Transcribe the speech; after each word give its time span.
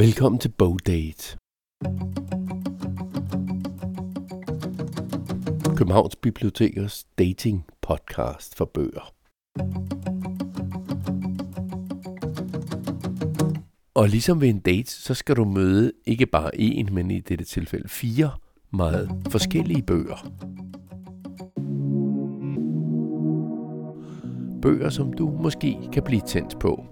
Velkommen 0.00 0.38
til 0.38 0.48
Bogdate. 0.48 1.36
Københavns 5.76 6.16
Bibliotekers 6.16 7.04
dating 7.18 7.66
podcast 7.82 8.56
for 8.56 8.64
bøger. 8.64 9.12
Og 13.94 14.08
ligesom 14.08 14.40
ved 14.40 14.48
en 14.48 14.58
date, 14.58 14.90
så 14.90 15.14
skal 15.14 15.36
du 15.36 15.44
møde 15.44 15.92
ikke 16.06 16.26
bare 16.26 16.50
én, 16.54 16.92
men 16.92 17.10
i 17.10 17.20
dette 17.20 17.44
tilfælde 17.44 17.88
fire 17.88 18.30
meget 18.70 19.10
forskellige 19.30 19.82
bøger. 19.82 20.32
Bøger, 24.62 24.90
som 24.90 25.12
du 25.12 25.30
måske 25.42 25.78
kan 25.92 26.02
blive 26.02 26.22
tændt 26.26 26.58
på. 26.58 26.84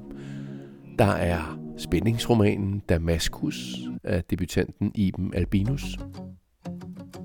Der 0.98 1.04
er 1.04 1.58
spændingsromanen 1.78 2.82
Damaskus 2.88 3.76
af 4.04 4.24
debutanten 4.24 4.92
Iben 4.94 5.34
Albinus. 5.34 5.98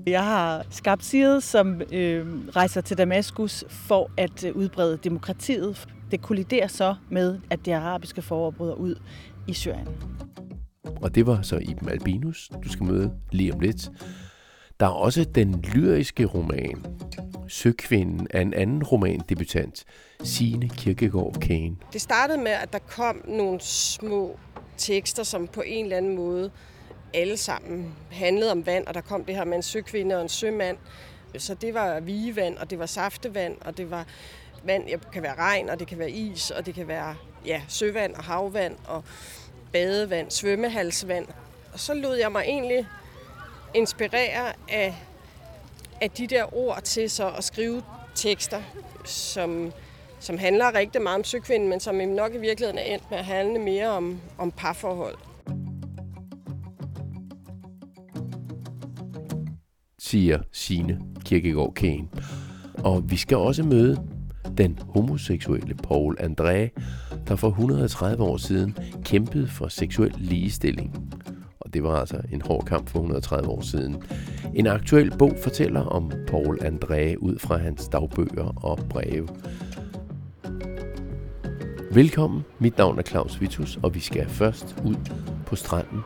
Jeg 0.06 0.24
har 0.24 0.66
skabt 0.70 1.04
Side, 1.04 1.40
som 1.40 1.82
øh, 1.92 2.26
rejser 2.56 2.80
til 2.80 2.98
Damaskus 2.98 3.64
for 3.68 4.10
at 4.16 4.44
øh, 4.44 4.56
udbrede 4.56 4.98
demokratiet. 5.04 5.88
Det 6.10 6.22
kolliderer 6.22 6.66
så 6.66 6.94
med, 7.10 7.38
at 7.50 7.66
det 7.66 7.72
arabiske 7.72 8.22
forår 8.22 8.50
bryder 8.50 8.74
ud 8.74 8.94
i 9.48 9.52
Syrien. 9.52 9.88
Og 10.84 11.14
det 11.14 11.26
var 11.26 11.42
så 11.42 11.58
Iben 11.58 11.88
Albinus, 11.88 12.50
du 12.64 12.68
skal 12.68 12.86
møde 12.86 13.12
lige 13.32 13.54
om 13.54 13.60
lidt. 13.60 13.90
Der 14.80 14.86
er 14.86 14.90
også 14.90 15.24
den 15.24 15.60
lyriske 15.60 16.24
roman, 16.24 16.86
Søkvinden 17.48 18.26
af 18.30 18.40
en 18.40 18.54
anden 18.54 18.82
romandebutant, 18.82 19.84
Signe 20.22 20.68
Kirkegaard 20.68 21.34
Kane. 21.40 21.76
Det 21.92 22.00
startede 22.00 22.38
med, 22.38 22.52
at 22.52 22.72
der 22.72 22.78
kom 22.78 23.22
nogle 23.28 23.60
små 23.60 24.38
tekster, 24.76 25.22
som 25.22 25.48
på 25.48 25.62
en 25.66 25.84
eller 25.84 25.96
anden 25.96 26.16
måde 26.16 26.50
alle 27.14 27.36
sammen 27.36 27.94
handlede 28.10 28.52
om 28.52 28.66
vand, 28.66 28.86
og 28.86 28.94
der 28.94 29.00
kom 29.00 29.24
det 29.24 29.34
her 29.34 29.44
med 29.44 29.56
en 29.56 29.62
søkvinde 29.62 30.16
og 30.16 30.22
en 30.22 30.28
sømand. 30.28 30.76
Så 31.38 31.54
det 31.54 31.74
var 31.74 32.00
vigevand, 32.00 32.56
og 32.56 32.70
det 32.70 32.78
var 32.78 32.86
saftevand, 32.86 33.56
og 33.60 33.76
det 33.76 33.90
var 33.90 34.06
vand, 34.64 34.86
det 34.86 35.10
kan 35.12 35.22
være 35.22 35.34
regn, 35.34 35.70
og 35.70 35.78
det 35.78 35.86
kan 35.86 35.98
være 35.98 36.10
is, 36.10 36.50
og 36.50 36.66
det 36.66 36.74
kan 36.74 36.88
være 36.88 37.16
ja, 37.46 37.62
søvand 37.68 38.14
og 38.14 38.24
havvand, 38.24 38.76
og 38.86 39.04
badevand, 39.72 40.30
svømmehalsvand. 40.30 41.26
Og 41.72 41.80
så 41.80 41.94
lod 41.94 42.16
jeg 42.16 42.32
mig 42.32 42.44
egentlig 42.46 42.86
inspirere 43.74 44.52
af, 44.68 44.94
af 46.00 46.10
de 46.10 46.26
der 46.26 46.54
ord 46.54 46.82
til 46.82 47.10
så 47.10 47.30
at 47.30 47.44
skrive 47.44 47.82
tekster, 48.14 48.62
som, 49.04 49.72
som 50.20 50.38
handler 50.38 50.74
rigtig 50.74 51.02
meget 51.02 51.18
om 51.18 51.24
søkvinden, 51.24 51.68
men 51.68 51.80
som 51.80 51.94
nok 51.94 52.34
i 52.34 52.38
virkeligheden 52.38 52.78
er 52.78 52.94
endt 52.94 53.10
med 53.10 53.18
at 53.18 53.24
handle 53.24 53.58
mere 53.58 53.88
om, 53.88 54.20
om 54.38 54.50
parforhold. 54.50 55.16
siger 60.14 60.38
Signe 60.52 61.00
Kirkegaard 61.24 61.74
Kane. 61.74 62.08
Og 62.78 63.10
vi 63.10 63.16
skal 63.16 63.36
også 63.36 63.62
møde 63.62 64.02
den 64.58 64.78
homoseksuelle 64.88 65.74
Paul 65.74 66.16
André, 66.20 66.80
der 67.28 67.36
for 67.36 67.48
130 67.48 68.24
år 68.24 68.36
siden 68.36 68.76
kæmpede 69.04 69.48
for 69.48 69.68
seksuel 69.68 70.14
ligestilling. 70.18 71.14
Det 71.74 71.82
var 71.82 72.00
altså 72.00 72.20
en 72.32 72.42
hård 72.42 72.64
kamp 72.64 72.88
for 72.88 72.98
130 72.98 73.48
år 73.48 73.60
siden. 73.60 74.02
En 74.54 74.66
aktuel 74.66 75.18
bog 75.18 75.32
fortæller 75.42 75.80
om 75.80 76.12
Paul 76.26 76.58
André 76.62 77.16
ud 77.16 77.38
fra 77.38 77.56
hans 77.56 77.88
dagbøger 77.88 78.64
og 78.64 78.78
breve. 78.90 79.28
Velkommen, 81.90 82.44
mit 82.58 82.78
navn 82.78 82.98
er 82.98 83.02
Claus 83.02 83.40
Vitus, 83.40 83.78
og 83.82 83.94
vi 83.94 84.00
skal 84.00 84.28
først 84.28 84.76
ud 84.84 84.96
på 85.46 85.56
stranden, 85.56 86.00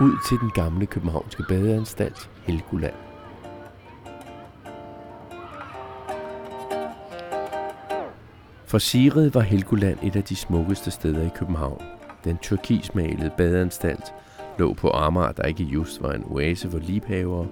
ud 0.00 0.12
til 0.28 0.38
den 0.38 0.50
gamle 0.54 0.86
københavnske 0.86 1.44
badeanstalt 1.48 2.30
Helgoland. 2.46 2.94
For 8.66 8.78
Siret 8.78 9.34
var 9.34 9.40
Helgoland 9.40 9.98
et 10.02 10.16
af 10.16 10.24
de 10.24 10.36
smukkeste 10.36 10.90
steder 10.90 11.26
i 11.26 11.30
København. 11.34 11.82
Den 12.24 12.38
turkismalede 12.38 13.30
badeanstalt 13.36 14.12
lå 14.58 14.74
på 14.74 14.90
Amager, 14.90 15.32
der 15.32 15.42
ikke 15.42 15.64
just 15.64 16.02
var 16.02 16.12
en 16.12 16.24
oase 16.30 16.70
for 16.70 16.78
liebhavere, 16.78 17.46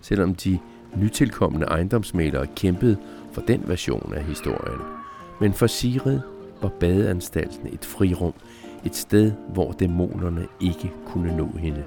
selvom 0.00 0.34
de 0.34 0.58
nytilkommende 0.96 1.66
ejendomsmalere 1.66 2.46
kæmpede 2.56 2.96
for 3.32 3.40
den 3.40 3.62
version 3.66 4.12
af 4.16 4.24
historien. 4.24 4.80
Men 5.40 5.52
for 5.52 5.66
Sigrid 5.66 6.20
var 6.62 6.68
badeanstalten 6.68 7.68
et 7.72 7.84
frirum, 7.84 8.34
et 8.84 8.96
sted, 8.96 9.32
hvor 9.48 9.72
dæmonerne 9.72 10.46
ikke 10.60 10.92
kunne 11.06 11.36
nå 11.36 11.50
hende. 11.58 11.84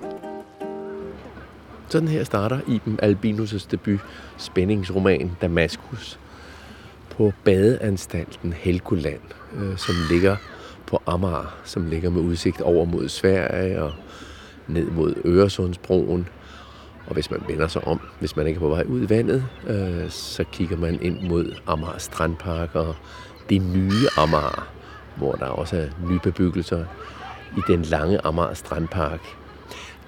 Sådan 1.89 2.07
her 2.07 2.23
starter 2.23 2.59
Iben 2.67 2.99
Albinus' 3.03 3.67
debut 3.71 3.99
spændingsroman 4.37 5.31
Damaskus, 5.41 6.19
på 7.09 7.33
badeanstalten 7.43 8.53
Helgoland, 8.53 9.21
øh, 9.55 9.77
som 9.77 9.95
ligger 10.11 10.35
på 10.85 11.01
Amager, 11.05 11.59
som 11.63 11.85
ligger 11.85 12.09
med 12.09 12.21
udsigt 12.21 12.61
over 12.61 12.85
mod 12.85 13.09
Sverige 13.09 13.83
og 13.83 13.93
ned 14.69 14.91
mod 14.91 15.13
Øresundsbroen. 15.25 16.27
Og 17.07 17.13
hvis 17.13 17.31
man 17.31 17.41
vender 17.47 17.67
sig 17.67 17.87
om, 17.87 17.99
hvis 18.19 18.35
man 18.35 18.47
ikke 18.47 18.57
er 18.57 18.61
på 18.61 18.69
vej 18.69 18.83
ud 18.87 19.01
i 19.01 19.09
vandet, 19.09 19.45
øh, 19.67 20.09
så 20.09 20.43
kigger 20.43 20.77
man 20.77 21.01
ind 21.01 21.21
mod 21.21 21.55
Amager 21.67 21.97
Strandpark 21.97 22.75
og 22.75 22.95
det 23.49 23.61
nye 23.61 24.07
Amager, 24.17 24.67
hvor 25.17 25.31
der 25.31 25.45
også 25.45 25.77
er 25.77 26.07
nye 26.09 26.19
bebyggelser 26.23 26.85
i 27.57 27.61
den 27.67 27.81
lange 27.81 28.25
Amager 28.25 28.53
Strandpark. 28.53 29.21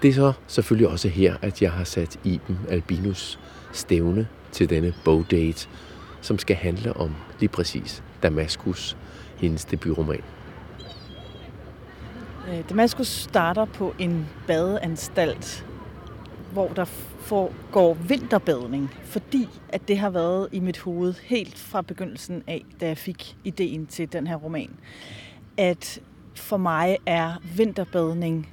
Det 0.01 0.09
er 0.09 0.13
så 0.13 0.33
selvfølgelig 0.47 0.88
også 0.88 1.07
her, 1.07 1.35
at 1.41 1.61
jeg 1.61 1.71
har 1.71 1.83
sat 1.83 2.19
Iben 2.23 2.59
Albinus 2.69 3.39
stævne 3.71 4.27
til 4.51 4.69
denne 4.69 4.94
bogdate, 5.05 5.67
som 6.21 6.39
skal 6.39 6.55
handle 6.55 6.94
om 6.97 7.16
lige 7.39 7.50
præcis 7.50 8.03
Damaskus, 8.23 8.97
hendes 9.38 9.66
debutroman. 9.66 10.21
Øh, 12.50 12.69
Damaskus 12.69 13.07
starter 13.07 13.66
på 13.66 13.94
en 14.00 14.28
badeanstalt, 14.47 15.66
hvor 16.53 16.68
der 16.68 16.85
foregår 17.19 17.94
vinterbadning, 17.94 18.94
fordi 19.03 19.47
at 19.69 19.88
det 19.88 19.97
har 19.97 20.09
været 20.09 20.50
i 20.51 20.59
mit 20.59 20.80
hoved 20.80 21.13
helt 21.24 21.57
fra 21.57 21.81
begyndelsen 21.81 22.44
af, 22.47 22.66
da 22.81 22.88
jeg 22.88 22.97
fik 22.97 23.38
ideen 23.44 23.88
til 23.88 24.13
den 24.13 24.28
her 24.28 24.35
roman, 24.35 24.69
at 25.57 26.00
for 26.35 26.57
mig 26.57 26.97
er 27.06 27.34
vinterbadning 27.56 28.50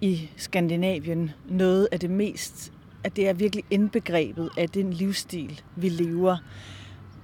i 0.00 0.30
Skandinavien 0.36 1.30
noget 1.48 1.88
af 1.92 2.00
det 2.00 2.10
mest, 2.10 2.72
at 3.04 3.16
det 3.16 3.28
er 3.28 3.32
virkelig 3.32 3.64
indbegrebet 3.70 4.50
af 4.58 4.68
den 4.68 4.92
livsstil, 4.92 5.60
vi 5.76 5.88
lever 5.88 6.36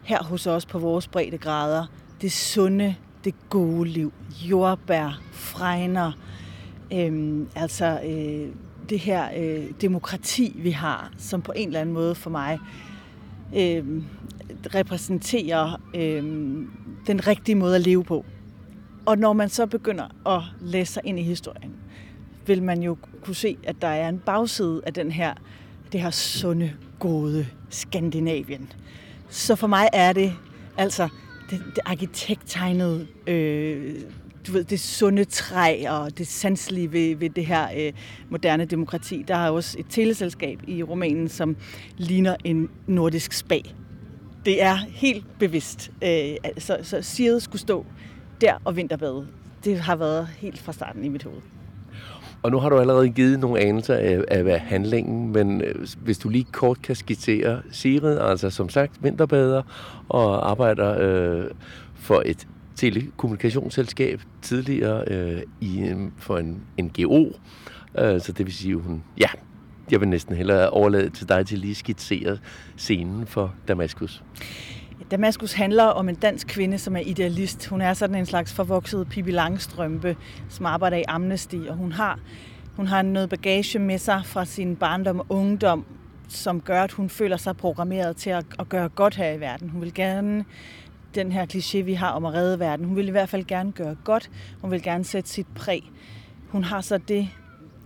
her 0.02 0.22
hos 0.22 0.46
os 0.46 0.66
på 0.66 0.78
vores 0.78 1.08
breddegrader. 1.08 1.86
Det 2.20 2.32
sunde, 2.32 2.94
det 3.26 3.34
gode 3.50 3.88
liv. 3.88 4.12
Jordbær, 4.42 5.20
fregner, 5.32 6.12
øhm, 6.92 7.48
altså 7.56 8.00
øh, 8.04 8.48
det 8.88 8.98
her 8.98 9.28
øh, 9.36 9.70
demokrati, 9.80 10.56
vi 10.58 10.70
har, 10.70 11.12
som 11.18 11.42
på 11.42 11.52
en 11.56 11.68
eller 11.68 11.80
anden 11.80 11.94
måde 11.94 12.14
for 12.14 12.30
mig 12.30 12.58
øh, 13.56 13.84
repræsenterer 14.74 15.80
øh, 15.94 16.22
den 17.06 17.26
rigtige 17.26 17.54
måde 17.54 17.74
at 17.74 17.80
leve 17.80 18.04
på. 18.04 18.24
Og 19.06 19.18
når 19.18 19.32
man 19.32 19.48
så 19.48 19.66
begynder 19.66 20.36
at 20.36 20.42
læse 20.60 20.92
sig 20.92 21.02
ind 21.04 21.18
i 21.18 21.22
historien, 21.22 21.72
vil 22.46 22.62
man 22.62 22.82
jo 22.82 22.96
kunne 23.22 23.36
se, 23.36 23.56
at 23.64 23.76
der 23.82 23.88
er 23.88 24.08
en 24.08 24.18
bagside 24.18 24.80
af 24.86 24.94
den 24.94 25.10
her, 25.10 25.34
det 25.92 26.00
her 26.00 26.10
sunde, 26.10 26.72
gode 26.98 27.46
Skandinavien. 27.70 28.72
Så 29.28 29.56
for 29.56 29.66
mig 29.66 29.88
er 29.92 30.12
det 30.12 30.32
altså 30.76 31.08
det, 31.50 31.62
det 31.66 31.78
arkitekttegnede, 31.84 33.06
øh, 33.26 34.00
du 34.46 34.52
ved, 34.52 34.64
det 34.64 34.80
sunde 34.80 35.24
træ 35.24 35.84
og 35.88 36.18
det 36.18 36.26
sanselige 36.26 36.92
ved, 36.92 37.16
ved 37.16 37.30
det 37.30 37.46
her 37.46 37.68
øh, 37.76 37.92
moderne 38.30 38.64
demokrati. 38.64 39.24
Der 39.28 39.36
er 39.36 39.50
også 39.50 39.78
et 39.78 39.86
teleselskab 39.88 40.60
i 40.66 40.82
romanen, 40.82 41.28
som 41.28 41.56
ligner 41.96 42.36
en 42.44 42.70
nordisk 42.86 43.32
spa. 43.32 43.58
Det 44.44 44.62
er 44.62 44.76
helt 44.76 45.38
bevidst. 45.38 45.90
Øh, 46.02 46.36
så, 46.58 46.78
så 46.82 47.02
Sirde 47.02 47.40
skulle 47.40 47.62
stå 47.62 47.86
der 48.40 48.54
og 48.64 48.76
vinterbade. 48.76 49.26
Det 49.64 49.80
har 49.80 49.96
været 49.96 50.28
helt 50.38 50.58
fra 50.58 50.72
starten 50.72 51.04
i 51.04 51.08
mit 51.08 51.22
hoved. 51.22 51.40
Og 52.42 52.50
nu 52.50 52.58
har 52.58 52.68
du 52.68 52.78
allerede 52.78 53.08
givet 53.08 53.40
nogle 53.40 53.60
anelser 53.60 53.94
af, 53.94 54.24
af 54.28 54.60
handlingen, 54.60 55.32
men 55.32 55.60
øh, 55.60 55.86
hvis 55.98 56.18
du 56.18 56.28
lige 56.28 56.46
kort 56.52 56.82
kan 56.82 56.96
skitsere 56.96 57.62
Sigrid, 57.70 58.18
altså 58.18 58.50
som 58.50 58.68
sagt 58.68 58.92
vinterbader 59.02 59.62
og 60.08 60.50
arbejder 60.50 60.96
øh, 61.00 61.50
for 61.94 62.22
et 62.26 62.46
telekommunikationsselskab 62.76 64.20
tidligere 64.42 65.04
øh, 65.06 65.42
i, 65.60 65.94
for 66.18 66.38
en 66.38 66.60
NGO. 66.80 67.24
Øh, 67.98 68.20
så 68.20 68.32
det 68.32 68.46
vil 68.46 68.54
sige, 68.54 68.76
hun, 68.76 69.02
ja, 69.18 69.28
jeg 69.90 70.00
vil 70.00 70.08
næsten 70.08 70.36
hellere 70.36 70.70
overlade 70.70 71.10
til 71.10 71.28
dig 71.28 71.46
til 71.46 71.58
lige 71.58 71.74
skitsere 71.74 72.38
scenen 72.76 73.26
for 73.26 73.54
Damaskus. 73.68 74.22
Damaskus 75.10 75.52
handler 75.52 75.84
om 75.84 76.08
en 76.08 76.14
dansk 76.14 76.46
kvinde, 76.46 76.78
som 76.78 76.96
er 76.96 77.00
idealist. 77.00 77.66
Hun 77.66 77.80
er 77.80 77.94
sådan 77.94 78.16
en 78.16 78.26
slags 78.26 78.52
forvokset 78.52 79.08
Pippi 79.08 79.30
Langstrømpe, 79.30 80.16
som 80.48 80.66
arbejder 80.66 80.96
i 80.96 81.04
Amnesty, 81.08 81.56
og 81.68 81.76
hun 81.76 81.92
har 81.92 82.18
Hun 82.76 82.86
har 82.86 83.02
noget 83.02 83.28
bagage 83.28 83.78
med 83.78 83.98
sig 83.98 84.22
fra 84.24 84.44
sin 84.44 84.76
barndom 84.76 85.20
og 85.20 85.26
ungdom, 85.28 85.84
som 86.28 86.60
gør, 86.60 86.82
at 86.82 86.92
hun 86.92 87.08
føler 87.08 87.36
sig 87.36 87.56
programmeret 87.56 88.16
til 88.16 88.30
at, 88.30 88.44
at 88.58 88.68
gøre 88.68 88.88
godt 88.88 89.16
her 89.16 89.32
i 89.32 89.40
verden. 89.40 89.68
Hun 89.68 89.80
vil 89.80 89.94
gerne 89.94 90.44
den 91.14 91.32
her 91.32 91.46
kliché, 91.46 91.82
vi 91.82 91.94
har 91.94 92.10
om 92.10 92.24
at 92.24 92.34
redde 92.34 92.58
verden. 92.58 92.86
Hun 92.86 92.96
vil 92.96 93.08
i 93.08 93.10
hvert 93.10 93.28
fald 93.28 93.44
gerne 93.44 93.72
gøre 93.72 93.96
godt. 94.04 94.30
Hun 94.60 94.70
vil 94.70 94.82
gerne 94.82 95.04
sætte 95.04 95.30
sit 95.30 95.46
præg. 95.54 95.90
Hun 96.48 96.64
har 96.64 96.80
så 96.80 96.98
det 96.98 97.28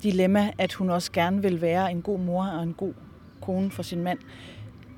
dilemma, 0.03 0.51
at 0.59 0.73
hun 0.73 0.91
også 0.91 1.13
gerne 1.13 1.43
vil 1.43 1.61
være 1.61 1.91
en 1.91 2.03
god 2.03 2.19
mor 2.19 2.45
og 2.45 2.63
en 2.63 2.73
god 2.73 2.93
kone 3.41 3.71
for 3.71 3.83
sin 3.83 4.03
mand. 4.03 4.19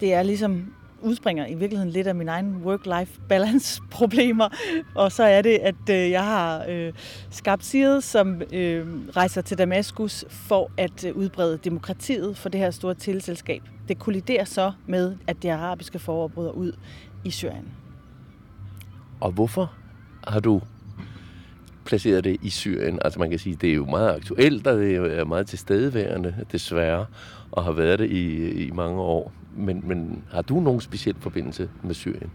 Det 0.00 0.14
er 0.14 0.22
ligesom 0.22 0.72
udspringer 1.02 1.46
i 1.46 1.54
virkeligheden 1.54 1.90
lidt 1.90 2.06
af 2.06 2.14
min 2.14 2.28
egen 2.28 2.62
work-life 2.64 3.20
balance 3.28 3.82
problemer. 3.90 4.49
Og 4.94 5.12
så 5.12 5.22
er 5.22 5.43
det, 5.43 5.58
at 5.58 5.90
øh, 5.90 6.10
jeg 6.10 6.25
har 6.25 6.64
øh, 6.69 6.93
skabt 7.31 7.64
Side, 7.64 8.02
som 8.02 8.43
øh, 8.52 8.87
rejser 9.16 9.40
til 9.40 9.58
Damaskus 9.58 10.25
for 10.28 10.70
at 10.76 11.04
øh, 11.04 11.16
udbrede 11.16 11.58
demokratiet 11.64 12.37
for 12.37 12.49
det 12.49 12.60
her 12.60 12.70
store 12.70 12.94
tilselskab. 12.94 13.62
Det 13.88 13.99
kolliderer 13.99 14.44
så 14.44 14.72
med, 14.87 15.16
at 15.26 15.43
det 15.43 15.49
arabiske 15.49 15.99
forår 15.99 16.28
bryder 16.28 16.50
ud 16.52 16.72
i 17.25 17.31
Syrien. 17.31 17.69
Og 19.20 19.32
hvorfor 19.32 19.72
har 20.28 20.40
du 20.40 20.60
placeret 21.84 22.25
det 22.25 22.37
i 22.43 22.50
Syrien? 22.50 22.98
Altså 23.05 23.19
man 23.19 23.31
kan 23.31 23.38
sige, 23.38 23.56
det 23.56 23.70
er 23.70 23.75
jo 23.75 23.87
meget 23.87 24.14
aktuelt, 24.16 24.66
og 24.66 24.78
det 24.78 24.96
er 24.96 25.25
meget 25.25 25.46
tilstedeværende, 25.46 26.34
desværre, 26.52 27.06
og 27.50 27.64
har 27.64 27.72
været 27.72 27.98
det 27.98 28.10
i, 28.10 28.50
i 28.66 28.70
mange 28.70 29.00
år. 29.00 29.32
Men, 29.56 29.82
men 29.84 30.25
har 30.31 30.43
du 30.43 30.60
nogen 30.60 30.81
speciel 30.81 31.16
forbindelse 31.20 31.70
med 31.82 31.94
Syrien? 31.94 32.31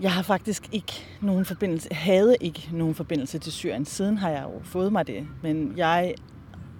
Jeg 0.00 0.12
har 0.12 0.22
faktisk 0.22 0.68
ikke 0.72 0.92
nogen 1.20 1.44
forbindelse, 1.44 1.94
havde 1.94 2.36
ikke 2.40 2.68
nogen 2.72 2.94
forbindelse 2.94 3.38
til 3.38 3.52
Syrien. 3.52 3.84
Siden 3.84 4.18
har 4.18 4.30
jeg 4.30 4.42
jo 4.42 4.60
fået 4.62 4.92
mig 4.92 5.06
det, 5.06 5.28
men 5.42 5.72
jeg 5.76 6.14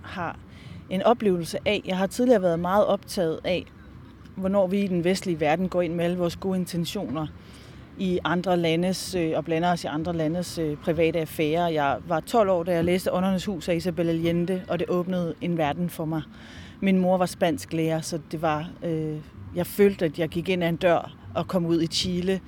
har 0.03 0.39
en 0.91 1.03
oplevelse 1.03 1.59
af, 1.65 1.83
jeg 1.87 1.99
har 1.99 2.07
tidligere 2.07 2.43
været 2.43 2.59
meget 2.59 2.87
optaget 2.87 3.41
af, 3.45 3.67
hvornår 4.37 4.67
vi 4.67 4.81
i 4.81 4.87
den 4.87 5.05
vestlige 5.05 5.41
verden 5.41 5.69
går 5.69 5.83
ind 5.83 5.95
med 5.95 6.05
alle 6.05 6.19
vores 6.19 6.37
gode 6.37 6.59
intentioner 6.59 7.27
i 7.99 8.19
andre 8.25 8.57
landes, 8.57 9.15
øh, 9.15 9.33
og 9.37 9.45
blander 9.45 9.73
os 9.73 9.85
i 9.85 9.87
andre 9.87 10.13
landes 10.13 10.59
øh, 10.59 10.77
private 10.77 11.19
affærer. 11.19 11.69
Jeg 11.69 11.99
var 12.09 12.21
12 12.21 12.51
år, 12.51 12.63
da 12.63 12.73
jeg 12.73 12.85
læste 12.85 13.13
Åndernes 13.13 13.45
Hus 13.45 13.69
af 13.69 13.75
Isabel 13.75 14.09
Allende, 14.09 14.63
og 14.69 14.79
det 14.79 14.91
åbnede 14.91 15.35
en 15.41 15.59
verden 15.59 15.91
for 15.91 16.05
mig. 16.05 16.23
Min 16.83 16.99
mor 16.99 17.17
var 17.17 17.27
spansk 17.27 17.73
lærer, 17.73 18.01
så 18.01 18.19
det 18.33 18.43
var, 18.43 18.71
øh, 18.85 19.17
jeg 19.55 19.67
følte, 19.67 20.05
at 20.05 20.19
jeg 20.19 20.29
gik 20.29 20.49
ind 20.49 20.65
ad 20.65 20.69
en 20.69 20.77
dør 20.77 21.17
og 21.35 21.49
kom 21.49 21.67
ud 21.67 21.83
i 21.83 21.87
Chile 21.87 22.41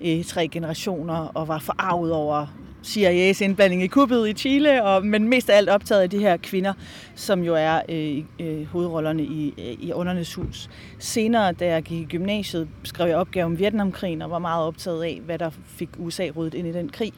i 0.00 0.22
tre 0.22 0.48
generationer, 0.48 1.14
og 1.14 1.48
var 1.48 1.58
forarvet 1.58 2.12
over 2.12 2.46
CIA's 2.86 3.44
indblanding 3.44 3.82
i 3.82 3.86
kuppet 3.86 4.28
i 4.28 4.32
Chile, 4.32 4.84
og, 4.84 5.06
men 5.06 5.28
mest 5.28 5.50
af 5.50 5.56
alt 5.56 5.68
optaget 5.68 6.02
af 6.02 6.10
de 6.10 6.18
her 6.18 6.36
kvinder, 6.36 6.72
som 7.14 7.42
jo 7.42 7.54
er 7.54 7.80
øh, 7.88 8.24
øh, 8.40 8.66
hovedrollerne 8.66 9.22
i, 9.22 9.54
øh, 9.58 9.86
i 9.88 9.92
Undernes 9.92 10.34
Hus. 10.34 10.70
Senere, 10.98 11.52
da 11.52 11.66
jeg 11.66 11.82
gik 11.82 12.00
i 12.00 12.04
gymnasiet, 12.04 12.68
skrev 12.84 13.08
jeg 13.08 13.16
opgave 13.16 13.44
om 13.44 13.58
Vietnamkrigen, 13.58 14.22
og 14.22 14.30
var 14.30 14.38
meget 14.38 14.66
optaget 14.66 15.04
af, 15.04 15.20
hvad 15.24 15.38
der 15.38 15.50
fik 15.66 15.88
USA 15.98 16.30
ryddet 16.36 16.54
ind 16.54 16.68
i 16.68 16.72
den 16.72 16.88
krig. 16.88 17.12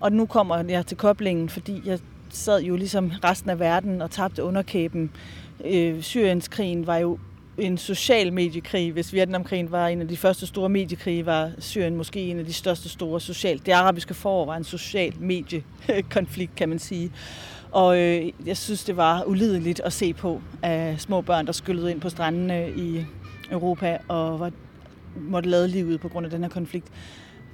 Og 0.00 0.12
nu 0.12 0.26
kommer 0.26 0.64
jeg 0.68 0.86
til 0.86 0.96
koblingen, 0.96 1.48
fordi 1.48 1.82
jeg 1.84 1.98
sad 2.32 2.62
jo 2.62 2.76
ligesom 2.76 3.12
resten 3.24 3.50
af 3.50 3.58
verden 3.58 4.02
og 4.02 4.10
tabte 4.10 4.44
underkæben. 4.44 5.10
Øh, 5.64 6.02
Syrienskrigen 6.02 6.86
var 6.86 6.96
jo 6.96 7.18
en 7.58 7.78
social 7.78 8.32
mediekrig. 8.32 8.92
Hvis 8.92 9.12
Vietnamkrigen 9.12 9.70
var 9.70 9.88
en 9.88 10.00
af 10.00 10.08
de 10.08 10.16
første 10.16 10.46
store 10.46 10.68
mediekrige, 10.68 11.26
var 11.26 11.50
Syrien 11.58 11.96
måske 11.96 12.20
en 12.20 12.38
af 12.38 12.44
de 12.44 12.52
største 12.52 12.88
store 12.88 13.20
social. 13.20 13.60
Det 13.66 13.72
arabiske 13.72 14.14
forår 14.14 14.46
var 14.46 14.56
en 14.56 14.64
social 14.64 15.14
mediekonflikt, 15.20 16.54
kan 16.54 16.68
man 16.68 16.78
sige. 16.78 17.12
Og 17.70 17.98
øh, 17.98 18.32
jeg 18.46 18.56
synes, 18.56 18.84
det 18.84 18.96
var 18.96 19.24
ulideligt 19.24 19.80
at 19.80 19.92
se 19.92 20.12
på 20.12 20.40
af 20.62 21.00
små 21.00 21.20
børn, 21.20 21.46
der 21.46 21.52
skyllede 21.52 21.90
ind 21.90 22.00
på 22.00 22.08
strandene 22.08 22.70
i 22.76 23.04
Europa 23.50 23.98
og 24.08 24.40
var, 24.40 24.50
måtte 25.16 25.48
lade 25.48 25.68
livet 25.68 26.00
på 26.00 26.08
grund 26.08 26.26
af 26.26 26.30
den 26.30 26.42
her 26.42 26.50
konflikt. 26.50 26.86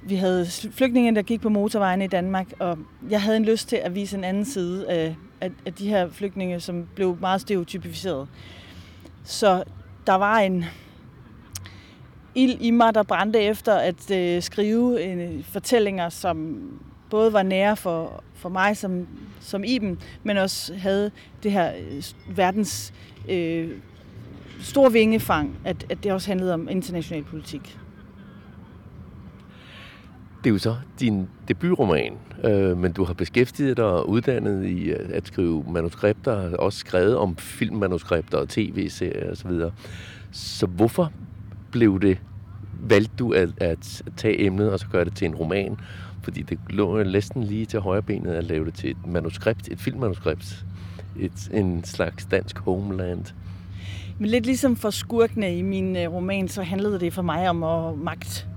Vi 0.03 0.15
havde 0.15 0.45
flygtninge, 0.71 1.15
der 1.15 1.21
gik 1.21 1.41
på 1.41 1.49
motorvejen 1.49 2.01
i 2.01 2.07
Danmark, 2.07 2.47
og 2.59 2.77
jeg 3.09 3.21
havde 3.21 3.37
en 3.37 3.45
lyst 3.45 3.69
til 3.69 3.75
at 3.75 3.95
vise 3.95 4.17
en 4.17 4.23
anden 4.23 4.45
side 4.45 4.89
af, 4.89 5.15
af, 5.41 5.51
af 5.65 5.73
de 5.73 5.89
her 5.89 6.09
flygtninge, 6.09 6.59
som 6.59 6.87
blev 6.95 7.17
meget 7.21 7.41
stereotypificeret. 7.41 8.27
Så 9.23 9.63
der 10.07 10.15
var 10.15 10.39
en 10.39 10.65
ild 12.35 12.57
i 12.61 12.71
mig, 12.71 12.95
der 12.95 13.03
brændte 13.03 13.41
efter 13.41 13.75
at 13.75 14.11
øh, 14.11 14.41
skrive 14.41 15.03
en, 15.03 15.43
fortællinger, 15.43 16.09
som 16.09 16.59
både 17.09 17.33
var 17.33 17.43
nære 17.43 17.77
for, 17.77 18.23
for 18.35 18.49
mig 18.49 18.77
som, 18.77 19.07
som 19.39 19.63
Iben, 19.63 19.99
men 20.23 20.37
også 20.37 20.73
havde 20.75 21.11
det 21.43 21.51
her 21.51 21.71
øh, 21.75 22.03
verdens 22.37 22.93
øh, 23.29 23.69
store 24.61 24.91
vingefang, 24.91 25.57
at, 25.65 25.85
at 25.89 26.03
det 26.03 26.11
også 26.11 26.27
handlede 26.27 26.53
om 26.53 26.69
international 26.69 27.23
politik. 27.23 27.79
Det 30.43 30.49
er 30.49 30.53
jo 30.53 30.57
så 30.57 30.75
din 30.99 31.27
debutroman, 31.47 32.13
øh, 32.43 32.77
men 32.77 32.91
du 32.91 33.03
har 33.03 33.13
beskæftiget 33.13 33.77
dig 33.77 33.85
og 33.85 34.09
uddannet 34.09 34.65
i 34.65 34.83
øh, 34.83 35.09
at 35.13 35.27
skrive 35.27 35.63
manuskripter, 35.67 36.55
også 36.57 36.79
skrevet 36.79 37.17
om 37.17 37.37
filmmanuskripter 37.37 38.37
og 38.37 38.49
tv-serier 38.49 39.31
osv. 39.31 39.51
Så, 39.51 39.71
så 40.31 40.65
hvorfor 40.65 41.11
blev 41.71 42.01
det, 42.01 42.17
valgte 42.81 43.13
du 43.19 43.33
at, 43.33 43.49
at 43.57 44.03
tage 44.17 44.45
emnet 44.45 44.71
og 44.71 44.79
så 44.79 44.87
gøre 44.91 45.05
det 45.05 45.15
til 45.15 45.25
en 45.25 45.35
roman? 45.35 45.77
Fordi 46.23 46.41
det 46.41 46.59
lå 46.69 47.03
næsten 47.03 47.43
lige 47.43 47.65
til 47.65 47.79
højre 47.79 48.01
benet 48.01 48.31
at 48.31 48.43
lave 48.43 48.65
det 48.65 48.73
til 48.73 48.91
et 48.91 49.07
manuskript, 49.07 49.67
et 49.67 49.79
filmmanuskript, 49.79 50.65
et, 51.19 51.49
en 51.53 51.83
slags 51.83 52.25
dansk 52.25 52.57
homeland. 52.57 53.25
Men 54.19 54.29
lidt 54.29 54.45
ligesom 54.45 54.75
for 54.75 54.89
skurkene 54.89 55.57
i 55.57 55.61
min 55.61 55.95
øh, 55.95 56.13
roman, 56.13 56.47
så 56.47 56.63
handlede 56.63 56.99
det 56.99 57.13
for 57.13 57.21
mig 57.21 57.49
om 57.49 57.63
at 57.63 57.97
magt 57.97 58.48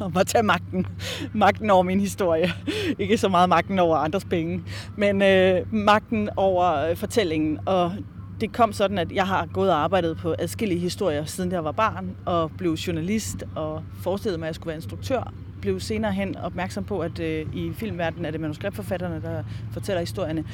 om 0.00 0.16
at 0.16 0.26
tage 0.26 0.42
magten. 0.42 0.86
magten 1.32 1.70
over 1.70 1.82
min 1.82 2.00
historie. 2.00 2.52
Ikke 2.98 3.16
så 3.16 3.28
meget 3.28 3.48
magten 3.48 3.78
over 3.78 3.96
andres 3.96 4.24
penge, 4.24 4.62
men 4.96 5.22
øh, 5.22 5.74
magten 5.74 6.28
over 6.36 6.74
øh, 6.74 6.96
fortællingen. 6.96 7.58
Og 7.66 7.92
det 8.40 8.52
kom 8.52 8.72
sådan, 8.72 8.98
at 8.98 9.12
jeg 9.12 9.26
har 9.26 9.46
gået 9.52 9.70
og 9.70 9.78
arbejdet 9.78 10.16
på 10.16 10.34
adskillige 10.38 10.80
historier, 10.80 11.24
siden 11.24 11.52
jeg 11.52 11.64
var 11.64 11.72
barn, 11.72 12.16
og 12.26 12.50
blev 12.58 12.72
journalist 12.72 13.44
og 13.54 13.82
forestillede 14.02 14.38
mig, 14.38 14.46
at 14.46 14.48
jeg 14.48 14.54
skulle 14.54 14.66
være 14.66 14.76
instruktør. 14.76 15.32
Blev 15.60 15.80
senere 15.80 16.12
hen 16.12 16.36
opmærksom 16.36 16.84
på, 16.84 17.00
at 17.00 17.20
øh, 17.20 17.46
i 17.54 17.72
filmverdenen 17.74 18.24
er 18.24 18.30
det 18.30 18.40
manuskriptforfatterne, 18.40 19.22
der 19.22 19.42
fortæller 19.72 20.00
historierne. 20.00 20.44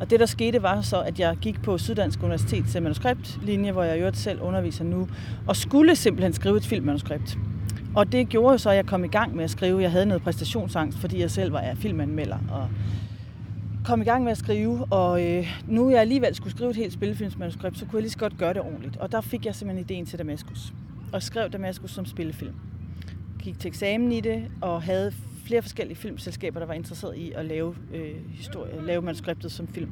Og 0.00 0.10
det, 0.10 0.20
der 0.20 0.26
skete, 0.26 0.62
var 0.62 0.80
så, 0.80 1.00
at 1.00 1.18
jeg 1.18 1.36
gik 1.40 1.62
på 1.62 1.78
Syddansk 1.78 2.22
Universitets 2.22 2.76
øh, 2.76 2.82
manuskriptlinje, 2.82 3.72
hvor 3.72 3.82
jeg 3.82 4.00
jo 4.00 4.10
selv 4.14 4.40
underviser 4.40 4.84
nu, 4.84 5.08
og 5.46 5.56
skulle 5.56 5.96
simpelthen 5.96 6.32
skrive 6.32 6.56
et 6.56 6.66
filmmanuskript. 6.66 7.38
Og 7.96 8.12
det 8.12 8.28
gjorde 8.28 8.52
jo 8.52 8.58
så, 8.58 8.70
at 8.70 8.76
jeg 8.76 8.86
kom 8.86 9.04
i 9.04 9.08
gang 9.08 9.36
med 9.36 9.44
at 9.44 9.50
skrive. 9.50 9.82
Jeg 9.82 9.90
havde 9.90 10.06
noget 10.06 10.22
præstationsangst, 10.22 10.98
fordi 10.98 11.20
jeg 11.20 11.30
selv 11.30 11.52
var 11.52 11.74
filmanmelder. 11.74 12.38
Og 12.50 12.68
kom 13.84 14.00
i 14.00 14.04
gang 14.04 14.24
med 14.24 14.32
at 14.32 14.38
skrive, 14.38 14.86
og 14.90 15.26
øh, 15.26 15.46
nu 15.66 15.90
jeg 15.90 16.00
alligevel 16.00 16.34
skulle 16.34 16.50
skrive 16.50 16.70
et 16.70 16.76
helt 16.76 16.92
spillefilmsmanuskript, 16.92 17.78
så 17.78 17.84
kunne 17.84 17.96
jeg 17.96 18.02
lige 18.02 18.10
så 18.10 18.18
godt 18.18 18.38
gøre 18.38 18.54
det 18.54 18.62
ordentligt. 18.62 18.96
Og 18.96 19.12
der 19.12 19.20
fik 19.20 19.46
jeg 19.46 19.54
simpelthen 19.54 19.84
ideen 19.84 20.06
til 20.06 20.18
Damaskus. 20.18 20.72
Og 21.12 21.22
skrev 21.22 21.50
Damaskus 21.50 21.90
som 21.90 22.06
spillefilm. 22.06 22.54
Gik 23.42 23.58
til 23.58 23.68
eksamen 23.68 24.12
i 24.12 24.20
det, 24.20 24.44
og 24.60 24.82
havde 24.82 25.12
flere 25.46 25.62
forskellige 25.62 25.96
filmselskaber, 25.96 26.60
der 26.60 26.66
var 26.66 26.74
interesseret 26.74 27.16
i 27.16 27.32
at 27.32 27.44
lave, 27.44 27.76
øh, 27.94 28.14
historie, 28.30 28.86
lave 28.86 29.02
manuskriptet 29.02 29.52
som 29.52 29.68
film. 29.68 29.90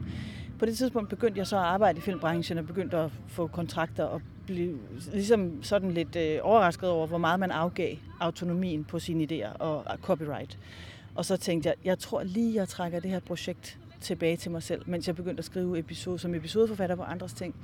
På 0.58 0.66
det 0.66 0.76
tidspunkt 0.76 1.08
begyndte 1.08 1.38
jeg 1.38 1.46
så 1.46 1.56
at 1.56 1.62
arbejde 1.62 1.98
i 1.98 2.00
filmbranchen 2.00 2.58
og 2.58 2.66
begyndte 2.66 2.96
at 2.96 3.10
få 3.28 3.46
kontrakter 3.46 4.04
og 4.04 4.22
blive 4.54 4.78
ligesom 5.12 5.62
sådan 5.62 5.90
lidt 5.90 6.16
øh, 6.16 6.38
overrasket 6.42 6.88
over, 6.88 7.06
hvor 7.06 7.18
meget 7.18 7.40
man 7.40 7.50
afgav 7.50 7.96
autonomien 8.20 8.84
på 8.84 8.98
sine 8.98 9.24
idéer 9.24 9.56
og, 9.58 9.76
og 9.86 9.98
copyright. 10.02 10.58
Og 11.14 11.24
så 11.24 11.36
tænkte 11.36 11.68
jeg, 11.68 11.76
jeg 11.84 11.98
tror 11.98 12.22
lige, 12.22 12.54
jeg 12.54 12.68
trækker 12.68 13.00
det 13.00 13.10
her 13.10 13.20
projekt 13.20 13.78
tilbage 14.00 14.36
til 14.36 14.50
mig 14.50 14.62
selv, 14.62 14.82
mens 14.86 15.06
jeg 15.06 15.16
begyndte 15.16 15.38
at 15.40 15.44
skrive 15.44 15.78
episode, 15.78 16.18
som 16.18 16.34
episodeforfatter 16.34 16.96
på 16.96 17.02
andres 17.02 17.32
ting. 17.32 17.54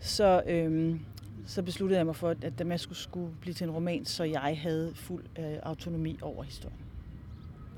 Så, 0.00 0.42
øhm, 0.46 1.00
så 1.46 1.62
besluttede 1.62 1.98
jeg 1.98 2.06
mig 2.06 2.16
for, 2.16 2.30
at 2.42 2.58
Damaskus 2.58 3.02
skulle 3.02 3.30
blive 3.40 3.54
til 3.54 3.64
en 3.64 3.70
roman, 3.70 4.04
så 4.04 4.24
jeg 4.24 4.58
havde 4.62 4.92
fuld 4.94 5.24
øh, 5.38 5.44
autonomi 5.62 6.18
over 6.22 6.42
historien. 6.42 6.78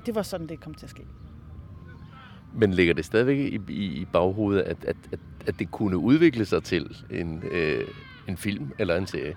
Det 0.05 0.15
var 0.15 0.21
sådan, 0.21 0.47
det 0.47 0.59
kom 0.59 0.73
til 0.73 0.85
at 0.85 0.89
ske. 0.89 1.03
Men 2.55 2.73
ligger 2.73 2.93
det 2.93 3.05
stadigvæk 3.05 3.37
i, 3.37 3.59
i, 3.69 4.01
i 4.01 4.05
baghovedet, 4.13 4.61
at, 4.61 4.77
at, 4.85 4.95
at, 5.11 5.19
at 5.47 5.59
det 5.59 5.71
kunne 5.71 5.97
udvikle 5.97 6.45
sig 6.45 6.63
til 6.63 6.95
en, 7.11 7.43
øh, 7.51 7.87
en 8.27 8.37
film 8.37 8.71
eller 8.79 8.97
en 8.97 9.07
serie? 9.07 9.35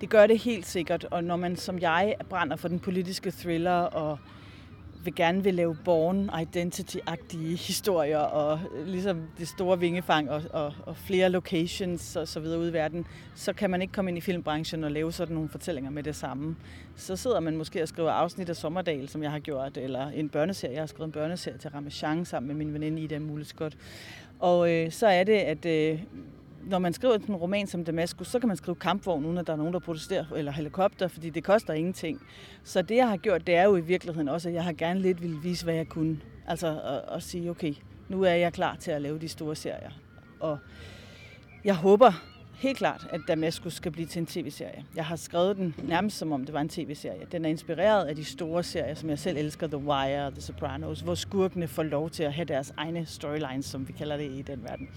Det 0.00 0.08
gør 0.10 0.26
det 0.26 0.38
helt 0.38 0.66
sikkert, 0.66 1.04
og 1.10 1.24
når 1.24 1.36
man 1.36 1.56
som 1.56 1.78
jeg 1.78 2.14
brænder 2.28 2.56
for 2.56 2.68
den 2.68 2.80
politiske 2.80 3.30
thriller 3.30 3.80
og 3.80 4.18
vil 5.04 5.14
gerne 5.14 5.44
vil 5.44 5.54
lave 5.54 5.76
born 5.84 6.30
identity-agtige 6.30 7.56
historier 7.56 8.18
og 8.18 8.60
ligesom 8.86 9.22
det 9.38 9.48
store 9.48 9.80
vingefang 9.80 10.30
og, 10.30 10.42
og, 10.52 10.72
og 10.86 10.96
flere 10.96 11.28
locations 11.28 12.16
og 12.16 12.28
så 12.28 12.40
videre 12.40 12.58
ude 12.58 12.68
i 12.68 12.72
verden, 12.72 13.06
så 13.34 13.52
kan 13.52 13.70
man 13.70 13.82
ikke 13.82 13.92
komme 13.92 14.10
ind 14.10 14.18
i 14.18 14.20
filmbranchen 14.20 14.84
og 14.84 14.90
lave 14.90 15.12
sådan 15.12 15.34
nogle 15.34 15.48
fortællinger 15.48 15.90
med 15.90 16.02
det 16.02 16.16
samme. 16.16 16.56
Så 16.96 17.16
sidder 17.16 17.40
man 17.40 17.56
måske 17.56 17.82
og 17.82 17.88
skriver 17.88 18.10
afsnit 18.10 18.48
af 18.48 18.56
Sommerdal, 18.56 19.08
som 19.08 19.22
jeg 19.22 19.30
har 19.30 19.38
gjort, 19.38 19.76
eller 19.76 20.08
en 20.08 20.28
børneserie. 20.28 20.74
Jeg 20.74 20.82
har 20.82 20.86
skrevet 20.86 21.08
en 21.08 21.12
børneserie 21.12 21.58
til 21.58 21.70
Ramachan 21.70 22.24
sammen 22.24 22.46
med 22.48 22.64
min 22.64 22.74
veninde 22.74 23.02
Ida 23.02 23.18
Muleskot. 23.18 23.72
Og 24.38 24.72
øh, 24.72 24.92
så 24.92 25.06
er 25.06 25.24
det, 25.24 25.32
at 25.32 25.66
øh, 25.66 26.00
når 26.66 26.78
man 26.78 26.92
skriver 26.92 27.14
en 27.14 27.36
roman 27.36 27.66
som 27.66 27.84
Damaskus, 27.84 28.28
så 28.28 28.38
kan 28.38 28.48
man 28.48 28.56
skrive 28.56 28.74
kampvogn, 28.74 29.24
uden 29.24 29.38
at 29.38 29.46
der 29.46 29.52
er 29.52 29.56
nogen, 29.56 29.72
der 29.72 29.78
protesterer, 29.78 30.24
eller 30.36 30.52
helikopter, 30.52 31.08
fordi 31.08 31.30
det 31.30 31.44
koster 31.44 31.72
ingenting. 31.72 32.20
Så 32.62 32.82
det, 32.82 32.96
jeg 32.96 33.08
har 33.08 33.16
gjort, 33.16 33.46
det 33.46 33.54
er 33.54 33.64
jo 33.64 33.76
i 33.76 33.80
virkeligheden 33.80 34.28
også, 34.28 34.48
at 34.48 34.54
jeg 34.54 34.64
har 34.64 34.72
gerne 34.72 35.00
lidt 35.00 35.22
ville 35.22 35.38
vise, 35.42 35.64
hvad 35.64 35.74
jeg 35.74 35.88
kunne. 35.88 36.20
Altså 36.46 36.80
at, 36.80 37.16
at 37.16 37.22
sige, 37.22 37.50
okay, 37.50 37.74
nu 38.08 38.22
er 38.22 38.30
jeg 38.30 38.52
klar 38.52 38.76
til 38.76 38.90
at 38.90 39.02
lave 39.02 39.18
de 39.18 39.28
store 39.28 39.56
serier. 39.56 39.90
Og 40.40 40.58
jeg 41.64 41.74
håber 41.74 42.12
helt 42.54 42.78
klart, 42.78 43.06
at 43.10 43.20
Damaskus 43.28 43.74
skal 43.74 43.92
blive 43.92 44.06
til 44.06 44.20
en 44.20 44.26
tv-serie. 44.26 44.84
Jeg 44.96 45.04
har 45.04 45.16
skrevet 45.16 45.56
den 45.56 45.74
nærmest 45.82 46.18
som 46.18 46.32
om 46.32 46.44
det 46.44 46.54
var 46.54 46.60
en 46.60 46.68
tv-serie. 46.68 47.26
Den 47.32 47.44
er 47.44 47.48
inspireret 47.48 48.04
af 48.04 48.16
de 48.16 48.24
store 48.24 48.62
serier, 48.62 48.94
som 48.94 49.10
jeg 49.10 49.18
selv 49.18 49.38
elsker, 49.38 49.66
The 49.66 49.76
Wire 49.76 50.26
og 50.26 50.32
The 50.32 50.40
Sopranos, 50.40 51.00
hvor 51.00 51.14
skurkene 51.14 51.68
får 51.68 51.82
lov 51.82 52.10
til 52.10 52.22
at 52.22 52.32
have 52.32 52.44
deres 52.44 52.74
egne 52.76 53.06
storylines, 53.06 53.66
som 53.66 53.88
vi 53.88 53.92
kalder 53.92 54.16
det 54.16 54.30
i 54.30 54.42
den 54.42 54.62
verden. 54.62 54.88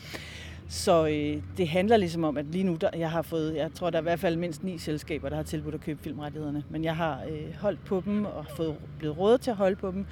Så 0.70 1.08
øh, 1.08 1.44
det 1.58 1.68
handler 1.68 1.98
ligesom 1.98 2.24
om, 2.24 2.38
at 2.38 2.46
lige 2.46 2.64
nu, 2.64 2.76
der, 2.76 2.90
jeg 2.98 3.12
har 3.12 3.22
fået, 3.22 3.56
jeg 3.56 3.74
tror, 3.74 3.90
der 3.90 3.98
er 3.98 4.02
i 4.02 4.04
hvert 4.04 4.20
fald 4.20 4.36
mindst 4.36 4.64
ni 4.64 4.78
selskaber, 4.78 5.30
der 5.30 5.36
har 5.36 5.44
tilbudt 5.44 5.76
at 5.76 5.82
købe 5.82 6.04
filmrettighederne. 6.04 6.64
Men 6.70 6.84
jeg 6.84 6.96
har 6.96 7.22
øh, 7.30 7.56
holdt 7.60 7.86
på 7.86 8.02
dem 8.06 8.26
og 8.26 8.46
fået 8.56 8.76
blevet 9.00 9.18
råd 9.18 9.38
til 9.38 9.52
at 9.52 9.58
holde 9.58 9.76
på 9.76 9.92
dem. 9.92 10.06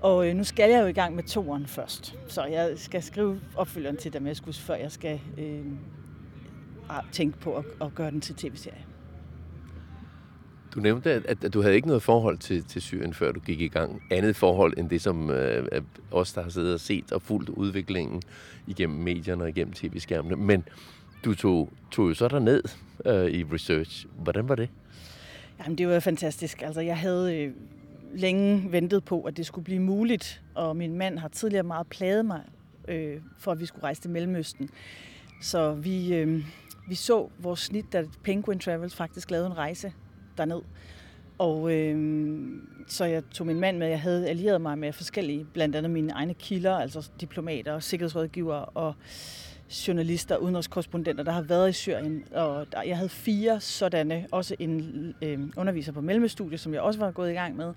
Og 0.00 0.28
øh, 0.28 0.34
nu 0.34 0.44
skal 0.44 0.70
jeg 0.70 0.82
jo 0.82 0.86
i 0.86 0.92
gang 0.92 1.14
med 1.16 1.22
toeren 1.22 1.66
først. 1.66 2.18
Så 2.26 2.44
jeg 2.44 2.72
skal 2.76 3.02
skrive 3.02 3.40
opfølgeren 3.56 3.96
til 3.96 4.12
Damaskus, 4.12 4.58
før 4.58 4.74
jeg 4.74 4.92
skal 4.92 5.20
øh, 5.38 5.64
tænke 7.12 7.38
på 7.38 7.56
at, 7.56 7.64
at 7.80 7.94
gøre 7.94 8.10
den 8.10 8.20
til 8.20 8.34
tv-serie. 8.34 8.84
Du 10.74 10.80
nævnte, 10.80 11.12
at, 11.12 11.44
at 11.44 11.54
du 11.54 11.62
havde 11.62 11.74
ikke 11.74 11.86
noget 11.86 12.02
forhold 12.02 12.38
til, 12.38 12.64
til 12.64 12.82
Syrien, 12.82 13.14
før 13.14 13.32
du 13.32 13.40
gik 13.40 13.60
i 13.60 13.68
gang. 13.68 14.02
Andet 14.10 14.36
forhold 14.36 14.78
end 14.78 14.90
det, 14.90 15.00
som 15.02 15.30
øh, 15.30 15.82
os, 16.10 16.32
der 16.32 16.42
har 16.42 16.50
siddet 16.50 16.74
og 16.74 16.80
set 16.80 17.12
og 17.12 17.22
fulgt 17.22 17.48
udviklingen 17.48 18.22
igennem 18.66 18.98
medierne 18.98 19.44
og 19.44 19.48
igennem 19.48 19.72
tv-skærmene. 19.72 20.36
Men 20.36 20.64
du 21.24 21.34
tog, 21.34 21.72
tog 21.90 22.08
jo 22.08 22.14
så 22.14 22.28
der 22.28 22.38
ned 22.38 22.62
øh, 23.06 23.30
i 23.30 23.44
research. 23.44 24.06
Hvordan 24.18 24.48
var 24.48 24.54
det? 24.54 24.68
Jamen, 25.58 25.78
det 25.78 25.88
var 25.88 26.00
fantastisk. 26.00 26.62
Altså, 26.62 26.80
jeg 26.80 26.98
havde 26.98 27.36
øh, 27.36 27.52
længe 28.14 28.72
ventet 28.72 29.04
på, 29.04 29.22
at 29.22 29.36
det 29.36 29.46
skulle 29.46 29.64
blive 29.64 29.80
muligt, 29.80 30.42
og 30.54 30.76
min 30.76 30.98
mand 30.98 31.18
har 31.18 31.28
tidligere 31.28 31.62
meget 31.62 31.86
plaget 31.86 32.24
mig, 32.26 32.40
øh, 32.88 33.20
for 33.38 33.52
at 33.52 33.60
vi 33.60 33.66
skulle 33.66 33.82
rejse 33.82 34.00
til 34.00 34.10
Mellemøsten. 34.10 34.70
Så 35.42 35.74
vi, 35.74 36.14
øh, 36.14 36.44
vi 36.88 36.94
så 36.94 37.28
vores 37.38 37.60
snit, 37.60 37.92
da 37.92 38.04
Penguin 38.22 38.58
Travels 38.58 38.94
faktisk 38.94 39.30
lavede 39.30 39.46
en 39.46 39.58
rejse 39.58 39.92
derned. 40.38 40.60
Og 41.38 41.72
øh, 41.72 42.38
så 42.86 43.04
jeg 43.04 43.22
tog 43.30 43.46
min 43.46 43.60
mand 43.60 43.78
med. 43.78 43.86
Jeg 43.86 44.00
havde 44.00 44.28
allieret 44.28 44.60
mig 44.60 44.78
med 44.78 44.92
forskellige, 44.92 45.46
blandt 45.52 45.76
andet 45.76 45.90
mine 45.90 46.12
egne 46.12 46.34
kilder, 46.34 46.76
altså 46.76 47.10
diplomater, 47.20 47.78
sikkerhedsrådgivere 47.78 48.64
og 48.64 48.94
journalister, 49.88 50.36
udenrigskorrespondenter, 50.36 51.24
der 51.24 51.32
har 51.32 51.42
været 51.42 51.68
i 51.68 51.72
Syrien. 51.72 52.24
Og 52.34 52.66
der, 52.72 52.82
jeg 52.82 52.96
havde 52.96 53.08
fire 53.08 53.60
sådanne, 53.60 54.26
også 54.32 54.56
en 54.58 55.14
øh, 55.22 55.40
underviser 55.56 55.92
på 55.92 56.00
Mellemøststudiet, 56.00 56.60
som 56.60 56.74
jeg 56.74 56.80
også 56.80 57.00
var 57.00 57.10
gået 57.10 57.30
i 57.30 57.34
gang 57.34 57.56
med, 57.56 57.74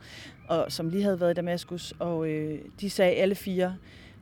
og 0.48 0.72
som 0.72 0.90
lige 0.90 1.04
havde 1.04 1.20
været 1.20 1.32
i 1.32 1.34
Damaskus. 1.34 1.94
Og 2.00 2.30
øh, 2.30 2.60
de 2.82 2.90
sagde 2.90 3.14
alle 3.14 3.36
fire, 3.36 3.76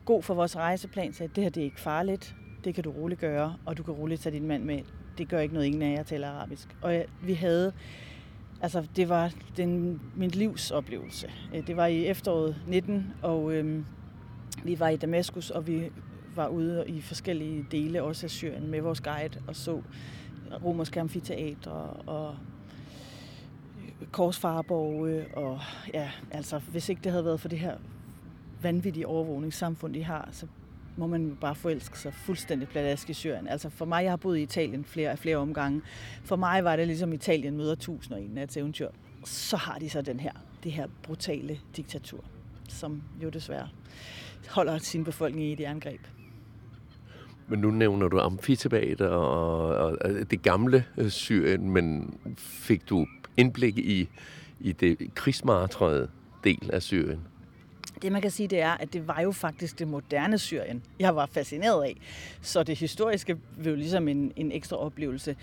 god 0.05 0.23
for 0.23 0.33
vores 0.33 0.55
rejseplan, 0.55 1.13
sagde, 1.13 1.31
det 1.35 1.43
her 1.43 1.51
det 1.51 1.61
er 1.61 1.65
ikke 1.65 1.81
farligt, 1.81 2.35
det 2.63 2.75
kan 2.75 2.83
du 2.83 2.91
roligt 2.91 3.19
gøre, 3.19 3.55
og 3.65 3.77
du 3.77 3.83
kan 3.83 3.93
roligt 3.93 4.21
tage 4.21 4.35
din 4.35 4.47
mand 4.47 4.63
med. 4.63 4.79
Det 5.17 5.29
gør 5.29 5.39
ikke 5.39 5.53
noget, 5.53 5.67
ingen 5.67 5.81
af 5.81 5.91
jer 5.91 6.03
taler 6.03 6.29
arabisk. 6.29 6.75
Og 6.81 7.05
vi 7.21 7.33
havde, 7.33 7.73
altså 8.61 8.87
det 8.95 9.09
var 9.09 9.31
den, 9.57 10.01
min 10.15 10.29
livs 10.29 10.71
oplevelse. 10.71 11.31
Øh, 11.55 11.67
det 11.67 11.77
var 11.77 11.85
i 11.85 12.05
efteråret 12.05 12.55
19, 12.67 13.13
og 13.21 13.53
øhm, 13.53 13.85
vi 14.63 14.79
var 14.79 14.89
i 14.89 14.97
Damaskus, 14.97 15.49
og 15.49 15.67
vi 15.67 15.91
var 16.35 16.47
ude 16.47 16.83
i 16.87 17.01
forskellige 17.01 17.65
dele, 17.71 18.03
også 18.03 18.25
af 18.25 18.29
Syrien, 18.29 18.67
med 18.67 18.81
vores 18.81 19.01
guide, 19.01 19.41
og 19.47 19.55
så 19.55 19.81
romerske 20.65 20.99
amfiteatre 20.99 21.71
og 22.05 22.35
øh, 24.01 24.07
korsfarborge, 24.11 25.25
og 25.37 25.59
ja, 25.93 26.11
altså 26.31 26.59
hvis 26.59 26.89
ikke 26.89 27.01
det 27.03 27.11
havde 27.11 27.25
været 27.25 27.39
for 27.39 27.47
det 27.47 27.59
her 27.59 27.77
vanvittige 28.61 29.07
overvågningssamfund, 29.07 29.93
de 29.93 30.03
har, 30.03 30.29
så 30.31 30.47
må 30.97 31.07
man 31.07 31.37
bare 31.41 31.55
forelske 31.55 31.99
sig 31.99 32.13
fuldstændig 32.13 32.67
pladask 32.67 33.09
i 33.09 33.13
Syrien. 33.13 33.47
Altså 33.47 33.69
for 33.69 33.85
mig, 33.85 34.03
jeg 34.03 34.11
har 34.11 34.17
boet 34.17 34.37
i 34.37 34.41
Italien 34.41 34.85
flere, 34.85 35.17
flere 35.17 35.37
omgange. 35.37 35.81
For 36.23 36.35
mig 36.35 36.63
var 36.63 36.75
det 36.75 36.87
ligesom 36.87 37.13
Italien 37.13 37.57
møder 37.57 37.75
tusind 37.75 38.13
og 38.13 38.21
en 38.21 38.29
nats 38.29 38.57
eventyr. 38.57 38.89
Så 39.25 39.57
har 39.57 39.79
de 39.79 39.89
så 39.89 40.01
den 40.01 40.19
her, 40.19 40.31
det 40.63 40.71
her 40.71 40.87
brutale 41.03 41.59
diktatur, 41.77 42.23
som 42.69 43.03
jo 43.23 43.29
desværre 43.29 43.69
holder 44.49 44.77
sin 44.77 45.03
befolkning 45.03 45.47
i 45.47 45.55
det 45.55 45.63
angreb. 45.63 46.01
Men 47.47 47.59
nu 47.59 47.71
nævner 47.71 48.07
du 48.07 48.19
amfiteater 48.19 49.07
og, 49.07 49.67
og, 49.75 49.97
og 50.01 50.31
det 50.31 50.41
gamle 50.41 50.85
øh, 50.97 51.09
Syrien, 51.09 51.69
men 51.69 52.17
fik 52.37 52.89
du 52.89 53.07
indblik 53.37 53.77
i, 53.77 54.09
i 54.59 54.71
det 54.71 55.15
krigsmartrede 55.15 56.09
del 56.43 56.69
af 56.73 56.81
Syrien? 56.81 57.19
Det 58.03 58.11
man 58.11 58.21
kan 58.21 58.31
sige, 58.31 58.47
det 58.47 58.61
er, 58.61 58.71
at 58.71 58.93
det 58.93 59.07
var 59.07 59.21
jo 59.21 59.31
faktisk 59.31 59.79
det 59.79 59.87
moderne 59.87 60.37
Syrien, 60.37 60.83
jeg 60.99 61.15
var 61.15 61.25
fascineret 61.25 61.83
af. 61.83 61.97
Så 62.41 62.63
det 62.63 62.79
historiske 62.79 63.37
blev 63.61 63.75
ligesom 63.75 64.07
en, 64.07 64.33
en 64.35 64.51
ekstra 64.51 64.77
oplevelse. 64.77 65.35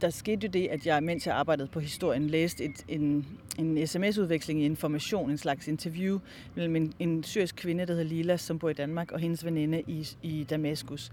Der 0.00 0.10
skete 0.10 0.46
jo 0.46 0.50
det, 0.50 0.68
at 0.68 0.86
jeg, 0.86 1.02
mens 1.02 1.26
jeg 1.26 1.34
arbejdede 1.34 1.68
på 1.68 1.80
historien, 1.80 2.30
læste 2.30 2.64
et, 2.64 2.84
en, 2.88 3.26
en 3.58 3.86
sms-udveksling 3.86 4.62
i 4.62 4.64
information, 4.64 5.30
en 5.30 5.38
slags 5.38 5.68
interview 5.68 6.18
mellem 6.54 6.76
en, 6.76 6.92
en 6.98 7.24
syrisk 7.24 7.56
kvinde, 7.56 7.86
der 7.86 7.92
hedder 7.92 8.08
Lila, 8.08 8.36
som 8.36 8.58
bor 8.58 8.68
i 8.68 8.72
Danmark, 8.72 9.12
og 9.12 9.18
hendes 9.18 9.44
veninde 9.44 9.82
i, 9.86 10.08
i 10.22 10.44
Damaskus. 10.44 11.12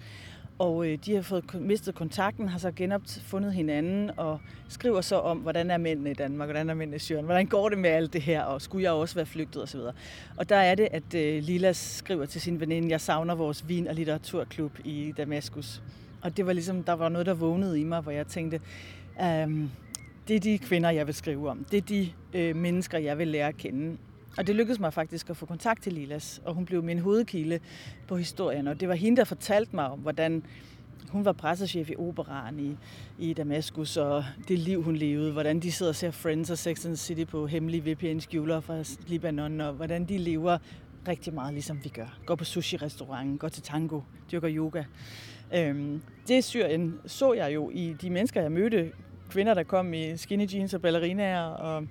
Og 0.59 0.87
øh, 0.87 0.97
de 1.05 1.15
har 1.15 1.21
fået 1.21 1.53
mistet 1.53 1.95
kontakten, 1.95 2.49
har 2.49 2.59
så 2.59 2.71
genopfundet 2.71 3.53
hinanden 3.53 4.11
og 4.17 4.39
skriver 4.69 5.01
så 5.01 5.19
om, 5.19 5.37
hvordan 5.37 5.71
er 5.71 5.77
mændene 5.77 6.11
i 6.11 6.13
Danmark, 6.13 6.47
hvordan 6.47 6.69
er 6.69 6.73
mændene 6.73 6.95
i 6.95 6.99
Syrien, 6.99 7.25
hvordan 7.25 7.45
går 7.45 7.69
det 7.69 7.77
med 7.77 7.89
alt 7.89 8.13
det 8.13 8.21
her, 8.21 8.43
og 8.43 8.61
skulle 8.61 8.83
jeg 8.83 8.91
også 8.91 9.15
være 9.15 9.25
flygtet 9.25 9.63
osv. 9.63 9.79
Og 10.37 10.49
der 10.49 10.55
er 10.55 10.75
det, 10.75 10.87
at 10.91 11.13
øh, 11.15 11.43
Lila 11.43 11.73
skriver 11.73 12.25
til 12.25 12.41
sin 12.41 12.59
veninde, 12.59 12.89
jeg 12.89 13.01
savner 13.01 13.35
vores 13.35 13.67
vin- 13.67 13.87
og 13.87 13.95
litteraturklub 13.95 14.71
i 14.83 15.13
Damaskus. 15.17 15.81
Og 16.21 16.37
det 16.37 16.45
var 16.45 16.53
ligesom, 16.53 16.83
der 16.83 16.93
var 16.93 17.09
noget, 17.09 17.25
der 17.25 17.33
vågnede 17.33 17.79
i 17.79 17.83
mig, 17.83 18.01
hvor 18.01 18.11
jeg 18.11 18.27
tænkte, 18.27 18.61
øhm, 19.21 19.69
det 20.27 20.35
er 20.35 20.39
de 20.39 20.57
kvinder, 20.57 20.89
jeg 20.89 21.07
vil 21.07 21.15
skrive 21.15 21.49
om. 21.49 21.65
Det 21.71 21.77
er 21.77 21.81
de 21.81 22.09
øh, 22.33 22.55
mennesker, 22.55 22.97
jeg 22.97 23.17
vil 23.17 23.27
lære 23.27 23.47
at 23.47 23.57
kende. 23.57 23.97
Og 24.37 24.47
det 24.47 24.55
lykkedes 24.55 24.79
mig 24.79 24.93
faktisk 24.93 25.29
at 25.29 25.37
få 25.37 25.45
kontakt 25.45 25.83
til 25.83 25.93
Lilas, 25.93 26.41
og 26.45 26.53
hun 26.53 26.65
blev 26.65 26.83
min 26.83 26.99
hovedkilde 26.99 27.59
på 28.07 28.17
historien. 28.17 28.67
Og 28.67 28.79
det 28.79 28.87
var 28.89 28.95
hende, 28.95 29.17
der 29.17 29.23
fortalte 29.23 29.75
mig 29.75 29.89
om, 29.89 29.99
hvordan 29.99 30.43
hun 31.09 31.25
var 31.25 31.31
pressechef 31.31 31.89
i 31.89 31.95
operaren 31.95 32.59
i, 32.59 32.77
i 33.29 33.33
Damaskus, 33.33 33.97
og 33.97 34.25
det 34.47 34.59
liv, 34.59 34.83
hun 34.83 34.95
levede, 34.95 35.31
hvordan 35.31 35.59
de 35.59 35.71
sidder 35.71 35.91
og 35.91 35.95
ser 35.95 36.11
Friends 36.11 36.49
og 36.49 36.57
Sex 36.57 36.85
and 36.85 36.93
the 36.93 36.97
City 36.97 37.23
på 37.23 37.47
hemmelige 37.47 37.91
VPN-skjuler 37.91 38.59
fra 38.59 38.83
Libanon, 39.07 39.61
og 39.61 39.73
hvordan 39.73 40.05
de 40.05 40.17
lever 40.17 40.57
rigtig 41.07 41.33
meget, 41.33 41.53
ligesom 41.53 41.83
vi 41.83 41.89
gør. 41.89 42.17
Går 42.25 42.35
på 42.35 42.43
sushi-restauranten, 42.43 43.37
går 43.37 43.47
til 43.47 43.63
tango, 43.63 44.01
dyrker 44.31 44.49
yoga. 44.51 44.83
Øhm, 45.55 46.01
det 46.27 46.43
Syrien 46.43 46.99
så 47.05 47.33
jeg 47.33 47.53
jo 47.53 47.69
i 47.73 47.95
de 48.01 48.09
mennesker, 48.09 48.41
jeg 48.41 48.51
mødte. 48.51 48.91
Kvinder, 49.29 49.53
der 49.53 49.63
kom 49.63 49.93
i 49.93 50.17
skinny 50.17 50.53
jeans 50.53 50.73
og 50.73 50.81
ballerinaer, 50.81 51.43
og 51.43 51.87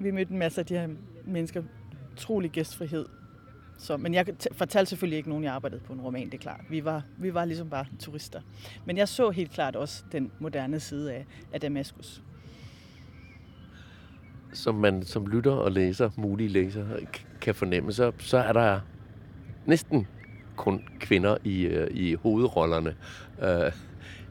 vi 0.00 0.10
mødte 0.10 0.32
en 0.32 0.38
masse 0.38 0.60
af 0.60 0.66
de 0.66 0.74
her 0.74 0.88
mennesker 1.26 1.62
utrolig 2.12 2.50
gæstfrihed. 2.50 3.06
Så, 3.78 3.96
men 3.96 4.14
jeg 4.14 4.26
fortalte 4.52 4.88
selvfølgelig 4.88 5.16
ikke 5.16 5.28
nogen, 5.28 5.44
jeg 5.44 5.52
arbejdede 5.52 5.80
på 5.80 5.92
en 5.92 6.00
roman, 6.00 6.26
det 6.26 6.34
er 6.34 6.38
klart. 6.38 6.60
Vi 6.70 6.84
var, 6.84 7.02
vi 7.18 7.34
var 7.34 7.44
ligesom 7.44 7.70
bare 7.70 7.86
turister. 7.98 8.40
Men 8.84 8.96
jeg 8.96 9.08
så 9.08 9.30
helt 9.30 9.50
klart 9.50 9.76
også 9.76 10.04
den 10.12 10.32
moderne 10.38 10.80
side 10.80 11.12
af, 11.12 11.26
af 11.52 11.60
Damaskus. 11.60 12.22
Som 14.52 14.74
man 14.74 15.02
som 15.02 15.26
lytter 15.26 15.52
og 15.52 15.72
læser, 15.72 16.10
mulige 16.16 16.48
læser, 16.48 16.86
kan 17.40 17.54
fornemme, 17.54 17.92
så, 17.92 18.12
så 18.18 18.38
er 18.38 18.52
der 18.52 18.80
næsten 19.66 20.06
kun 20.56 20.82
kvinder 21.00 21.36
i, 21.44 21.62
øh, 21.62 21.88
i 21.90 22.14
hovedrollerne 22.14 22.96
øh, 23.42 23.72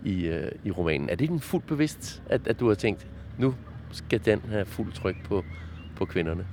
i, 0.05 0.25
øh, 0.25 0.51
i 0.63 0.71
romanen. 0.71 1.09
Er 1.09 1.15
det 1.15 1.29
den 1.29 1.39
fuldt 1.39 1.67
bevidst, 1.67 2.23
at, 2.29 2.47
at 2.47 2.59
du 2.59 2.67
har 2.67 2.75
tænkt, 2.75 3.07
nu 3.39 3.55
skal 3.91 4.25
den 4.25 4.41
have 4.49 4.65
fuld 4.65 4.93
tryk 4.93 5.23
på, 5.25 5.43
på 5.95 6.05
kvinderne? 6.05 6.47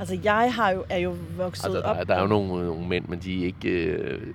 Altså, 0.00 0.18
jeg 0.24 0.54
har 0.54 0.70
jo, 0.70 0.84
er 0.88 0.98
jo 0.98 1.16
vokset 1.36 1.64
altså, 1.64 1.78
der, 1.78 1.84
op... 1.84 2.08
Der 2.08 2.14
er 2.14 2.20
jo 2.20 2.26
nogle, 2.26 2.66
nogle 2.66 2.88
mænd, 2.88 3.08
men 3.08 3.18
de 3.18 3.42
er 3.42 3.46
ikke, 3.46 3.68
øh, 3.70 4.26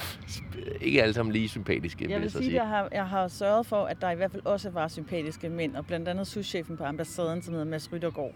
ikke 0.80 1.02
alle 1.02 1.14
sammen 1.14 1.32
lige 1.32 1.48
sympatiske, 1.48 2.04
jeg 2.04 2.14
vil, 2.14 2.22
vil 2.22 2.30
sige, 2.30 2.44
sige. 2.44 2.54
Jeg 2.54 2.68
har, 2.68 2.88
jeg 2.92 3.06
har 3.06 3.28
sørget 3.28 3.66
for, 3.66 3.84
at 3.84 4.00
der 4.00 4.10
i 4.10 4.14
hvert 4.14 4.30
fald 4.30 4.46
også 4.46 4.70
var 4.70 4.88
sympatiske 4.88 5.48
mænd, 5.48 5.76
og 5.76 5.86
blandt 5.86 6.08
andet 6.08 6.26
souschefen 6.26 6.76
på 6.76 6.84
ambassaden, 6.84 7.42
som 7.42 7.54
hedder 7.54 7.66
Mads 7.66 7.92
Ryttergaard, 7.92 8.32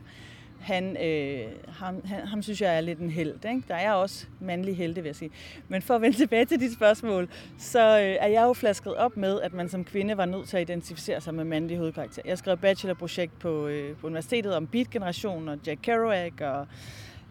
han, 0.61 0.97
øh, 1.05 1.53
ham, 1.69 2.07
han, 2.07 2.27
ham 2.27 2.43
synes 2.43 2.61
jeg 2.61 2.77
er 2.77 2.81
lidt 2.81 2.99
en 2.99 3.11
held. 3.11 3.45
Ikke? 3.45 3.63
Der 3.69 3.75
er 3.75 3.93
også 3.93 4.27
mandlige 4.41 4.75
helte, 4.75 5.01
vil 5.03 5.09
jeg 5.09 5.17
sige. 5.17 5.31
Men 5.69 5.83
for 5.83 5.95
at 5.95 6.03
vende 6.03 6.17
tilbage 6.17 6.45
til 6.45 6.61
dit 6.61 6.73
spørgsmål, 6.73 7.29
så 7.59 7.81
øh, 7.81 8.17
er 8.21 8.27
jeg 8.27 8.43
jo 8.43 8.53
flasket 8.53 8.95
op 8.95 9.17
med, 9.17 9.41
at 9.41 9.53
man 9.53 9.69
som 9.69 9.85
kvinde 9.85 10.17
var 10.17 10.25
nødt 10.25 10.49
til 10.49 10.57
at 10.57 10.71
identificere 10.71 11.21
sig 11.21 11.35
med 11.35 11.45
mandlige 11.45 11.79
hovedkarakter. 11.79 12.23
Jeg 12.25 12.39
skrev 12.39 12.57
bachelorprojekt 12.57 13.39
på, 13.39 13.67
øh, 13.67 13.97
på 13.97 14.07
universitetet 14.07 14.55
om 14.55 14.67
beat-generationen 14.67 15.49
og 15.49 15.59
Jack 15.67 15.81
Kerouac 15.83 16.41
og 16.41 16.67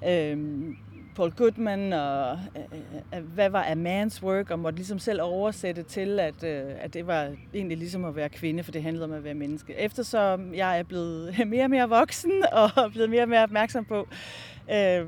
øh, 0.09 0.37
Paul 1.17 1.31
Goodman, 1.31 1.93
og 1.93 2.39
øh, 2.55 2.79
øh, 3.15 3.23
hvad 3.33 3.49
var 3.49 3.63
a 3.63 3.73
man's 3.73 4.23
work, 4.23 4.51
og 4.51 4.59
måtte 4.59 4.77
ligesom 4.77 4.99
selv 4.99 5.21
oversætte 5.21 5.83
til, 5.83 6.19
at, 6.19 6.43
øh, 6.43 6.63
at 6.79 6.93
det 6.93 7.07
var 7.07 7.31
egentlig 7.53 7.77
ligesom 7.77 8.05
at 8.05 8.15
være 8.15 8.29
kvinde, 8.29 8.63
for 8.63 8.71
det 8.71 8.83
handlede 8.83 9.05
om 9.05 9.11
at 9.11 9.23
være 9.23 9.33
menneske. 9.33 9.73
Eftersom 9.73 10.53
jeg 10.53 10.79
er 10.79 10.83
blevet 10.83 11.35
mere 11.47 11.63
og 11.63 11.69
mere 11.69 11.89
voksen, 11.89 12.31
og 12.75 12.91
blevet 12.91 13.09
mere 13.09 13.21
og 13.21 13.29
mere 13.29 13.43
opmærksom 13.43 13.85
på, 13.85 14.07
øh, 14.71 15.05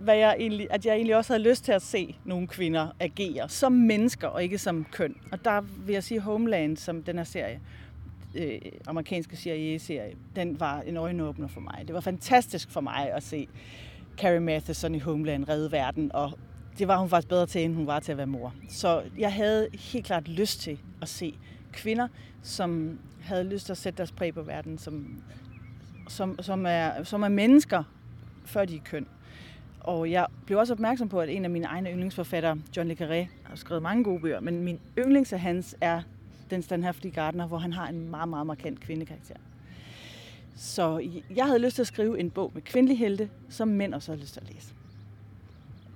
hvad 0.00 0.16
jeg 0.16 0.36
egentlig, 0.38 0.66
at 0.70 0.86
jeg 0.86 0.94
egentlig 0.94 1.16
også 1.16 1.32
havde 1.32 1.48
lyst 1.48 1.64
til 1.64 1.72
at 1.72 1.82
se 1.82 2.16
nogle 2.24 2.46
kvinder 2.46 2.88
agere 3.00 3.48
som 3.48 3.72
mennesker, 3.72 4.28
og 4.28 4.42
ikke 4.42 4.58
som 4.58 4.86
køn. 4.92 5.14
Og 5.32 5.44
der 5.44 5.60
vil 5.60 5.92
jeg 5.92 6.04
sige 6.04 6.20
Homeland, 6.20 6.76
som 6.76 7.02
den 7.02 7.16
her 7.16 7.24
serie, 7.24 7.60
øh, 8.34 8.58
amerikanske 8.86 9.36
CIA-serie, 9.36 10.14
den 10.36 10.60
var 10.60 10.80
en 10.80 10.96
øjenåbner 10.96 11.48
for 11.48 11.60
mig. 11.60 11.84
Det 11.86 11.94
var 11.94 12.00
fantastisk 12.00 12.70
for 12.70 12.80
mig 12.80 13.12
at 13.12 13.22
se 13.22 13.48
Carrie 14.16 14.40
Matheson 14.40 14.94
i 14.94 14.98
Homeland 14.98 15.48
redde 15.48 15.72
verden, 15.72 16.10
og 16.14 16.32
det 16.78 16.88
var 16.88 16.98
hun 16.98 17.08
faktisk 17.08 17.28
bedre 17.28 17.46
til, 17.46 17.64
end 17.64 17.74
hun 17.74 17.86
var 17.86 18.00
til 18.00 18.12
at 18.12 18.18
være 18.18 18.26
mor. 18.26 18.54
Så 18.68 19.02
jeg 19.18 19.32
havde 19.32 19.68
helt 19.72 20.06
klart 20.06 20.28
lyst 20.28 20.60
til 20.60 20.78
at 21.02 21.08
se 21.08 21.38
kvinder, 21.72 22.08
som 22.42 22.98
havde 23.20 23.44
lyst 23.44 23.66
til 23.66 23.72
at 23.72 23.78
sætte 23.78 23.96
deres 23.96 24.12
præg 24.12 24.34
på 24.34 24.42
verden, 24.42 24.78
som, 24.78 25.22
som, 26.08 26.38
som, 26.42 26.66
er, 26.66 27.02
som 27.02 27.22
er 27.22 27.28
mennesker, 27.28 27.82
før 28.44 28.64
de 28.64 28.76
er 28.76 28.80
køn. 28.84 29.06
Og 29.80 30.10
jeg 30.10 30.26
blev 30.46 30.58
også 30.58 30.72
opmærksom 30.72 31.08
på, 31.08 31.20
at 31.20 31.28
en 31.28 31.44
af 31.44 31.50
mine 31.50 31.66
egne 31.66 31.90
yndlingsforfattere, 31.90 32.58
John 32.76 32.88
Le 32.88 32.94
Carré, 32.94 33.28
har 33.44 33.56
skrevet 33.56 33.82
mange 33.82 34.04
gode 34.04 34.20
bøger, 34.20 34.40
men 34.40 34.62
min 34.62 34.80
yndlings 34.98 35.32
af 35.32 35.40
hans 35.40 35.76
er 35.80 36.02
Den 36.50 36.62
Standhaftige 36.62 37.12
Gardner, 37.12 37.46
hvor 37.46 37.58
han 37.58 37.72
har 37.72 37.88
en 37.88 38.10
meget, 38.10 38.28
meget 38.28 38.46
markant 38.46 38.80
kvindekarakter. 38.80 39.34
Så 40.56 41.10
jeg 41.36 41.46
havde 41.46 41.58
lyst 41.58 41.74
til 41.74 41.82
at 41.82 41.86
skrive 41.86 42.20
en 42.20 42.30
bog 42.30 42.50
med 42.54 42.62
kvindelige 42.62 42.98
helte, 42.98 43.30
som 43.48 43.68
mænd 43.68 43.94
også 43.94 44.12
havde 44.12 44.20
lyst 44.20 44.32
til 44.32 44.40
at 44.40 44.54
læse. 44.54 44.74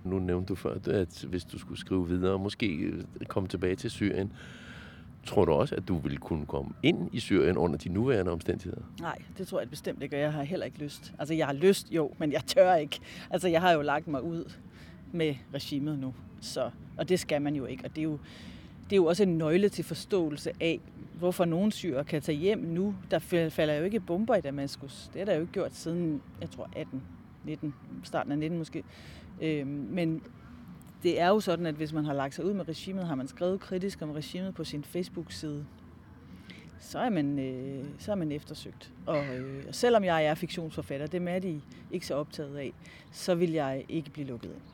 Nu 0.04 0.18
nævnte 0.18 0.49
du 0.49 0.54
før, 0.54 0.75
at 0.87 1.25
hvis 1.28 1.44
du 1.44 1.58
skulle 1.58 1.80
skrive 1.80 2.08
videre, 2.08 2.38
måske 2.38 2.66
øh, 2.66 3.02
komme 3.28 3.49
tilbage 3.49 3.76
til 3.76 3.90
Syrien, 3.90 4.32
tror 5.26 5.44
du 5.44 5.52
også, 5.52 5.75
at 5.75 5.88
du 5.88 5.99
ville 5.99 6.18
kunne 6.18 6.46
komme 6.46 6.70
ind 6.82 7.08
i 7.12 7.20
Syrien 7.20 7.56
under 7.56 7.78
de 7.78 7.88
nuværende 7.88 8.32
omstændigheder? 8.32 8.82
Nej, 9.00 9.18
det 9.38 9.49
tror 9.49 9.61
jeg 9.61 9.70
bestemt 9.70 10.02
ikke, 10.02 10.16
og 10.16 10.20
jeg 10.20 10.32
har 10.32 10.42
heller 10.42 10.66
ikke 10.66 10.78
lyst. 10.78 11.12
Altså, 11.18 11.34
jeg 11.34 11.46
har 11.46 11.52
lyst, 11.52 11.90
jo, 11.90 12.11
men 12.18 12.32
jeg 12.32 12.44
tør 12.46 12.75
ikke. 12.75 13.00
Altså, 13.30 13.49
jeg 13.49 13.61
har 13.61 13.73
jo 13.73 13.82
lagt 13.82 14.08
mig 14.08 14.23
ud 14.23 14.52
med 15.12 15.34
regimet 15.54 15.99
nu, 15.99 16.14
så, 16.40 16.70
og 16.96 17.08
det 17.08 17.20
skal 17.20 17.42
man 17.42 17.56
jo 17.56 17.66
ikke. 17.66 17.84
Og 17.84 17.90
det 17.90 17.99
er 17.99 18.04
jo, 18.04 18.18
det 18.85 18.93
er 18.93 18.97
jo 18.97 19.07
også 19.07 19.23
en 19.23 19.38
nøgle 19.38 19.69
til 19.69 19.85
forståelse 19.85 20.53
af, 20.61 20.81
hvorfor 21.19 21.45
nogen 21.45 21.71
syrer 21.71 22.03
kan 22.03 22.23
tage 22.23 22.38
hjem 22.38 22.59
nu. 22.59 22.95
Der 23.11 23.19
falder 23.50 23.75
jo 23.75 23.85
ikke 23.85 24.00
bomber 24.00 24.35
i 24.35 24.41
Damaskus. 24.41 25.11
Det 25.14 25.21
er 25.21 25.25
der 25.25 25.35
jo 25.35 25.41
ikke 25.41 25.53
gjort 25.53 25.75
siden, 25.75 26.23
jeg 26.41 26.50
tror, 26.50 26.71
18, 26.76 27.03
19, 27.45 27.75
starten 28.05 28.33
af 28.33 28.38
19 28.38 28.59
måske. 28.59 28.85
Øh, 29.43 29.67
men 29.67 30.23
det 31.03 31.21
er 31.21 31.29
jo 31.29 31.41
sådan, 31.41 31.67
at 31.67 31.75
hvis 31.75 31.93
man 31.93 32.05
har 32.05 32.12
lagt 32.12 32.35
sig 32.35 32.45
ud 32.45 32.53
med 32.53 32.69
regimet, 32.69 33.07
har 33.07 33.14
man 33.14 33.29
skrevet 33.29 33.61
kritisk 33.61 34.03
om 34.03 34.11
regimet 34.11 34.55
på 34.55 34.64
sin 34.64 34.85
Facebook-side, 34.85 35.67
så 36.81 36.99
er 36.99 37.11
man, 37.11 37.38
øh, 37.38 37.85
så 37.99 38.12
er 38.12 38.17
man 38.17 38.33
eftersøgt. 38.33 38.93
Og 39.07 39.26
øh, 39.26 39.64
selvom 39.71 40.05
jeg 40.05 40.25
er 40.25 40.35
fiktionsforfatter, 40.35 41.07
det 41.07 41.29
er 41.29 41.38
de 41.38 41.61
ikke 41.91 42.07
så 42.07 42.14
optaget 42.14 42.57
af, 42.57 42.73
så 43.12 43.35
vil 43.35 43.53
jeg 43.53 43.85
ikke 43.88 44.11
blive 44.11 44.26
lukket 44.26 44.49
ind. 44.49 44.74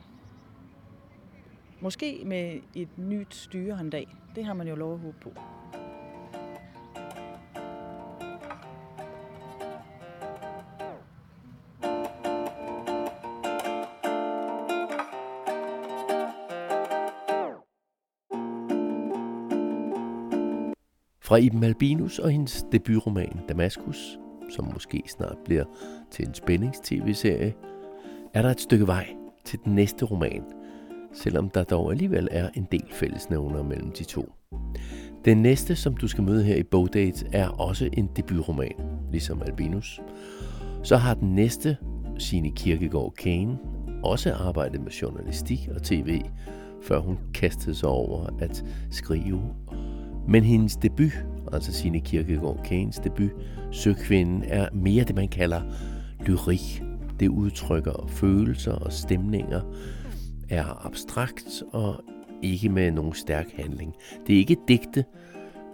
Måske 1.83 2.23
med 2.25 2.59
et 2.75 2.97
nyt 2.97 3.35
styre 3.35 3.79
en 3.79 3.89
dag. 3.89 4.07
Det 4.35 4.45
har 4.45 4.53
man 4.53 4.67
jo 4.67 4.75
lov 4.75 4.93
at 4.93 4.99
håbe 4.99 5.17
på. 5.21 5.29
Fra 21.21 21.37
Iben 21.37 21.63
Albinus 21.63 22.19
og 22.19 22.29
hendes 22.29 22.65
debutroman 22.71 23.39
Damaskus, 23.49 24.19
som 24.49 24.73
måske 24.73 25.03
snart 25.07 25.37
bliver 25.45 25.65
til 26.11 26.27
en 26.27 26.33
spændings-tv-serie, 26.33 27.53
er 28.33 28.41
der 28.41 28.49
et 28.49 28.61
stykke 28.61 28.87
vej 28.87 29.15
til 29.45 29.59
den 29.65 29.75
næste 29.75 30.05
roman, 30.05 30.43
selvom 31.13 31.49
der 31.49 31.63
dog 31.63 31.91
alligevel 31.91 32.27
er 32.31 32.49
en 32.55 32.67
del 32.71 32.85
fællesnævner 32.91 33.63
mellem 33.63 33.91
de 33.91 34.03
to. 34.03 34.33
Den 35.25 35.41
næste, 35.41 35.75
som 35.75 35.97
du 35.97 36.07
skal 36.07 36.23
møde 36.23 36.43
her 36.43 36.55
i 36.55 36.63
Bogdate, 36.63 37.25
er 37.33 37.47
også 37.47 37.89
en 37.93 38.09
debutroman, 38.15 38.75
ligesom 39.11 39.41
Albinus. 39.41 40.01
Så 40.83 40.97
har 40.97 41.13
den 41.13 41.35
næste, 41.35 41.77
Signe 42.17 42.51
Kirkegaard 42.51 43.13
Kane, 43.17 43.57
også 44.03 44.33
arbejdet 44.33 44.81
med 44.81 44.91
journalistik 44.91 45.69
og 45.75 45.83
tv, 45.83 46.21
før 46.83 46.99
hun 46.99 47.17
kastede 47.33 47.75
sig 47.75 47.89
over 47.89 48.25
at 48.39 48.65
skrive 48.91 49.41
men 50.27 50.43
hendes 50.43 50.75
debut, 50.75 51.25
altså 51.53 51.73
sine 51.73 51.99
Kirkegaard 51.99 52.63
Kanes 52.65 52.99
debut, 52.99 53.31
Søkvinden, 53.71 54.43
er 54.47 54.67
mere 54.73 55.03
det, 55.03 55.15
man 55.15 55.27
kalder 55.27 55.61
lyrik. 56.25 56.83
Det 57.19 57.27
udtrykker 57.27 58.07
følelser 58.07 58.71
og 58.71 58.93
stemninger, 58.93 59.61
er 60.51 60.85
abstrakt 60.85 61.63
og 61.71 62.03
ikke 62.41 62.69
med 62.69 62.91
nogen 62.91 63.13
stærk 63.13 63.51
handling. 63.55 63.95
Det 64.27 64.35
er 64.35 64.39
ikke 64.39 64.57
digte, 64.67 65.05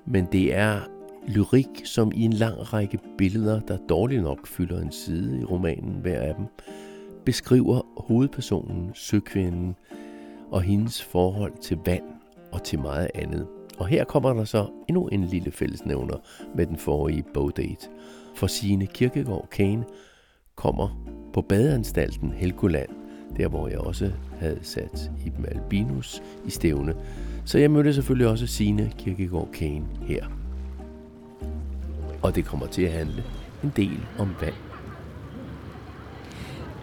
men 0.06 0.28
det 0.32 0.56
er 0.56 0.80
lyrik, 1.28 1.82
som 1.84 2.12
i 2.16 2.22
en 2.22 2.34
lang 2.34 2.74
række 2.74 3.00
billeder, 3.18 3.60
der 3.60 3.78
dårligt 3.90 4.24
nok 4.24 4.48
fylder 4.48 4.82
en 4.82 4.92
side 4.92 5.40
i 5.42 5.44
romanen, 5.44 5.96
hver 6.02 6.22
af 6.22 6.36
dem, 6.36 6.46
beskriver 7.26 7.82
hovedpersonen, 7.98 8.92
søkvinden, 8.94 9.76
og 10.52 10.62
hendes 10.62 11.04
forhold 11.04 11.54
til 11.62 11.80
vand 11.86 12.04
og 12.52 12.64
til 12.64 12.80
meget 12.80 13.10
andet. 13.16 13.48
Og 13.78 13.88
her 13.88 14.04
kommer 14.04 14.34
der 14.34 14.44
så 14.44 14.68
endnu 14.90 15.08
en 15.08 15.24
lille 15.24 15.52
fællesnævner 15.52 16.16
med 16.56 16.66
den 16.66 16.78
forrige 16.78 17.24
bogdate. 17.34 17.88
For 18.36 18.48
sine 18.48 18.88
Kirkegaard 18.88 19.48
Kane 19.52 19.86
kommer 20.56 21.04
på 21.34 21.42
badeanstalten 21.42 22.32
Helgoland, 22.32 22.90
der 23.38 23.48
hvor 23.48 23.68
jeg 23.68 23.80
også 23.80 24.12
havde 24.40 24.60
sat 24.62 25.12
Iben 25.26 25.46
Albinus 25.46 26.22
i 26.46 26.50
stævne. 26.50 26.96
Så 27.46 27.58
jeg 27.58 27.72
mødte 27.72 27.94
selvfølgelig 27.94 28.28
også 28.28 28.48
sine 28.48 28.92
Kirkegaard 28.98 29.50
Kane 29.54 29.86
her. 30.02 30.26
Og 32.22 32.36
det 32.36 32.46
kommer 32.46 32.68
til 32.68 32.82
at 32.82 32.92
handle 32.92 33.24
en 33.64 33.74
del 33.76 34.00
om 34.20 34.36
vand. 34.42 34.54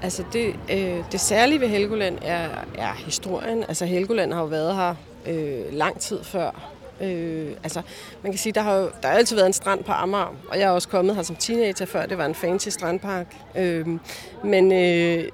Altså 0.03 0.25
det, 0.33 0.47
øh, 0.73 1.05
det 1.13 1.21
særlige 1.21 1.61
ved 1.61 1.69
Helgoland 1.69 2.19
er, 2.23 2.49
er 2.79 2.93
historien. 2.93 3.65
Altså 3.69 3.87
Helgoland 3.87 4.33
har 4.33 4.41
jo 4.41 4.47
været 4.47 4.77
her 4.77 4.95
øh, 5.27 5.73
lang 5.73 6.01
tid 6.01 6.25
før 6.25 6.74
Øh, 7.01 7.51
altså, 7.63 7.83
man 8.23 8.33
kan 8.33 8.39
sige, 8.39 8.53
der 8.53 8.61
har 8.61 8.75
jo 8.75 8.91
der 9.03 9.09
har 9.09 9.15
altid 9.15 9.37
været 9.37 9.47
en 9.47 9.53
strand 9.53 9.85
på 9.85 9.93
Amager, 9.93 10.35
og 10.49 10.59
jeg 10.59 10.65
er 10.65 10.71
også 10.71 10.89
kommet 10.89 11.17
her 11.17 11.23
som 11.23 11.37
teenager, 11.37 11.87
før 11.87 12.07
det 12.07 12.19
var 12.19 12.27
en 12.27 12.35
fancy 12.35 12.69
strandpark. 12.69 13.37
Øh, 13.57 13.89
men 14.45 14.73
øh, 14.73 15.29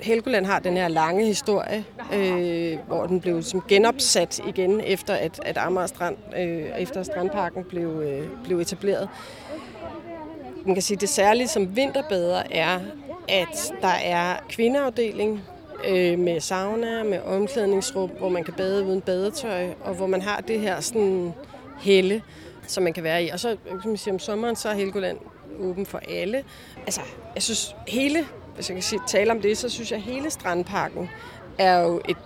Helgoland 0.00 0.46
har 0.46 0.58
den 0.58 0.76
her 0.76 0.88
lange 0.88 1.26
historie, 1.26 1.84
øh, 2.14 2.78
hvor 2.86 3.06
den 3.06 3.20
blev 3.20 3.42
som 3.42 3.62
genopsat 3.68 4.40
igen, 4.46 4.80
efter 4.80 5.14
at, 5.14 5.40
at 5.44 5.58
Amager 5.58 5.86
Strand, 5.86 6.16
øh, 6.36 6.66
efter 6.78 7.02
strandparken 7.02 7.64
blev, 7.64 7.88
øh, 7.88 8.28
blev 8.44 8.58
etableret. 8.58 9.08
Man 10.64 10.74
kan 10.74 10.82
sige, 10.82 10.96
det 10.96 11.08
særlige 11.08 11.48
som 11.48 11.76
vinterbader 11.76 12.42
er, 12.50 12.80
at 13.28 13.72
der 13.82 13.88
er 13.88 14.36
kvindeafdeling, 14.48 15.42
øh, 15.88 16.18
med 16.18 16.40
sauna, 16.40 17.02
med 17.02 17.20
omklædningsrum, 17.22 18.10
hvor 18.10 18.28
man 18.28 18.44
kan 18.44 18.54
bade 18.54 18.84
uden 18.84 19.00
badetøj, 19.00 19.68
og 19.80 19.94
hvor 19.94 20.06
man 20.06 20.22
har 20.22 20.40
det 20.40 20.60
her 20.60 20.80
sådan 20.80 21.34
helle, 21.80 22.22
som 22.66 22.82
man 22.82 22.92
kan 22.92 23.04
være 23.04 23.24
i. 23.24 23.28
Og 23.28 23.40
så 23.40 23.56
kan 23.82 23.90
man 23.90 23.96
sige, 23.96 24.12
om 24.12 24.18
sommeren, 24.18 24.56
så 24.56 24.68
er 24.68 24.74
Helgoland 24.74 25.18
åben 25.60 25.86
for 25.86 26.00
alle. 26.08 26.44
Altså, 26.86 27.00
jeg 27.34 27.42
synes 27.42 27.74
hele, 27.88 28.26
hvis 28.54 28.68
jeg 28.68 28.76
kan 28.76 28.82
sige, 28.82 29.00
tale 29.06 29.30
om 29.30 29.40
det, 29.40 29.58
så 29.58 29.68
synes 29.68 29.92
jeg, 29.92 30.02
hele 30.02 30.30
Strandparken 30.30 31.10
er 31.58 31.78
jo 31.80 32.00
et 32.08 32.16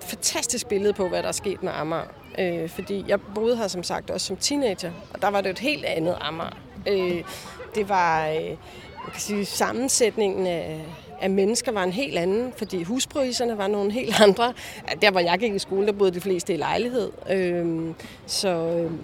fantastisk 0.00 0.66
billede 0.66 0.92
på, 0.92 1.08
hvad 1.08 1.22
der 1.22 1.28
er 1.28 1.32
sket 1.32 1.62
med 1.62 1.72
Amager. 1.74 2.04
Øh, 2.38 2.68
fordi 2.68 3.04
jeg 3.08 3.20
boede 3.34 3.56
her 3.56 3.68
som 3.68 3.82
sagt 3.82 4.10
også 4.10 4.26
som 4.26 4.36
teenager, 4.36 4.92
og 5.14 5.22
der 5.22 5.28
var 5.28 5.40
det 5.40 5.50
et 5.50 5.58
helt 5.58 5.84
andet 5.84 6.16
Amager. 6.20 6.56
Øh, 6.88 7.24
det 7.74 7.88
var, 7.88 8.28
øh, 8.28 8.44
jeg 9.04 9.12
kan 9.12 9.20
sige, 9.20 9.44
sammensætningen 9.44 10.46
af, 10.46 10.84
af 11.20 11.30
mennesker 11.30 11.72
var 11.72 11.82
en 11.84 11.92
helt 11.92 12.18
anden, 12.18 12.52
fordi 12.56 12.82
huspriserne 12.82 13.58
var 13.58 13.66
nogle 13.66 13.92
helt 13.92 14.20
andre. 14.26 14.52
Der, 15.02 15.10
hvor 15.10 15.20
jeg 15.20 15.38
gik 15.38 15.54
i 15.54 15.58
skole, 15.58 15.86
der 15.86 15.92
boede 15.92 16.14
de 16.14 16.20
fleste 16.20 16.54
i 16.54 16.56
lejlighed. 16.56 17.10
Øhm, 17.30 17.94
så, 18.26 18.48
øhm, 18.48 18.98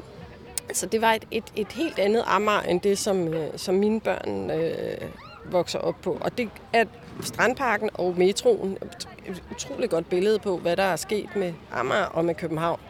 så 0.73 0.87
det 0.87 1.01
var 1.01 1.13
et, 1.13 1.25
et, 1.31 1.45
et 1.57 1.73
helt 1.73 1.99
andet 1.99 2.25
Amager, 2.27 2.61
end 2.61 2.81
det, 2.81 2.99
som, 2.99 3.29
øh, 3.29 3.49
som 3.57 3.75
mine 3.75 4.01
børn 4.01 4.51
øh, 4.51 5.09
vokser 5.53 5.79
op 5.79 5.97
på. 6.03 6.19
Og 6.21 6.39
det 6.39 6.49
er 6.73 6.85
Strandparken 7.23 7.91
og 7.95 8.15
metroen 8.19 8.79
et 9.27 9.43
utroligt 9.51 9.91
godt 9.91 10.09
billede 10.09 10.39
på, 10.39 10.57
hvad 10.57 10.77
der 10.77 10.83
er 10.83 10.97
sket 10.97 11.29
med 11.37 11.53
Amager 11.73 12.05
og 12.05 12.25
med 12.25 12.35
København. 12.35 12.81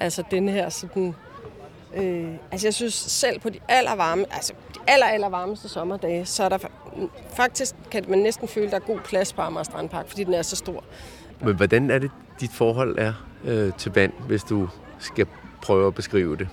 Altså 0.00 0.22
den 0.30 0.48
her 0.48 0.68
sådan... 0.68 1.14
Øh, 1.96 2.28
altså 2.52 2.66
jeg 2.66 2.74
synes 2.74 2.94
selv 2.94 3.40
på 3.40 3.48
de 3.48 3.58
aller 3.68 3.94
varme, 3.94 4.24
altså 4.30 4.52
aller, 4.86 5.06
aller 5.06 5.28
varmeste 5.28 5.68
sommerdage, 5.68 6.26
så 6.26 6.44
er 6.44 6.48
der 6.48 6.58
faktisk 7.36 7.74
kan 7.90 8.04
man 8.08 8.18
næsten 8.18 8.48
føle, 8.48 8.66
at 8.66 8.72
der 8.72 8.78
er 8.78 8.94
god 8.94 9.00
plads 9.04 9.32
på 9.32 9.42
Amager 9.42 9.64
Strandpark, 9.64 10.08
fordi 10.08 10.24
den 10.24 10.34
er 10.34 10.42
så 10.42 10.56
stor. 10.56 10.84
Men 11.40 11.56
hvordan 11.56 11.90
er 11.90 11.98
det, 11.98 12.10
dit 12.40 12.50
forhold 12.50 12.98
er 12.98 13.12
øh, 13.44 13.72
til 13.78 13.92
vand, 13.94 14.12
hvis 14.26 14.42
du 14.44 14.68
skal 14.98 15.26
prøve 15.62 15.86
at 15.86 15.94
beskrive 15.94 16.36
det? 16.36 16.48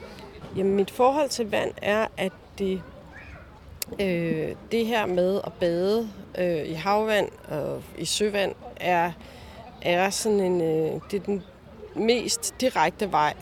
Jamen, 0.56 0.76
mit 0.76 0.92
forhold 0.92 1.30
til 1.30 1.52
vand 1.52 1.72
er, 1.82 2.08
at 2.18 2.32
det, 2.60 2.82
øh, 4.00 4.56
det 4.72 4.86
her 4.86 5.06
med 5.06 5.42
at 5.44 5.54
bade 5.54 6.10
øh, 6.38 6.70
i 6.70 6.74
havvand 6.74 7.30
og 7.48 7.84
i 7.98 8.06
søvand 8.06 8.56
er, 8.76 9.12
er 9.82 10.10
sådan 10.10 10.40
en, 10.40 10.62
øh, 10.62 11.02
det 11.12 11.22
er 11.22 11.26
den 11.26 11.44
mest 11.96 12.54
direkte 12.62 13.12
vej, 13.12 13.34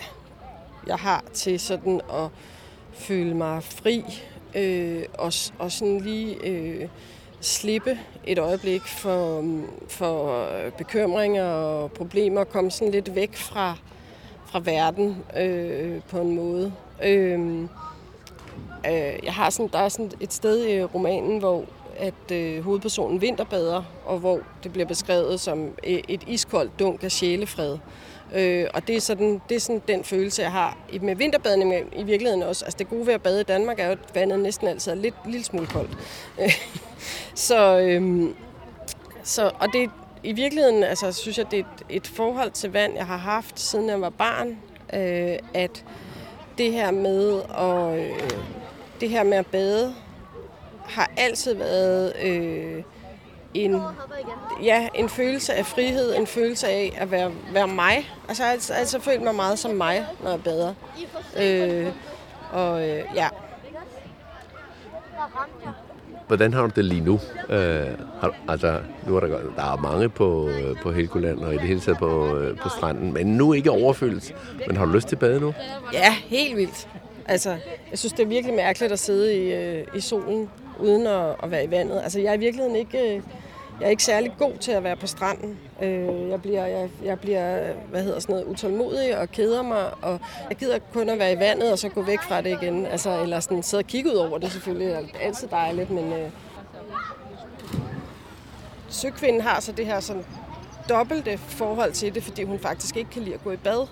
jeg 0.88 0.96
har 0.96 1.24
til 1.34 1.60
sådan 1.60 2.02
at 2.14 2.30
føle 2.94 3.34
mig 3.34 3.64
fri 3.64 4.04
øh, 4.56 5.04
og, 5.14 5.34
og 5.60 5.72
sådan 5.72 6.02
lige 6.02 6.46
øh, 6.46 6.88
slippe 7.42 8.00
et 8.26 8.40
øjeblik 8.40 8.82
for, 8.82 9.46
for 9.88 10.48
bekymringer 10.78 11.46
og 11.46 11.92
problemer, 11.92 12.44
komme 12.44 12.72
sådan 12.72 12.92
lidt 12.92 13.16
væk 13.16 13.36
fra, 13.36 13.78
fra 14.46 14.62
verden 14.64 15.18
øh, 15.38 16.02
på 16.10 16.20
en 16.20 16.36
måde. 16.36 16.74
Øh, 17.04 17.62
øh, 18.86 19.20
jeg 19.24 19.34
har 19.34 19.50
sådan, 19.50 19.70
der 19.74 19.80
er 19.80 19.90
sådan 19.90 20.12
et 20.20 20.34
sted 20.34 20.68
i 20.68 20.84
romanen, 20.84 21.40
hvor 21.40 21.66
at 21.98 22.32
øh, 22.32 22.64
hovedpersonen 22.64 23.22
vinterbader, 23.22 23.84
og 24.06 24.20
hvor 24.20 24.40
det 24.64 24.74
bliver 24.74 24.88
beskrevet 24.88 25.40
som 25.40 25.64
øh, 25.88 26.00
et 26.08 26.24
iskoldt 26.28 26.80
dunk 26.80 27.04
af 27.04 27.12
sjælefred. 27.12 27.74
Øh, 27.74 27.80
Øh, 28.36 28.68
og 28.74 28.88
det 28.88 28.96
er, 28.96 29.00
sådan, 29.02 29.42
det 29.50 29.56
er 29.56 29.60
sådan 29.60 29.82
den 29.88 30.04
følelse, 30.04 30.42
jeg 30.42 30.52
har 30.52 30.78
med 31.02 31.16
vinterbadning 31.16 31.74
i 31.96 32.04
virkeligheden 32.04 32.44
også. 32.44 32.66
Altså 32.66 32.78
det 32.78 32.90
gode 32.90 33.08
ved 33.08 33.14
at 33.14 33.22
bade 33.22 33.42
i 33.42 33.44
Danmark 33.44 33.80
er 33.80 33.86
jo, 33.86 33.92
at 33.92 34.00
vandet 34.14 34.40
næsten 34.40 34.68
altid 34.68 34.92
er 34.92 34.96
lidt 34.96 35.16
lille 35.26 35.44
smule 35.44 35.68
koldt. 35.68 35.98
så, 37.48 37.80
øh, 37.80 38.30
så, 39.24 39.52
og 39.60 39.68
det 39.74 39.90
i 40.24 40.32
virkeligheden 40.32 40.84
altså, 40.84 41.12
synes 41.12 41.38
jeg, 41.38 41.52
det 41.52 41.60
er 41.60 41.64
et, 41.64 41.98
et 41.98 42.08
forhold 42.08 42.52
til 42.52 42.72
vand, 42.72 42.96
jeg 42.96 43.06
har 43.06 43.18
haft, 43.18 43.60
siden 43.60 43.90
jeg 43.90 44.02
var 44.02 44.10
barn. 44.10 44.58
Øh, 44.94 45.40
at 45.54 45.86
det 46.58 46.72
her 46.72 46.92
med 46.92 47.42
at, 47.58 48.00
øh, 48.00 48.30
det 49.02 49.10
her 49.10 49.24
med 49.24 49.38
at 49.38 49.46
bade 49.46 49.96
har 50.86 51.12
altid 51.18 51.54
været 51.54 52.16
øh, 52.24 52.84
en, 53.54 53.82
ja, 54.64 54.88
en 54.96 55.10
følelse 55.10 55.54
af 55.54 55.66
frihed, 55.66 56.16
en 56.16 56.28
følelse 56.28 56.68
af 56.68 56.98
at 56.98 57.12
være, 57.12 57.32
være 57.54 57.68
mig. 57.68 58.12
Altså, 58.28 58.44
jeg 58.44 58.48
har 58.48 58.54
altid, 58.54 58.76
altid 58.76 59.00
følt 59.00 59.22
mig 59.22 59.36
meget 59.36 59.60
som 59.60 59.72
mig, 59.72 60.06
når 60.24 60.30
jeg 60.30 60.44
bader. 60.44 60.74
Øh, 61.40 61.88
og 62.52 62.88
øh, 62.90 63.04
ja. 63.16 63.28
Hvordan 66.28 66.54
har 66.54 66.62
du 66.62 66.72
det 66.76 66.86
lige 66.86 67.02
nu? 67.02 67.20
Øh, 67.50 67.88
har, 68.22 68.36
altså, 68.48 68.80
nu 69.08 69.16
er 69.16 69.20
der, 69.20 69.28
der 69.56 69.74
er 69.74 69.78
mange 69.78 70.10
på, 70.10 70.50
på 70.82 70.92
Helgoland 70.92 71.40
og 71.40 71.54
i 71.54 71.58
det 71.58 71.68
hele 71.68 71.80
taget 71.80 71.98
på, 71.98 72.36
øh, 72.36 72.58
på 72.58 72.70
stranden, 72.70 73.14
men 73.14 73.28
nu 73.28 73.54
ikke 73.54 73.72
overfyldt. 73.72 74.36
Men 74.68 74.78
har 74.78 74.86
du 74.86 74.92
lyst 74.92 75.08
til 75.08 75.16
at 75.16 75.20
bade 75.20 75.40
nu? 75.40 75.54
Ja, 75.94 76.14
helt 76.14 76.58
vildt. 76.58 76.88
Altså, 77.30 77.58
jeg 77.92 78.00
synes, 78.00 78.14
det 78.14 78.24
er 78.24 78.28
virkelig 78.28 78.56
mærkeligt 78.56 78.94
at 78.94 79.00
sidde 79.00 79.36
i, 79.36 79.54
øh, 79.54 79.88
i 79.96 80.00
solen 80.00 80.50
uden 80.80 81.08
at, 81.08 81.36
at 81.44 81.52
være 81.52 81.64
i 81.64 81.72
vandet. 81.72 82.02
Altså, 82.04 82.20
jeg 82.20 82.30
er 82.30 82.34
i 82.34 82.40
virkeligheden 82.40 82.76
ikke... 82.76 83.16
Øh, 83.16 83.22
jeg 83.80 83.86
er 83.86 83.90
ikke 83.90 84.04
særlig 84.04 84.32
god 84.40 84.54
til 84.58 84.72
at 84.72 84.84
være 84.84 84.96
på 84.96 85.08
stranden. 85.08 85.60
Øh, 85.82 86.30
jeg, 86.30 86.42
bliver, 86.42 86.66
jeg, 86.66 86.90
jeg 87.04 87.20
bliver 87.20 87.74
hvad 87.90 88.04
hedder 88.04 88.20
sådan 88.20 88.34
noget, 88.34 88.48
utålmodig 88.48 89.18
og 89.18 89.32
keder 89.32 89.62
mig, 89.62 89.92
og 90.02 90.20
jeg 90.50 90.58
gider 90.58 90.80
kun 90.94 91.10
at 91.10 91.20
være 91.20 91.34
i 91.34 91.40
vandet 91.40 91.72
og 91.72 91.80
så 91.80 91.90
gå 91.90 92.02
væk 92.02 92.22
fra 92.22 92.42
det 92.42 92.50
igen. 92.62 92.86
Altså, 92.86 93.22
eller 93.22 93.40
sådan 93.40 93.64
sidde 93.64 93.82
og 93.82 93.88
kigge 93.88 94.12
ud 94.12 94.16
over 94.16 94.38
det 94.38 94.52
selvfølgelig. 94.52 94.88
Det 94.88 94.96
er 94.96 95.26
altid 95.26 95.48
dejligt, 95.48 95.90
men 95.90 96.14
øh, 96.14 96.30
søkvinden 98.90 99.42
har 99.42 99.60
så 99.60 99.72
det 99.72 99.86
her 99.86 100.00
sådan 100.00 100.26
dobbelte 100.90 101.38
forhold 101.38 101.92
til 101.92 102.16
det, 102.16 102.24
fordi 102.24 102.44
hun 102.44 102.60
faktisk 102.60 102.98
ikke 102.98 103.10
kan 103.10 103.22
lide 103.22 103.36
at 103.36 103.44
gå 103.44 103.52
i 103.52 103.58
bad. 103.58 103.88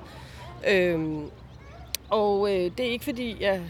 Øh, 0.68 1.00
og 2.10 2.50
øh, 2.54 2.72
det 2.78 2.80
er 2.80 2.92
ikke 2.92 3.06
fordi, 3.06 3.38
jeg 3.40 3.62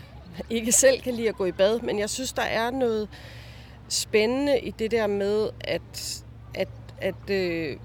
ikke 0.49 0.71
selv 0.71 1.01
kan 1.01 1.13
lide 1.13 1.29
at 1.29 1.35
gå 1.35 1.45
i 1.45 1.51
bad, 1.51 1.79
men 1.79 1.99
jeg 1.99 2.09
synes, 2.09 2.33
der 2.33 2.41
er 2.41 2.71
noget 2.71 3.09
spændende 3.89 4.59
i 4.59 4.71
det 4.71 4.91
der 4.91 5.07
med 5.07 5.49
at, 5.61 6.23
at, 6.53 6.69
at, 7.01 7.29
øh, 7.29 7.77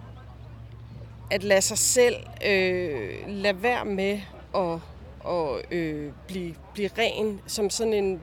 at 1.31 1.45
lade 1.45 1.61
sig 1.61 1.79
selv 1.79 2.17
øh, 2.47 3.19
lade 3.29 3.63
være 3.63 3.85
med 3.85 4.21
at 4.55 4.81
og, 5.25 5.63
øh, 5.71 6.13
blive, 6.27 6.55
blive 6.75 6.91
ren 6.99 7.41
som 7.47 7.71
sådan 7.71 7.93
en... 7.93 8.21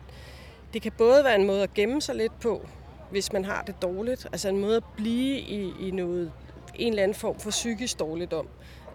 Det 0.73 0.81
kan 0.81 0.91
både 0.97 1.23
være 1.23 1.35
en 1.35 1.47
måde 1.47 1.63
at 1.63 1.73
gemme 1.73 2.01
sig 2.01 2.15
lidt 2.15 2.39
på, 2.39 2.67
hvis 3.11 3.33
man 3.33 3.45
har 3.45 3.61
det 3.61 3.81
dårligt. 3.81 4.27
Altså 4.31 4.49
en 4.49 4.59
måde 4.59 4.75
at 4.75 4.83
blive 4.97 5.39
i, 5.39 5.73
i 5.79 5.91
noget, 5.91 6.31
en 6.75 6.93
eller 6.93 7.03
anden 7.03 7.15
form 7.15 7.39
for 7.39 7.49
psykisk 7.49 7.99
dårligdom. 7.99 8.47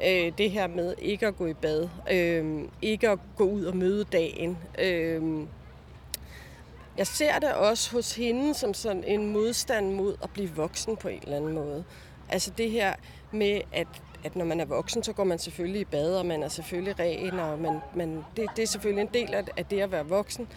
Øh, 0.06 0.32
det 0.38 0.50
her 0.50 0.66
med 0.66 0.94
ikke 0.98 1.26
at 1.26 1.36
gå 1.36 1.46
i 1.46 1.54
bad, 1.54 1.88
øh, 2.10 2.68
ikke 2.82 3.08
at 3.08 3.18
gå 3.36 3.44
ud 3.44 3.64
og 3.64 3.76
møde 3.76 4.04
dagen. 4.04 4.58
Øh, 4.78 5.46
jeg 6.98 7.06
ser 7.06 7.38
det 7.38 7.54
også 7.54 7.92
hos 7.92 8.16
hende 8.16 8.54
som 8.54 8.74
sådan 8.74 9.04
en 9.04 9.32
modstand 9.32 9.92
mod 9.92 10.16
at 10.22 10.30
blive 10.30 10.50
voksen 10.50 10.96
på 10.96 11.08
en 11.08 11.20
eller 11.22 11.36
anden 11.36 11.52
måde. 11.52 11.84
Altså 12.28 12.50
det 12.58 12.70
her 12.70 12.94
med, 13.32 13.60
at, 13.72 13.86
at 14.24 14.36
når 14.36 14.44
man 14.44 14.60
er 14.60 14.64
voksen, 14.64 15.02
så 15.02 15.12
går 15.12 15.24
man 15.24 15.38
selvfølgelig 15.38 15.80
i 15.80 15.84
bad, 15.84 16.16
og 16.16 16.26
man 16.26 16.42
er 16.42 16.48
selvfølgelig 16.48 16.98
ren, 16.98 17.38
og 17.38 17.58
man, 17.58 17.78
man, 17.94 18.24
det, 18.36 18.46
det 18.56 18.62
er 18.62 18.66
selvfølgelig 18.66 19.02
en 19.02 19.14
del 19.14 19.34
af, 19.34 19.44
af 19.56 19.66
det 19.66 19.80
at 19.80 19.92
være 19.92 20.06
voksen. 20.06 20.48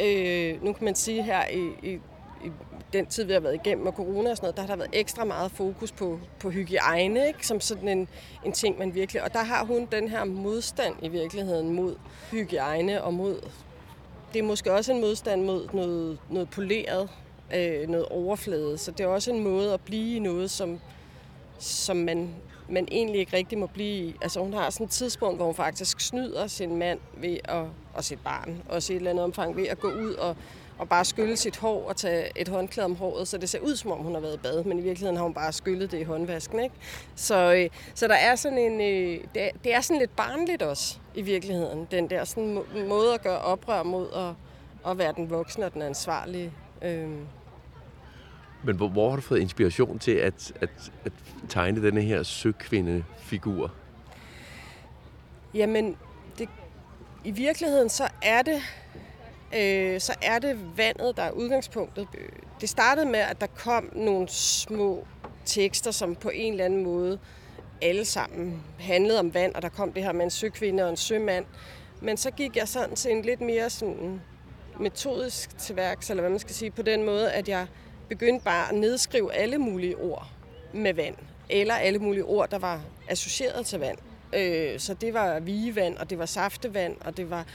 Øh, 0.00 0.64
nu 0.64 0.72
kan 0.72 0.84
man 0.84 0.94
sige 0.94 1.22
her 1.22 1.48
i, 1.48 1.92
i, 1.92 1.98
i 2.44 2.52
den 2.92 3.06
tid, 3.06 3.24
vi 3.24 3.32
har 3.32 3.40
været 3.40 3.54
igennem 3.54 3.84
med 3.84 3.92
corona 3.92 4.30
og 4.30 4.36
sådan 4.36 4.44
noget, 4.44 4.56
der 4.56 4.62
har 4.62 4.68
der 4.68 4.76
været 4.76 4.90
ekstra 4.92 5.24
meget 5.24 5.50
fokus 5.50 5.92
på, 5.92 6.20
på 6.40 6.50
hygiejne, 6.50 7.26
ikke? 7.26 7.46
som 7.46 7.60
sådan 7.60 7.88
en, 7.88 8.08
en 8.44 8.52
ting, 8.52 8.78
man 8.78 8.94
virkelig... 8.94 9.22
Og 9.22 9.32
der 9.32 9.42
har 9.42 9.64
hun 9.64 9.88
den 9.92 10.08
her 10.08 10.24
modstand 10.24 10.94
i 11.02 11.08
virkeligheden 11.08 11.72
mod 11.72 11.96
hygiejne 12.30 13.04
og 13.04 13.14
mod 13.14 13.40
det 14.34 14.40
er 14.40 14.44
måske 14.44 14.72
også 14.72 14.92
en 14.92 15.00
modstand 15.00 15.44
mod 15.44 15.68
noget, 15.72 16.18
noget 16.30 16.50
poleret, 16.50 17.08
øh, 17.54 17.88
noget 17.88 18.06
overflade. 18.06 18.78
Så 18.78 18.90
det 18.90 19.00
er 19.00 19.06
også 19.06 19.30
en 19.30 19.44
måde 19.44 19.74
at 19.74 19.80
blive 19.80 20.16
i 20.16 20.18
noget, 20.18 20.50
som, 20.50 20.80
som 21.58 21.96
man, 21.96 22.34
man 22.68 22.88
egentlig 22.90 23.20
ikke 23.20 23.36
rigtig 23.36 23.58
må 23.58 23.66
blive 23.66 24.08
i. 24.08 24.14
Altså 24.22 24.40
hun 24.40 24.52
har 24.52 24.70
sådan 24.70 24.84
et 24.84 24.90
tidspunkt, 24.90 25.38
hvor 25.38 25.46
hun 25.46 25.54
faktisk 25.54 26.00
snyder 26.00 26.46
sin 26.46 26.76
mand 26.76 27.00
ved 27.16 27.38
at, 27.44 27.64
og 27.94 28.04
sit 28.04 28.18
barn, 28.24 28.62
også 28.68 28.92
i 28.92 28.96
et 28.96 29.00
eller 29.00 29.10
andet 29.10 29.24
omfang, 29.24 29.56
ved 29.56 29.66
at 29.66 29.80
gå 29.80 29.88
ud 29.88 30.14
og, 30.14 30.36
og 30.78 30.88
bare 30.88 31.04
skylle 31.04 31.36
sit 31.36 31.56
hår 31.56 31.88
og 31.88 31.96
tage 31.96 32.40
et 32.40 32.48
håndklæde 32.48 32.84
om 32.84 32.96
håret, 32.96 33.28
så 33.28 33.38
det 33.38 33.48
ser 33.48 33.60
ud 33.60 33.76
som 33.76 33.90
om 33.90 33.98
hun 33.98 34.14
har 34.14 34.20
været 34.20 34.34
i 34.34 34.38
bad, 34.38 34.64
men 34.64 34.78
i 34.78 34.82
virkeligheden 34.82 35.16
har 35.16 35.24
hun 35.24 35.34
bare 35.34 35.52
skyllet 35.52 35.90
det 35.92 35.98
i 35.98 36.02
håndvasken. 36.02 36.60
Ikke? 36.60 36.74
Så, 37.14 37.54
øh, 37.54 37.70
så 37.94 38.08
der 38.08 38.14
er 38.14 38.36
sådan 38.36 38.58
en, 38.58 38.80
øh, 38.80 39.24
det, 39.34 39.42
er, 39.42 39.50
det 39.64 39.74
er 39.74 39.80
sådan 39.80 40.00
lidt 40.00 40.16
barnligt 40.16 40.62
også 40.62 40.98
i 41.14 41.22
virkeligheden, 41.22 41.88
den 41.90 42.10
der 42.10 42.24
sådan 42.24 42.58
måde 42.88 43.14
at 43.14 43.22
gøre 43.22 43.38
oprør 43.38 43.82
mod 43.82 44.06
at, 44.14 44.90
at 44.90 44.98
være 44.98 45.12
den 45.16 45.30
voksne 45.30 45.64
og 45.66 45.74
den 45.74 45.82
ansvarlige. 45.82 46.52
Øh. 46.82 47.08
Men 48.64 48.76
hvor, 48.76 48.88
hvor 48.88 49.08
har 49.08 49.16
du 49.16 49.22
fået 49.22 49.40
inspiration 49.40 49.98
til 49.98 50.12
at, 50.12 50.52
at, 50.60 50.70
at 51.04 51.12
tegne 51.48 51.82
denne 51.82 52.02
her 52.02 52.22
søkvindefigur? 52.22 53.72
Jamen, 55.54 55.96
det, 56.38 56.48
i 57.24 57.30
virkeligheden 57.30 57.88
så 57.88 58.08
er 58.22 58.42
det 58.42 58.62
øh, 59.56 60.00
så 60.00 60.14
er 60.22 60.38
det 60.38 60.76
vandet, 60.76 61.16
der 61.16 61.22
er 61.22 61.30
udgangspunktet. 61.30 62.08
Det 62.60 62.68
startede 62.68 63.06
med, 63.06 63.20
at 63.20 63.40
der 63.40 63.46
kom 63.46 63.90
nogle 63.92 64.28
små 64.28 65.06
tekster, 65.44 65.90
som 65.90 66.14
på 66.14 66.28
en 66.28 66.52
eller 66.52 66.64
anden 66.64 66.82
måde 66.82 67.18
alle 67.82 68.04
sammen 68.04 68.62
handlede 68.78 69.20
om 69.20 69.34
vand, 69.34 69.54
og 69.54 69.62
der 69.62 69.68
kom 69.68 69.92
det 69.92 70.02
her 70.02 70.12
med 70.12 70.24
en 70.24 70.30
søkvinde 70.30 70.84
og 70.84 70.90
en 70.90 70.96
sømand. 70.96 71.44
Men 72.00 72.16
så 72.16 72.30
gik 72.30 72.56
jeg 72.56 72.68
sådan 72.68 72.96
til 72.96 73.10
en 73.10 73.22
lidt 73.22 73.40
mere 73.40 73.70
sådan 73.70 74.20
metodisk 74.80 75.58
til 75.58 75.76
værks, 75.76 76.10
eller 76.10 76.20
hvad 76.20 76.30
man 76.30 76.38
skal 76.38 76.54
sige, 76.54 76.70
på 76.70 76.82
den 76.82 77.04
måde, 77.04 77.32
at 77.32 77.48
jeg 77.48 77.66
begyndte 78.08 78.44
bare 78.44 78.68
at 78.68 78.74
nedskrive 78.74 79.34
alle 79.34 79.58
mulige 79.58 79.96
ord 79.96 80.26
med 80.72 80.94
vand, 80.94 81.14
eller 81.50 81.74
alle 81.74 81.98
mulige 81.98 82.24
ord, 82.24 82.50
der 82.50 82.58
var 82.58 82.80
associeret 83.08 83.66
til 83.66 83.80
vand. 83.80 83.98
Øh, 84.32 84.78
så 84.78 84.94
det 84.94 85.14
var 85.14 85.40
vigevand, 85.40 85.96
og 85.96 86.10
det 86.10 86.18
var 86.18 86.26
saftevand, 86.26 86.96
og 87.00 87.16
det 87.16 87.30
var 87.30 87.46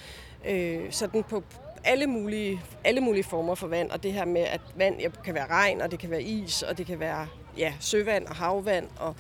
øh, 0.48 0.92
sådan 0.92 1.24
på, 1.24 1.44
alle 1.84 2.08
mulige, 2.08 2.62
alle 2.84 3.02
mulige 3.02 3.24
former 3.24 3.56
for 3.56 3.68
vand, 3.68 3.92
og 3.92 4.04
det 4.04 4.14
her 4.14 4.26
med, 4.26 4.42
at 4.42 4.62
vand 4.76 5.02
kan 5.26 5.34
være 5.34 5.48
regn, 5.48 5.82
og 5.82 5.92
det 5.92 6.00
kan 6.00 6.12
være 6.12 6.24
is, 6.24 6.62
og 6.62 6.78
det 6.78 6.86
kan 6.86 7.00
være 7.00 7.28
ja, 7.58 7.74
søvand 7.80 8.26
og 8.26 8.36
havvand, 8.36 8.88
og 9.00 9.16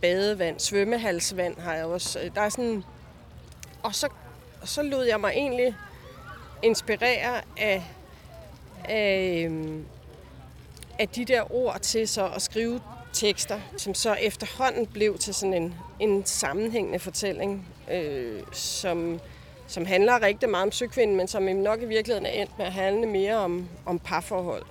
badevand, 0.00 0.60
svømmehalsvand 0.60 1.60
har 1.60 1.74
jeg 1.74 1.84
også. 1.84 2.20
Øh, 2.20 2.30
der 2.34 2.40
er 2.40 2.48
sådan... 2.48 2.84
Og 3.82 3.94
så, 3.94 4.08
og 4.62 4.68
så 4.68 4.82
lod 4.82 5.04
jeg 5.04 5.20
mig 5.20 5.32
egentlig 5.34 5.74
inspirere 6.62 7.42
af, 7.56 7.84
af, 8.84 9.44
øhm, 9.44 9.86
af 10.98 11.08
de 11.08 11.24
der 11.24 11.52
ord 11.54 11.80
til 11.80 12.08
så 12.08 12.28
at 12.28 12.42
skrive 12.42 12.80
tekster, 13.12 13.60
som 13.76 13.94
så 13.94 14.14
efterhånden 14.14 14.86
blev 14.86 15.18
til 15.18 15.34
sådan 15.34 15.54
en, 15.54 15.74
en 16.00 16.26
sammenhængende 16.26 16.98
fortælling, 16.98 17.68
øh, 17.90 18.42
som 18.52 19.20
som 19.66 19.86
handler 19.86 20.22
rigtig 20.22 20.48
meget 20.48 20.62
om 20.66 20.72
søkvinden, 20.72 21.16
men 21.16 21.28
som 21.28 21.42
nok 21.42 21.82
i 21.82 21.86
virkeligheden 21.86 22.26
er 22.26 22.30
endt 22.42 22.58
med 22.58 22.66
at 22.66 22.72
handle 22.72 23.06
mere 23.06 23.36
om, 23.36 23.68
om 23.86 23.98
parforhold. 23.98 24.62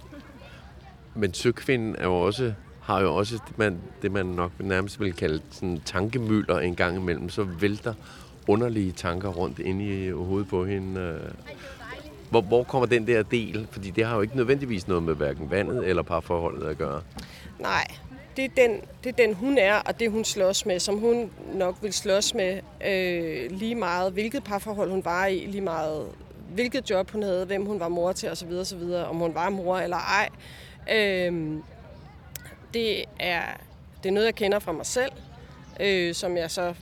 Men 1.15 1.33
søkvinden 1.33 1.95
er 1.95 2.03
jo 2.03 2.15
også, 2.15 2.53
har 2.81 3.01
jo 3.01 3.15
også 3.15 3.39
det 3.47 3.57
man, 3.57 3.79
det, 4.01 4.11
man 4.11 4.25
nok 4.25 4.51
nærmest 4.59 4.99
vil 4.99 5.13
kalde 5.13 5.41
sådan 5.51 5.81
tankemøller 5.85 6.59
en 6.59 6.75
gang 6.75 6.97
imellem. 6.97 7.29
Så 7.29 7.43
vælter 7.43 7.93
underlige 8.47 8.91
tanker 8.91 9.29
rundt 9.29 9.59
ind 9.59 9.81
i 9.81 10.09
hovedet 10.09 10.47
på 10.49 10.65
hende. 10.65 11.01
øh. 11.01 11.19
Hvor, 12.29 12.41
hvor 12.41 12.63
kommer 12.63 12.85
den 12.85 13.07
der 13.07 13.23
del? 13.23 13.67
Fordi 13.71 13.89
det 13.89 14.05
har 14.05 14.15
jo 14.15 14.21
ikke 14.21 14.35
nødvendigvis 14.37 14.87
noget 14.87 15.03
med 15.03 15.15
hverken 15.15 15.51
vandet 15.51 15.87
eller 15.87 16.03
parforholdet 16.03 16.67
at 16.67 16.77
gøre. 16.77 17.01
Nej, 17.59 17.87
det 18.37 18.45
er, 18.45 18.49
den, 18.67 18.81
det 19.03 19.09
er 19.09 19.25
den, 19.25 19.33
hun 19.33 19.57
er, 19.57 19.75
og 19.75 19.99
det 19.99 20.11
hun 20.11 20.25
slås 20.25 20.65
med, 20.65 20.79
som 20.79 20.97
hun 20.97 21.31
nok 21.53 21.75
vil 21.81 21.93
slås 21.93 22.33
med 22.33 22.61
øh, 22.85 23.51
lige 23.51 23.75
meget, 23.75 24.13
hvilket 24.13 24.43
parforhold 24.43 24.89
hun 24.89 25.05
var 25.05 25.25
i, 25.25 25.45
lige 25.45 25.61
meget 25.61 26.07
hvilket 26.53 26.89
job 26.89 27.11
hun 27.11 27.23
havde, 27.23 27.45
hvem 27.45 27.65
hun 27.65 27.79
var 27.79 27.87
mor 27.87 28.11
til 28.11 28.31
osv. 28.31 28.51
osv. 28.51 28.81
om 29.09 29.15
hun 29.15 29.35
var 29.35 29.49
mor 29.49 29.77
eller 29.77 29.97
ej. 29.97 30.29
Øh, 30.91 31.61
det, 32.73 33.05
er, 33.19 33.41
det 34.03 34.09
er 34.09 34.13
noget, 34.13 34.25
jeg 34.25 34.35
kender 34.35 34.59
fra 34.59 34.71
mig 34.71 34.85
selv, 34.85 35.11
øh, 35.79 36.13
som 36.13 36.37
jeg 36.37 36.51
så 36.51 36.73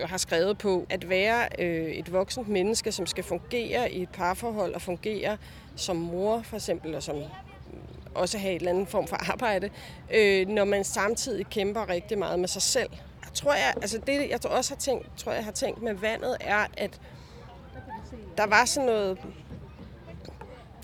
har 0.00 0.16
skrevet 0.16 0.58
på. 0.58 0.86
At 0.90 1.08
være 1.08 1.48
øh, 1.58 1.90
et 1.90 2.12
voksent 2.12 2.48
menneske, 2.48 2.92
som 2.92 3.06
skal 3.06 3.24
fungere 3.24 3.92
i 3.92 4.02
et 4.02 4.08
parforhold 4.08 4.74
og 4.74 4.82
fungere 4.82 5.36
som 5.76 5.96
mor 5.96 6.42
for 6.42 6.56
eksempel, 6.56 6.94
og 6.94 7.02
som 7.02 7.16
også 8.18 8.38
have 8.38 8.50
en 8.50 8.56
eller 8.56 8.70
anden 8.70 8.86
form 8.86 9.06
for 9.06 9.30
arbejde, 9.32 9.70
øh, 10.14 10.48
når 10.48 10.64
man 10.64 10.84
samtidig 10.84 11.46
kæmper 11.46 11.88
rigtig 11.88 12.18
meget 12.18 12.38
med 12.38 12.48
sig 12.48 12.62
selv. 12.62 12.90
Jeg 13.24 13.34
tror, 13.34 13.52
jeg, 13.52 13.74
altså 13.76 13.98
det, 14.06 14.30
jeg 14.30 14.46
også 14.46 14.74
har 14.74 14.78
tænkt, 14.78 15.06
tror, 15.16 15.32
jeg 15.32 15.44
har 15.44 15.52
tænkt 15.52 15.82
med 15.82 15.94
vandet, 15.94 16.36
er, 16.40 16.66
at 16.76 17.00
der 18.36 18.46
var 18.46 18.64
sådan 18.64 18.86
noget, 18.86 19.18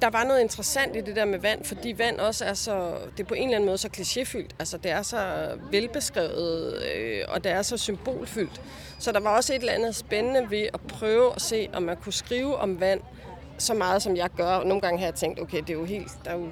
der 0.02 0.10
var 0.10 0.24
noget 0.24 0.40
interessant 0.40 0.96
i 0.96 1.00
det 1.00 1.16
der 1.16 1.24
med 1.24 1.38
vand, 1.38 1.64
fordi 1.64 1.94
vand 1.98 2.18
også 2.18 2.44
er 2.44 2.54
så, 2.54 2.96
det 3.16 3.22
er 3.22 3.28
på 3.28 3.34
en 3.34 3.42
eller 3.42 3.56
anden 3.56 3.66
måde 3.66 3.78
så 3.78 3.88
klichéfyldt. 3.96 4.50
Altså 4.58 4.78
det 4.78 4.90
er 4.90 5.02
så 5.02 5.48
velbeskrevet, 5.70 6.82
øh, 6.82 7.22
og 7.28 7.44
det 7.44 7.52
er 7.52 7.62
så 7.62 7.76
symbolfyldt. 7.76 8.60
Så 8.98 9.12
der 9.12 9.20
var 9.20 9.36
også 9.36 9.54
et 9.54 9.58
eller 9.58 9.72
andet 9.72 9.96
spændende 9.96 10.50
ved 10.50 10.68
at 10.74 10.80
prøve 10.80 11.34
at 11.34 11.42
se, 11.42 11.68
om 11.72 11.82
man 11.82 11.96
kunne 11.96 12.12
skrive 12.12 12.56
om 12.56 12.80
vand 12.80 13.00
så 13.58 13.74
meget, 13.74 14.02
som 14.02 14.16
jeg 14.16 14.30
gør. 14.36 14.64
Nogle 14.64 14.80
gange 14.80 14.98
har 14.98 15.06
jeg 15.06 15.14
tænkt, 15.14 15.40
okay, 15.40 15.60
det 15.60 15.70
er 15.70 15.74
jo 15.74 15.84
helt, 15.84 16.12
der 16.24 16.30
er 16.30 16.36
jo 16.36 16.48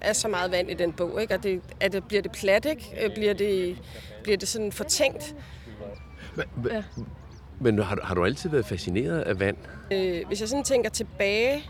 er 0.00 0.12
så 0.12 0.28
meget 0.28 0.50
vand 0.50 0.70
i 0.70 0.74
den 0.74 0.92
bog. 0.92 1.22
Ikke? 1.22 1.34
Og 1.34 1.42
det, 1.42 1.60
er 1.80 1.88
det, 1.88 2.04
bliver 2.04 2.22
det 2.22 2.32
plat, 2.32 2.64
ikke? 2.64 3.04
Øh, 3.04 3.14
bliver 3.14 3.34
det, 3.34 3.78
bliver 4.22 4.36
det 4.36 4.48
sådan 4.48 4.72
fortænkt? 4.72 5.34
Men, 6.34 6.46
ja. 6.72 6.82
men 7.60 7.78
har, 7.78 7.98
har 8.02 8.14
du 8.14 8.24
altid 8.24 8.50
været 8.50 8.66
fascineret 8.66 9.20
af 9.20 9.40
vand? 9.40 9.56
Øh, 9.92 10.26
hvis 10.26 10.40
jeg 10.40 10.48
sådan 10.48 10.64
tænker 10.64 10.90
tilbage, 10.90 11.64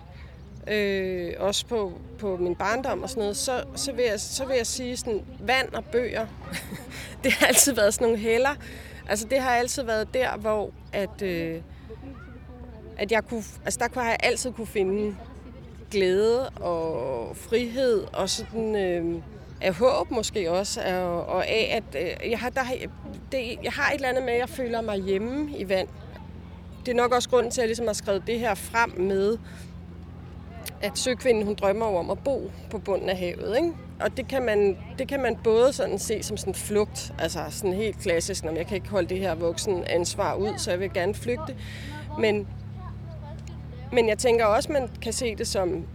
øh, 0.70 1.32
også 1.38 1.66
på, 1.66 2.00
på 2.18 2.36
min 2.36 2.54
barndom 2.54 3.02
og 3.02 3.10
sådan 3.10 3.20
noget, 3.20 3.36
så, 3.36 3.64
så, 3.74 3.92
vil, 3.92 4.04
jeg, 4.04 4.20
så 4.20 4.44
vil 4.44 4.56
jeg 4.56 4.66
sige 4.66 4.96
sådan, 4.96 5.24
vand 5.40 5.72
og 5.72 5.84
bøger, 5.84 6.26
det 7.24 7.32
har 7.32 7.46
altid 7.46 7.72
været 7.72 7.94
sådan 7.94 8.06
nogle 8.06 8.18
heller. 8.18 8.54
Altså 9.08 9.26
det 9.30 9.40
har 9.40 9.50
altid 9.50 9.82
været 9.82 10.14
der, 10.14 10.36
hvor 10.36 10.70
at, 10.92 11.22
øh, 11.22 11.60
at 12.98 13.12
jeg 13.12 13.24
kunne, 13.24 13.42
altså 13.64 13.78
der 13.82 13.88
kunne 13.88 14.04
jeg 14.04 14.16
altid 14.20 14.52
kunne 14.52 14.66
finde 14.66 15.16
glæde 15.90 16.48
og 16.48 17.36
frihed 17.36 18.04
og 18.12 18.28
sådan 18.28 18.76
øh, 18.76 19.22
af 19.60 19.74
håb 19.74 20.10
måske 20.10 20.50
også, 20.50 20.80
og, 20.80 21.26
og 21.26 21.46
af 21.46 21.82
at 21.82 22.02
øh, 22.02 22.30
jeg, 22.30 22.38
har, 22.38 22.50
der, 22.50 22.60
det, 23.32 23.38
jeg 23.62 23.72
har 23.72 23.90
et 23.90 23.94
eller 23.94 24.08
andet 24.08 24.24
med, 24.24 24.32
at 24.32 24.38
jeg 24.38 24.48
føler 24.48 24.80
mig 24.80 24.98
hjemme 24.98 25.58
i 25.58 25.68
vand. 25.68 25.88
Det 26.86 26.92
er 26.92 26.96
nok 26.96 27.12
også 27.12 27.28
grunden 27.28 27.50
til, 27.50 27.60
at 27.60 27.62
jeg 27.62 27.68
ligesom 27.68 27.86
har 27.86 27.92
skrevet 27.92 28.22
det 28.26 28.40
her 28.40 28.54
frem 28.54 28.90
med, 29.00 29.38
at 30.80 30.98
søkvinden 30.98 31.44
hun 31.44 31.54
drømmer 31.54 31.86
om 31.86 32.10
at 32.10 32.18
bo 32.24 32.50
på 32.70 32.78
bunden 32.78 33.08
af 33.08 33.16
havet. 33.16 33.56
Ikke? 33.56 33.72
Og 34.00 34.16
det 34.16 34.28
kan, 34.28 34.42
man, 34.42 34.78
det 34.98 35.08
kan 35.08 35.20
man 35.20 35.36
både 35.44 35.72
sådan 35.72 35.98
se 35.98 36.22
som 36.22 36.36
sådan 36.36 36.54
flugt, 36.54 37.12
altså 37.18 37.38
sådan 37.50 37.72
helt 37.72 37.98
klassisk, 37.98 38.44
når 38.44 38.52
jeg 38.52 38.66
kan 38.66 38.74
ikke 38.74 38.88
holde 38.88 39.08
det 39.08 39.18
her 39.18 39.34
voksen 39.34 39.84
ansvar 39.84 40.34
ud, 40.34 40.52
så 40.56 40.70
jeg 40.70 40.80
vil 40.80 40.92
gerne 40.92 41.14
flygte. 41.14 41.56
Men 42.18 42.46
men 43.92 44.08
jeg 44.08 44.18
tænker 44.18 44.44
også, 44.44 44.72
man 44.72 44.90
kan 45.02 45.12
se 45.12 45.34
det 45.34 45.48
som 45.48 45.86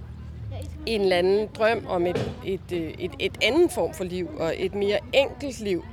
en 0.86 1.02
eller 1.02 1.16
anden 1.18 1.50
drøm 1.58 1.86
om 1.88 2.06
et, 2.06 2.32
et, 2.46 2.72
øh, 2.74 2.94
et, 3.00 3.12
et 3.20 3.38
andet 3.42 3.72
form 3.72 3.94
for 3.94 4.04
liv, 4.04 4.30
og 4.40 4.54
et 4.58 4.76
mere 4.76 5.00
enkelt 5.14 5.60
liv. 5.60 5.86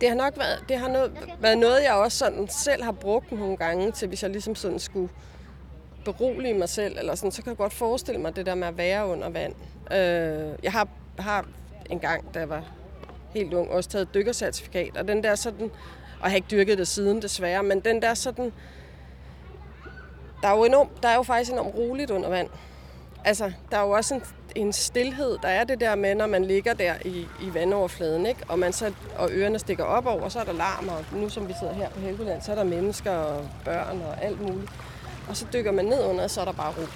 Det 0.00 0.08
har 0.08 0.16
nok 0.16 0.38
været, 0.38 0.64
det 0.68 0.78
har 0.78 0.88
noget, 0.88 1.12
været 1.40 1.58
noget, 1.58 1.82
jeg 1.82 1.94
også 1.94 2.18
sådan 2.18 2.48
selv 2.48 2.82
har 2.84 2.92
brugt 2.92 3.32
nogle 3.32 3.56
gange, 3.56 3.92
til 3.92 4.08
hvis 4.08 4.22
jeg 4.22 4.30
ligesom 4.30 4.54
sådan 4.54 4.78
skulle 4.78 5.08
berolige 6.04 6.54
mig 6.54 6.68
selv, 6.68 6.98
eller 6.98 7.14
sådan, 7.14 7.32
så 7.32 7.42
kan 7.42 7.50
jeg 7.50 7.56
godt 7.56 7.72
forestille 7.72 8.20
mig 8.20 8.36
det 8.36 8.46
der 8.46 8.54
med 8.54 8.68
at 8.68 8.78
være 8.78 9.06
under 9.06 9.28
vand. 9.28 9.54
Øh, 9.92 10.58
jeg 10.62 10.72
har, 10.72 10.88
har 11.18 11.46
en 11.90 11.98
gang, 11.98 12.34
da 12.34 12.38
jeg 12.38 12.48
var 12.48 12.64
helt 13.34 13.54
ung, 13.54 13.70
også 13.70 13.90
taget 13.90 14.14
dykkercertifikat, 14.14 14.96
og 14.96 15.08
den 15.08 15.22
der 15.22 15.34
sådan, 15.34 15.70
og 16.20 16.22
jeg 16.22 16.30
har 16.30 16.36
ikke 16.36 16.48
dyrket 16.50 16.78
det 16.78 16.88
siden 16.88 17.22
desværre, 17.22 17.62
men 17.62 17.80
den 17.80 18.02
der 18.02 18.14
sådan, 18.14 18.52
der 20.44 20.50
er 20.50 20.56
jo, 20.56 20.64
enorm, 20.64 20.88
der 21.02 21.08
er 21.08 21.14
jo 21.14 21.22
faktisk 21.22 21.52
enormt 21.52 21.74
roligt 21.74 22.10
under 22.10 22.28
vand. 22.28 22.48
Altså, 23.24 23.52
der 23.70 23.76
er 23.76 23.82
jo 23.82 23.90
også 23.90 24.14
en, 24.14 24.22
en 24.54 24.72
stillhed. 24.72 25.38
Der 25.42 25.48
er 25.48 25.64
det 25.64 25.80
der 25.80 25.94
med, 25.94 26.14
når 26.14 26.26
man 26.26 26.44
ligger 26.44 26.74
der 26.74 26.94
i, 27.04 27.26
i 27.42 27.54
vandoverfladen, 27.54 28.26
ikke? 28.26 28.40
Og, 28.48 28.58
man 28.58 28.72
så, 28.72 28.92
og 29.18 29.28
ørerne 29.32 29.58
stikker 29.58 29.84
op 29.84 30.06
over, 30.06 30.28
så 30.28 30.40
er 30.40 30.44
der 30.44 30.52
larm, 30.52 30.88
og 30.88 31.04
nu 31.12 31.28
som 31.28 31.48
vi 31.48 31.54
sidder 31.60 31.72
her 31.72 31.90
på 31.90 32.00
Helgoland, 32.00 32.42
så 32.42 32.50
er 32.50 32.54
der 32.54 32.64
mennesker 32.64 33.10
og 33.10 33.48
børn 33.64 34.02
og 34.02 34.24
alt 34.24 34.40
muligt. 34.40 34.70
Og 35.28 35.36
så 35.36 35.46
dykker 35.52 35.72
man 35.72 35.84
ned 35.84 36.04
under, 36.04 36.24
og 36.24 36.30
så 36.30 36.40
er 36.40 36.44
der 36.44 36.52
bare 36.52 36.74
ro. 36.78 36.86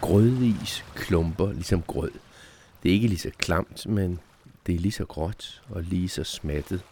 Grødis 0.00 0.84
klumper 0.94 1.52
ligesom 1.52 1.82
grød. 1.82 2.12
Det 2.82 2.88
er 2.88 2.92
ikke 2.92 3.08
lige 3.08 3.18
så 3.18 3.30
klamt, 3.38 3.86
men 3.86 4.20
det 4.66 4.74
er 4.74 4.78
lige 4.78 4.92
så 4.92 5.04
gråt 5.04 5.62
og 5.68 5.82
lige 5.82 6.08
så 6.08 6.24
smattet. 6.24 6.82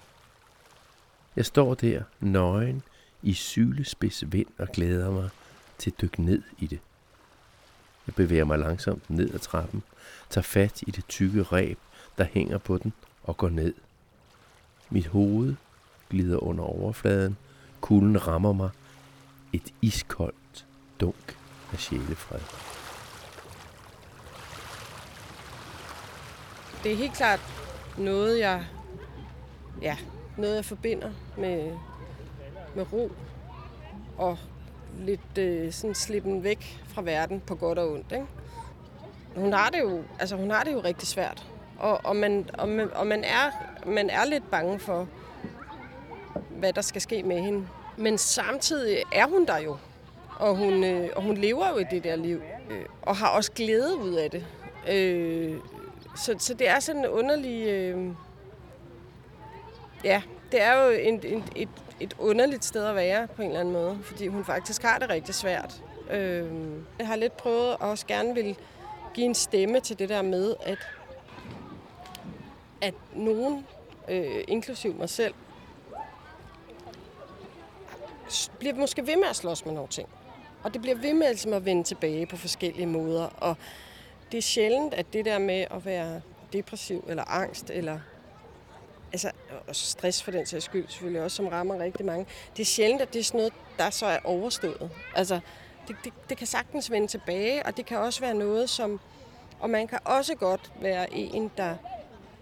Jeg 1.36 1.46
står 1.46 1.74
der, 1.74 2.02
nøgen, 2.20 2.82
i 3.22 3.32
sylespids 3.32 4.32
vind 4.32 4.46
og 4.58 4.68
glæder 4.68 5.10
mig 5.10 5.30
til 5.78 5.90
at 5.90 6.00
dykke 6.00 6.22
ned 6.22 6.42
i 6.58 6.66
det. 6.66 6.78
Jeg 8.06 8.14
bevæger 8.14 8.44
mig 8.44 8.58
langsomt 8.58 9.10
ned 9.10 9.34
ad 9.34 9.38
trappen, 9.38 9.82
tager 10.30 10.42
fat 10.42 10.82
i 10.82 10.90
det 10.90 11.06
tykke 11.08 11.42
reb, 11.42 11.78
der 12.18 12.24
hænger 12.24 12.58
på 12.58 12.78
den, 12.78 12.92
og 13.22 13.36
går 13.36 13.48
ned. 13.48 13.74
Mit 14.90 15.06
hoved 15.06 15.54
glider 16.10 16.42
under 16.42 16.64
overfladen, 16.64 17.36
kulden 17.80 18.26
rammer 18.26 18.52
mig, 18.52 18.70
et 19.52 19.74
iskoldt 19.82 20.66
dunk 21.00 21.36
af 21.72 21.78
sjælefred. 21.78 22.40
Det 26.82 26.92
er 26.92 26.96
helt 26.96 27.14
klart 27.14 27.63
noget, 27.98 28.38
jeg, 28.38 28.64
ja, 29.82 29.96
noget, 30.36 30.56
jeg 30.56 30.64
forbinder 30.64 31.10
med, 31.38 31.72
med 32.74 32.92
ro 32.92 33.12
og 34.18 34.38
lidt 34.98 35.38
øh, 35.38 35.72
sådan 35.72 35.94
slippen 35.94 36.44
væk 36.44 36.82
fra 36.86 37.02
verden 37.02 37.40
på 37.40 37.54
godt 37.54 37.78
og 37.78 37.92
ondt. 37.92 38.12
Ikke? 38.12 38.26
Hun 39.36 39.52
har 39.52 39.70
det 39.70 39.80
jo, 39.80 40.02
altså 40.18 40.36
hun 40.36 40.50
har 40.50 40.62
det 40.62 40.72
jo 40.72 40.80
rigtig 40.80 41.08
svært. 41.08 41.46
Og, 41.78 42.00
og, 42.04 42.16
man, 42.16 42.50
og, 42.58 42.68
man, 42.68 42.90
og 42.94 43.06
man, 43.06 43.24
er, 43.24 43.50
man 43.86 44.10
er 44.10 44.24
lidt 44.24 44.50
bange 44.50 44.78
for, 44.78 45.08
hvad 46.50 46.72
der 46.72 46.80
skal 46.80 47.00
ske 47.00 47.22
med 47.22 47.40
hende. 47.40 47.66
Men 47.96 48.18
samtidig 48.18 49.02
er 49.12 49.26
hun 49.26 49.46
der 49.46 49.58
jo. 49.58 49.76
Og 50.38 50.56
hun, 50.56 50.84
øh, 50.84 51.10
og 51.16 51.22
hun 51.22 51.36
lever 51.36 51.68
jo 51.68 51.78
i 51.78 51.84
det 51.90 52.04
der 52.04 52.16
liv. 52.16 52.40
Øh, 52.70 52.84
og 53.02 53.16
har 53.16 53.28
også 53.28 53.52
glæde 53.52 53.96
ud 53.96 54.12
af 54.12 54.30
det. 54.30 54.46
Øh, 54.88 55.56
så, 56.16 56.34
så 56.38 56.54
det 56.54 56.68
er 56.68 56.80
sådan 56.80 57.04
en 57.04 57.10
underlig... 57.10 57.66
Øh, 57.66 58.08
ja, 60.04 60.22
det 60.52 60.62
er 60.62 60.84
jo 60.84 60.90
en, 60.90 61.20
en, 61.26 61.44
et, 61.56 61.68
et 62.00 62.16
underligt 62.18 62.64
sted 62.64 62.86
at 62.86 62.94
være 62.94 63.26
på 63.26 63.42
en 63.42 63.48
eller 63.48 63.60
anden 63.60 63.72
måde, 63.74 63.98
fordi 64.02 64.26
hun 64.26 64.44
faktisk 64.44 64.82
har 64.82 64.98
det 64.98 65.10
rigtig 65.10 65.34
svært. 65.34 65.82
Øh, 66.10 66.46
jeg 66.98 67.06
har 67.06 67.16
lidt 67.16 67.36
prøvet 67.36 67.70
at 67.70 67.80
også 67.80 68.06
gerne 68.06 68.34
vil 68.34 68.56
give 69.14 69.26
en 69.26 69.34
stemme 69.34 69.80
til 69.80 69.98
det 69.98 70.08
der 70.08 70.22
med, 70.22 70.54
at, 70.60 70.78
at 72.80 72.94
nogen, 73.14 73.66
øh, 74.08 74.44
inklusiv 74.48 74.94
mig 74.94 75.08
selv, 75.08 75.34
bliver 78.58 78.74
måske 78.74 79.06
ved 79.06 79.16
med 79.16 79.28
at 79.30 79.36
slås 79.36 79.64
med 79.64 79.74
nogle 79.74 79.88
ting. 79.88 80.08
Og 80.62 80.74
det 80.74 80.82
bliver 80.82 80.96
ved 80.96 81.14
med 81.14 81.26
ligesom 81.26 81.52
at 81.52 81.64
vende 81.64 81.82
tilbage 81.82 82.26
på 82.26 82.36
forskellige 82.36 82.86
måder. 82.86 83.24
Og 83.24 83.56
det 84.34 84.38
er 84.38 84.42
sjældent, 84.42 84.94
at 84.94 85.06
det 85.12 85.24
der 85.24 85.38
med 85.38 85.66
at 85.70 85.84
være 85.86 86.20
depressiv 86.52 87.04
eller 87.08 87.24
angst 87.24 87.70
eller 87.70 87.98
altså, 89.12 89.30
og 89.68 89.76
stress 89.76 90.22
for 90.22 90.30
den 90.30 90.46
sags 90.46 90.64
skyld 90.64 90.88
selvfølgelig 90.88 91.22
også, 91.22 91.36
som 91.36 91.46
rammer 91.46 91.78
rigtig 91.78 92.06
mange. 92.06 92.26
Det 92.56 92.62
er 92.62 92.66
sjældent, 92.66 93.02
at 93.02 93.12
det 93.12 93.20
er 93.20 93.24
sådan 93.24 93.38
noget, 93.38 93.52
der 93.78 93.90
så 93.90 94.06
er 94.06 94.18
overstået. 94.24 94.90
Altså, 95.14 95.40
det, 95.88 95.96
det, 96.04 96.12
det 96.28 96.36
kan 96.36 96.46
sagtens 96.46 96.90
vende 96.90 97.06
tilbage, 97.06 97.66
og 97.66 97.76
det 97.76 97.86
kan 97.86 97.98
også 97.98 98.20
være 98.20 98.34
noget, 98.34 98.70
som... 98.70 99.00
Og 99.60 99.70
man 99.70 99.88
kan 99.88 99.98
også 100.04 100.34
godt 100.34 100.72
være 100.80 101.12
en, 101.12 101.50
der 101.56 101.76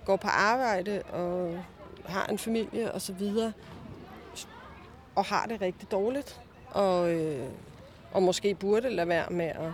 går 0.04 0.16
på 0.16 0.28
arbejde 0.28 1.02
og 1.02 1.64
har 2.06 2.26
en 2.26 2.38
familie 2.38 2.92
og 2.92 3.00
så 3.00 3.12
videre, 3.12 3.52
og 5.14 5.24
har 5.24 5.46
det 5.46 5.60
rigtig 5.60 5.90
dårligt. 5.90 6.40
Og, 6.70 7.12
øh, 7.12 7.48
og 8.12 8.22
måske 8.22 8.54
burde 8.54 8.90
lade 8.90 9.08
være 9.08 9.30
med 9.30 9.46
at 9.46 9.72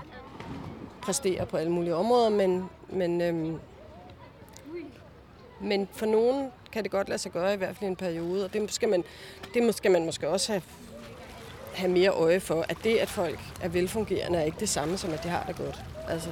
præstere 1.09 1.47
på 1.47 1.57
alle 1.57 1.73
mulige 1.73 1.94
områder, 1.94 2.29
men, 2.29 2.64
men, 2.92 3.21
øhm, 3.21 3.59
men 5.61 5.88
for 5.92 6.07
nogen 6.07 6.51
kan 6.73 6.83
det 6.83 6.90
godt 6.90 7.09
lade 7.09 7.18
sig 7.18 7.33
gøre, 7.33 7.55
i 7.55 7.57
hvert 7.57 7.77
fald 7.77 7.88
i 7.88 7.90
en 7.90 7.97
periode, 7.97 8.44
og 8.44 8.53
det 8.53 8.73
skal 8.73 8.88
man, 8.88 9.05
det 9.55 9.75
skal 9.75 9.90
man 9.90 10.05
måske 10.05 10.29
også 10.29 10.53
have, 10.53 10.62
have 11.75 11.92
mere 11.92 12.11
øje 12.11 12.40
for, 12.40 12.64
at 12.68 12.77
det, 12.85 12.97
at 12.97 13.09
folk 13.09 13.38
er 13.61 13.68
velfungerende, 13.68 14.38
er 14.38 14.42
ikke 14.42 14.61
det 14.61 14.68
samme 14.68 14.97
som, 14.97 15.12
at 15.12 15.25
de 15.25 15.29
har 15.29 15.44
det 15.47 15.57
godt. 15.57 15.85
Altså, 16.09 16.31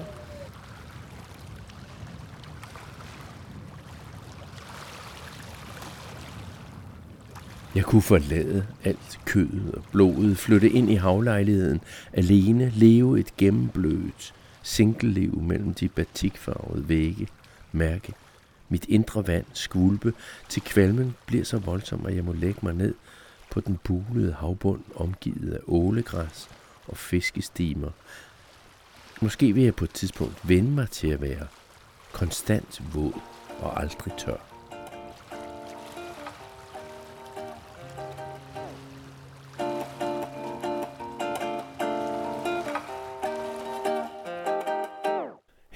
Jeg 7.75 7.85
kunne 7.85 8.03
forlade 8.03 8.67
alt 8.85 9.21
kødet 9.25 9.75
og 9.75 9.83
blodet, 9.93 10.39
flytte 10.39 10.71
ind 10.71 10.91
i 10.91 10.95
havlejligheden, 10.95 11.81
alene 12.13 12.73
leve 12.75 13.21
et 13.21 13.37
gennemblødt 13.37 14.35
singleliv 14.67 15.41
mellem 15.41 15.75
de 15.75 15.89
batikfarvede 15.89 16.89
vægge, 16.89 17.29
mærke 17.73 18.13
mit 18.69 18.85
indre 18.89 19.27
vand 19.27 19.45
skvulpe, 19.53 20.13
til 20.49 20.63
kvalmen 20.63 21.17
bliver 21.27 21.45
så 21.45 21.59
voldsom, 21.59 22.07
at 22.07 22.17
jeg 22.17 22.25
må 22.25 22.33
lægge 22.33 22.61
mig 22.63 22.75
ned 22.75 22.95
på 23.51 23.61
den 23.61 23.77
bulede 23.85 24.33
havbund, 24.33 24.81
omgivet 24.95 25.53
af 25.53 25.61
ålegræs 25.67 26.49
og 26.89 26.97
fiskestimer. 26.97 27.91
Måske 29.21 29.53
vil 29.53 29.63
jeg 29.63 29.75
på 29.75 29.85
et 29.85 29.91
tidspunkt 29.91 30.49
vende 30.49 30.71
mig 30.71 30.91
til 30.91 31.09
at 31.09 31.21
være 31.21 31.47
konstant 32.13 32.83
våd 32.95 33.21
og 33.61 33.81
aldrig 33.81 34.13
tør. 34.19 34.56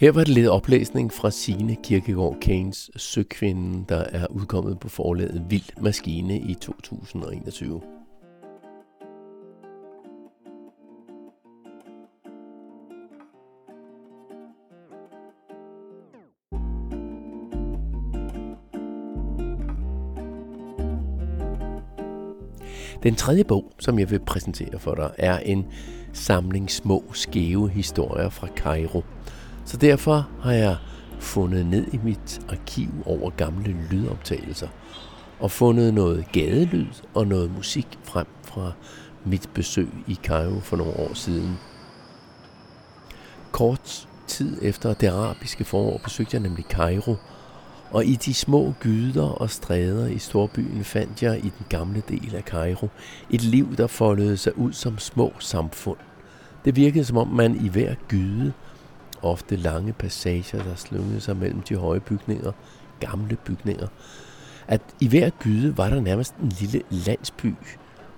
Her 0.01 0.13
var 0.13 0.21
det 0.25 0.29
lidt 0.29 0.49
oplæsning 0.49 1.13
fra 1.13 1.31
Sine 1.31 1.77
Kirkegaard 1.85 2.37
Keynes 2.41 2.91
Søkvinden, 2.97 3.87
der 3.89 3.97
er 3.97 4.27
udkommet 4.27 4.81
på 4.81 4.89
forlaget 4.89 5.47
Vild 5.49 5.81
Maskine 5.81 6.39
i 6.39 6.55
2021. 6.55 7.83
Den 23.03 23.15
tredje 23.15 23.45
bog, 23.45 23.73
som 23.79 23.99
jeg 23.99 24.11
vil 24.11 24.21
præsentere 24.21 24.79
for 24.79 24.95
dig, 24.95 25.11
er 25.19 25.39
en 25.39 25.67
samling 26.13 26.71
små, 26.71 27.05
skæve 27.13 27.71
historier 27.71 28.29
fra 28.29 28.49
Cairo– 28.57 29.03
så 29.65 29.77
derfor 29.77 30.29
har 30.43 30.53
jeg 30.53 30.77
fundet 31.19 31.67
ned 31.67 31.87
i 31.93 32.01
mit 32.05 32.41
arkiv 32.49 32.89
over 33.07 33.31
gamle 33.31 33.77
lydoptagelser 33.91 34.69
og 35.41 35.51
fundet 35.51 35.95
noget 35.95 36.25
gadelyd 36.33 36.93
og 37.15 37.27
noget 37.27 37.57
musik 37.57 37.99
frem 38.03 38.27
fra 38.45 38.73
mit 39.25 39.51
besøg 39.55 39.89
i 40.07 40.15
Cairo 40.23 40.61
for 40.61 40.77
nogle 40.77 40.93
år 40.97 41.15
siden. 41.15 41.59
Kort 43.53 44.09
tid 44.27 44.59
efter 44.63 44.95
det 44.95 45.07
arabiske 45.07 45.65
forår 45.65 46.01
besøgte 46.05 46.35
jeg 46.35 46.43
nemlig 46.43 46.65
Cairo, 46.65 47.17
og 47.91 48.05
i 48.05 48.15
de 48.15 48.35
små 48.35 48.75
gyder 48.81 49.29
og 49.29 49.51
stræder 49.51 50.07
i 50.07 50.19
storbyen 50.19 50.85
fandt 50.85 51.23
jeg 51.23 51.39
i 51.39 51.49
den 51.59 51.67
gamle 51.69 52.03
del 52.09 52.35
af 52.35 52.43
Cairo 52.43 52.89
et 53.31 53.43
liv, 53.43 53.77
der 53.77 53.87
foldede 53.87 54.37
sig 54.37 54.59
ud 54.59 54.73
som 54.73 54.99
små 54.99 55.33
samfund. 55.39 55.99
Det 56.65 56.77
virkede 56.77 57.05
som 57.05 57.17
om 57.17 57.29
man 57.29 57.65
i 57.65 57.69
hver 57.69 57.95
gyde 58.09 58.53
ofte 59.23 59.57
lange 59.57 59.93
passager, 59.93 60.63
der 60.63 60.75
slyngede 60.75 61.21
sig 61.21 61.37
mellem 61.37 61.61
de 61.61 61.77
høje 61.77 62.01
bygninger, 62.01 62.53
gamle 63.01 63.37
bygninger, 63.37 63.87
at 64.69 64.81
i 65.01 65.09
hver 65.09 65.31
gyde 65.31 65.79
var 65.79 65.89
der 65.91 66.01
nærmest 66.01 66.35
en 66.35 66.49
lille 66.49 66.83
landsby, 66.91 67.55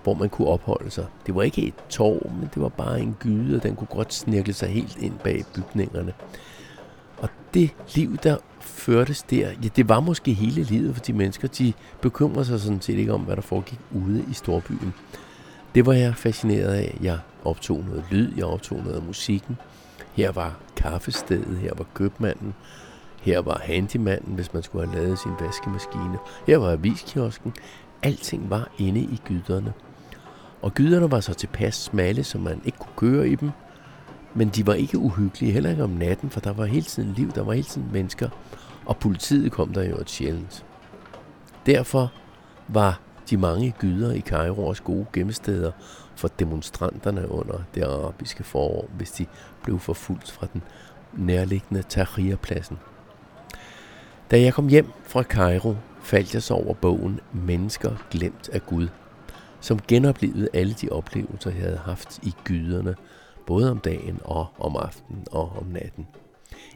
hvor 0.03 0.15
man 0.15 0.29
kunne 0.29 0.49
opholde 0.49 0.91
sig. 0.91 1.07
Det 1.27 1.35
var 1.35 1.43
ikke 1.43 1.67
et 1.67 1.75
torv, 1.89 2.31
men 2.31 2.51
det 2.55 2.63
var 2.63 2.69
bare 2.69 3.01
en 3.01 3.17
gyde, 3.21 3.57
og 3.57 3.63
den 3.63 3.77
kunne 3.77 3.89
godt 3.91 4.15
snirkle 4.15 4.53
sig 4.53 4.69
helt 4.69 4.97
ind 4.97 5.15
bag 5.25 5.45
bygningerne. 5.55 6.13
Og 7.19 7.29
det 7.55 7.71
liv, 7.95 8.17
der 8.17 8.37
førtes 8.61 9.23
der, 9.23 9.49
ja, 9.63 9.69
det 9.77 9.89
var 9.89 10.01
måske 10.01 10.33
hele 10.33 10.63
livet 10.63 10.95
for 10.95 11.03
de 11.03 11.13
mennesker. 11.13 11.49
De 11.49 11.73
bekymrede 12.01 12.45
sig 12.45 12.61
sådan 12.61 12.81
set 12.81 12.99
ikke 12.99 13.15
om, 13.15 13.21
hvad 13.21 13.37
der 13.37 13.43
foregik 13.43 13.81
ude 13.91 14.25
i 14.31 14.35
storbyen. 14.35 14.95
Det 15.75 15.87
var 15.87 15.93
jeg 15.93 16.15
fascineret 16.17 16.75
af. 16.75 16.99
Jeg 17.03 17.19
optog 17.45 17.85
noget 17.87 18.05
lyd, 18.11 18.33
jeg 18.37 18.45
optog 18.45 18.79
noget 18.79 18.97
af 18.97 19.03
musikken. 19.03 19.57
Her 20.13 20.33
var 20.33 20.57
kaffestedet, 20.77 21.59
her 21.59 21.73
var 21.77 21.87
købmanden, 21.95 22.55
her 23.23 23.39
var 23.39 23.61
handymanden, 23.65 24.35
hvis 24.35 24.55
man 24.55 24.63
skulle 24.63 24.89
have 24.89 25.03
lavet 25.03 25.19
sin 25.19 25.33
vaskemaskine. 25.41 26.19
Her 26.47 26.57
var 26.57 26.73
aviskiosken. 26.73 27.55
Alting 28.03 28.51
var 28.51 28.69
inde 28.79 29.01
i 29.01 29.21
gyderne. 29.25 29.73
Og 30.63 30.75
gyderne 30.75 31.11
var 31.11 31.21
så 31.21 31.35
tilpas 31.35 31.75
smalle, 31.75 32.25
så 32.25 32.39
man 32.39 32.63
ikke 32.65 32.79
kunne 32.79 32.97
køre 32.97 33.29
i 33.29 33.35
dem. 33.35 33.51
Men 34.35 34.49
de 34.49 34.67
var 34.67 34.75
ikke 34.75 34.99
uhyggelige, 34.99 35.53
heller 35.53 35.71
ikke 35.71 35.85
om 35.85 35.91
natten, 35.91 36.31
for 36.31 36.41
der 36.41 36.53
var 36.53 36.65
hele 36.65 36.85
tiden 36.85 37.13
liv, 37.13 37.33
der 37.33 37.43
var 37.43 37.53
hele 37.53 37.67
tiden 37.67 37.89
mennesker. 37.93 38.29
Og 38.87 38.97
politiet 38.97 39.53
kom 39.53 39.73
der 39.73 39.83
jo 39.83 39.97
et 39.97 40.11
sjældent. 40.11 40.65
Derfor 41.67 42.13
var 42.69 43.01
de 43.31 43.37
mange 43.37 43.75
gyder 43.79 44.13
i 44.13 44.21
Cairo 44.21 44.67
også 44.67 44.83
gode 44.83 45.07
gemmesteder 45.13 45.73
for 46.17 46.29
demonstranterne 46.29 47.31
under 47.31 47.59
det 47.75 47.83
arabiske 47.83 48.45
forår, 48.45 48.89
hvis 48.97 49.11
de 49.11 49.27
blev 49.63 49.79
forfulgt 49.79 50.31
fra 50.31 50.47
den 50.53 50.63
nærliggende 51.13 51.83
Tahrirpladsen. 51.83 52.79
Da 54.31 54.41
jeg 54.41 54.55
kom 54.55 54.69
hjem 54.69 54.91
fra 55.05 55.23
Cairo, 55.23 55.77
faldt 56.03 56.35
jeg 56.35 56.43
så 56.43 56.55
over 56.55 56.75
bogen 56.75 57.21
Mennesker 57.33 57.97
glemt 58.11 58.49
af 58.49 58.67
Gud, 58.67 58.89
som 59.61 59.81
genoplevede 59.89 60.49
alle 60.53 60.73
de 60.73 60.89
oplevelser, 60.89 61.51
jeg 61.51 61.61
havde 61.61 61.81
haft 61.85 62.19
i 62.23 62.35
gyderne, 62.45 62.95
både 63.47 63.71
om 63.71 63.79
dagen 63.79 64.21
og 64.25 64.47
om 64.59 64.77
aftenen 64.77 65.27
og 65.31 65.53
om 65.61 65.67
natten. 65.67 66.07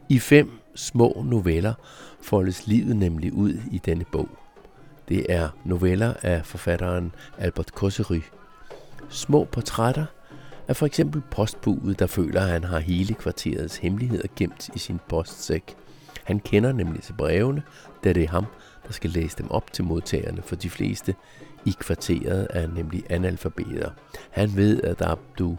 I 0.09 0.19
fem 0.19 0.51
små 0.75 1.23
noveller 1.25 1.73
foldes 2.21 2.67
livet 2.67 2.95
nemlig 2.95 3.33
ud 3.33 3.53
i 3.71 3.77
denne 3.77 4.05
bog. 4.11 4.29
Det 5.09 5.25
er 5.29 5.49
noveller 5.63 6.13
af 6.21 6.45
forfatteren 6.45 7.15
Albert 7.37 7.73
Kossery. 7.73 8.21
Små 9.09 9.43
portrætter 9.43 10.05
er 10.67 10.73
for 10.73 10.85
eksempel 10.85 11.21
postbudet, 11.31 11.99
der 11.99 12.07
føler, 12.07 12.41
at 12.41 12.49
han 12.49 12.63
har 12.63 12.79
hele 12.79 13.13
kvarterets 13.13 13.77
hemmeligheder 13.77 14.27
gemt 14.35 14.69
i 14.75 14.79
sin 14.79 14.99
postsæk. 15.09 15.75
Han 16.23 16.39
kender 16.39 16.71
nemlig 16.71 17.01
til 17.01 17.13
brevene, 17.13 17.63
da 18.03 18.13
det 18.13 18.23
er 18.23 18.27
ham, 18.27 18.45
der 18.87 18.93
skal 18.93 19.09
læse 19.09 19.37
dem 19.37 19.51
op 19.51 19.73
til 19.73 19.83
modtagerne, 19.83 20.41
for 20.41 20.55
de 20.55 20.69
fleste 20.69 21.15
i 21.65 21.75
kvarteret 21.79 22.47
er 22.49 22.67
nemlig 22.67 23.03
analfabeter. 23.09 23.91
Han 24.31 24.55
ved, 24.55 24.81
at 24.83 25.01
Abdu 25.01 25.57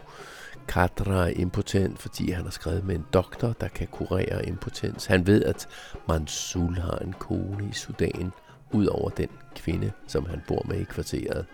Kadra 0.67 1.29
er 1.29 1.33
impotent, 1.35 1.99
fordi 1.99 2.31
han 2.31 2.43
har 2.43 2.51
skrevet 2.51 2.85
med 2.85 2.95
en 2.95 3.05
doktor, 3.13 3.53
der 3.61 3.67
kan 3.67 3.87
kurere 3.87 4.45
impotens. 4.45 5.05
Han 5.05 5.27
ved, 5.27 5.43
at 5.43 5.67
Mansul 6.07 6.75
har 6.75 6.97
en 6.97 7.13
kone 7.13 7.69
i 7.69 7.73
Sudan, 7.73 8.31
ud 8.71 8.85
over 8.85 9.09
den 9.09 9.29
kvinde, 9.55 9.91
som 10.07 10.25
han 10.25 10.41
bor 10.47 10.65
med 10.67 10.79
i 10.79 10.83
kvarteret. 10.83 11.45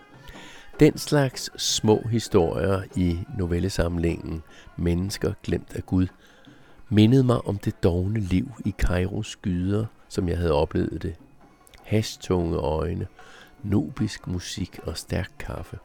Den 0.80 0.98
slags 0.98 1.50
små 1.62 2.02
historier 2.10 2.82
i 2.96 3.18
novellesamlingen 3.38 4.42
Mennesker 4.76 5.32
glemt 5.42 5.76
af 5.76 5.86
Gud 5.86 6.06
mindede 6.88 7.24
mig 7.24 7.46
om 7.46 7.58
det 7.58 7.82
dogne 7.82 8.20
liv 8.20 8.52
i 8.64 8.74
Kairos 8.78 9.26
skyder, 9.26 9.86
som 10.08 10.28
jeg 10.28 10.38
havde 10.38 10.52
oplevet 10.52 11.02
det. 11.02 11.14
Hastunge 11.82 12.56
øjne, 12.56 13.06
nubisk 13.62 14.26
musik 14.26 14.78
og 14.82 14.96
stærk 14.96 15.30
kaffe. 15.38 15.78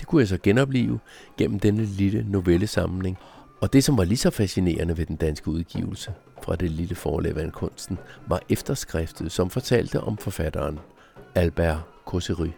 Det 0.00 0.06
kunne 0.06 0.20
jeg 0.20 0.28
så 0.28 0.38
genopleve 0.42 1.00
gennem 1.38 1.60
denne 1.60 1.84
lille 1.84 2.26
novellesamling, 2.28 3.18
og 3.60 3.72
det 3.72 3.84
som 3.84 3.98
var 3.98 4.04
lige 4.04 4.18
så 4.18 4.30
fascinerende 4.30 4.98
ved 4.98 5.06
den 5.06 5.16
danske 5.16 5.48
udgivelse 5.48 6.12
fra 6.42 6.56
det 6.56 6.70
lille 6.70 6.94
forlag 6.94 7.52
kunsten, 7.52 7.98
var 8.26 8.40
efterskriftet, 8.48 9.32
som 9.32 9.50
fortalte 9.50 10.00
om 10.00 10.16
forfatteren 10.16 10.78
Albert 11.34 11.78
Kossery, 12.04 12.50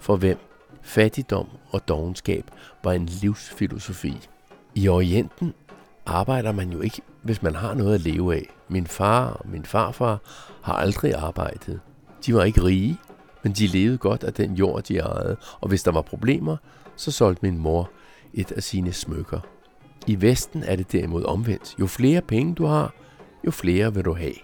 for 0.00 0.16
hvem 0.16 0.38
Fattigdom 0.84 1.48
og 1.70 1.88
dogenskab 1.88 2.44
var 2.84 2.92
en 2.92 3.06
livsfilosofi. 3.06 4.28
I 4.74 4.88
Orienten 4.88 5.54
arbejder 6.06 6.52
man 6.52 6.72
jo 6.72 6.80
ikke, 6.80 7.02
hvis 7.22 7.42
man 7.42 7.54
har 7.54 7.74
noget 7.74 7.94
at 7.94 8.00
leve 8.00 8.34
af. 8.34 8.46
Min 8.68 8.86
far 8.86 9.26
og 9.26 9.48
min 9.48 9.64
farfar 9.64 10.20
har 10.62 10.74
aldrig 10.74 11.14
arbejdet. 11.14 11.80
De 12.26 12.34
var 12.34 12.44
ikke 12.44 12.62
rige, 12.64 12.98
men 13.42 13.52
de 13.52 13.66
levede 13.66 13.98
godt 13.98 14.24
af 14.24 14.34
den 14.34 14.54
jord, 14.54 14.82
de 14.82 14.98
ejede, 14.98 15.36
og 15.60 15.68
hvis 15.68 15.82
der 15.82 15.92
var 15.92 16.02
problemer, 16.02 16.56
så 16.96 17.10
solgte 17.10 17.42
min 17.42 17.58
mor 17.58 17.90
et 18.34 18.52
af 18.52 18.62
sine 18.62 18.92
smykker. 18.92 19.40
I 20.06 20.20
Vesten 20.20 20.62
er 20.62 20.76
det 20.76 20.92
derimod 20.92 21.24
omvendt. 21.24 21.74
Jo 21.80 21.86
flere 21.86 22.22
penge 22.22 22.54
du 22.54 22.66
har, 22.66 22.94
jo 23.46 23.50
flere 23.50 23.94
vil 23.94 24.04
du 24.04 24.14
have. 24.14 24.34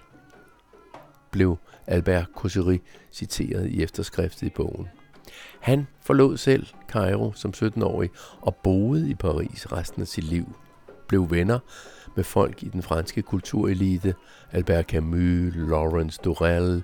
Blev 1.31 1.59
Albert 1.87 2.27
Cosseri 2.35 2.81
citeret 3.13 3.69
i 3.71 3.83
efterskriftet 3.83 4.47
i 4.47 4.51
bogen. 4.51 4.89
Han 5.61 5.87
forlod 6.01 6.37
selv 6.37 6.67
Cairo 6.89 7.33
som 7.33 7.53
17-årig 7.57 8.11
og 8.41 8.57
boede 8.57 9.11
i 9.11 9.15
Paris 9.15 9.73
resten 9.73 10.03
af 10.03 10.09
sit 10.09 10.25
liv. 10.25 10.53
Blev 11.09 11.31
venner 11.31 11.59
med 12.17 12.25
folk 12.25 12.63
i 12.63 12.69
den 12.69 12.83
franske 12.83 13.23
kulturelite, 13.23 14.15
Albert 14.53 14.87
Camus, 14.87 15.55
Laurence 15.57 16.21
Durrell, 16.25 16.83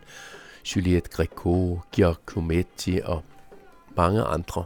Juliette 0.76 1.10
Greco, 1.10 1.80
Giacometti 1.92 3.00
og 3.04 3.22
mange 3.96 4.22
andre. 4.22 4.64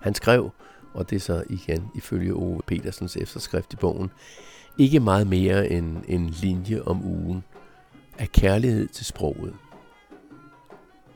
Han 0.00 0.14
skrev, 0.14 0.50
og 0.94 1.10
det 1.10 1.16
er 1.16 1.20
så 1.20 1.44
igen 1.50 1.90
ifølge 1.94 2.34
Ove 2.34 2.60
Petersens 2.66 3.16
efterskrift 3.16 3.72
i 3.72 3.76
bogen, 3.76 4.10
ikke 4.78 5.00
meget 5.00 5.26
mere 5.26 5.70
end 5.70 5.96
en 6.08 6.26
linje 6.26 6.82
om 6.82 7.04
ugen 7.04 7.44
af 8.18 8.32
kærlighed 8.32 8.88
til 8.88 9.06
sproget. 9.06 9.54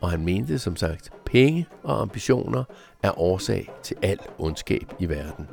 Og 0.03 0.11
han 0.11 0.24
mente 0.24 0.59
som 0.59 0.76
sagt, 0.76 1.11
penge 1.24 1.66
og 1.82 2.00
ambitioner 2.00 2.64
er 3.03 3.18
årsag 3.18 3.70
til 3.82 3.96
al 4.03 4.18
ondskab 4.38 4.94
i 4.98 5.07
verden. 5.07 5.48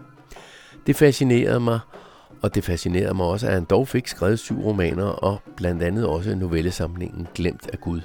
Det 0.87 0.95
fascinerede 0.95 1.59
mig, 1.59 1.79
og 2.41 2.55
det 2.55 2.63
fascinerede 2.63 3.13
mig 3.13 3.25
også, 3.25 3.47
at 3.47 3.53
han 3.53 3.63
dog 3.63 3.87
fik 3.87 4.07
skrevet 4.07 4.39
syv 4.39 4.59
romaner 4.59 5.05
og 5.05 5.41
blandt 5.55 5.83
andet 5.83 6.07
også 6.07 6.35
novellesamlingen 6.35 7.27
Glemt 7.35 7.69
af 7.73 7.79
Gud. 7.79 8.01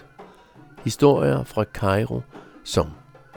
Historier 0.84 1.45
fra 1.45 1.64
Cairo, 1.64 2.20
som 2.64 2.86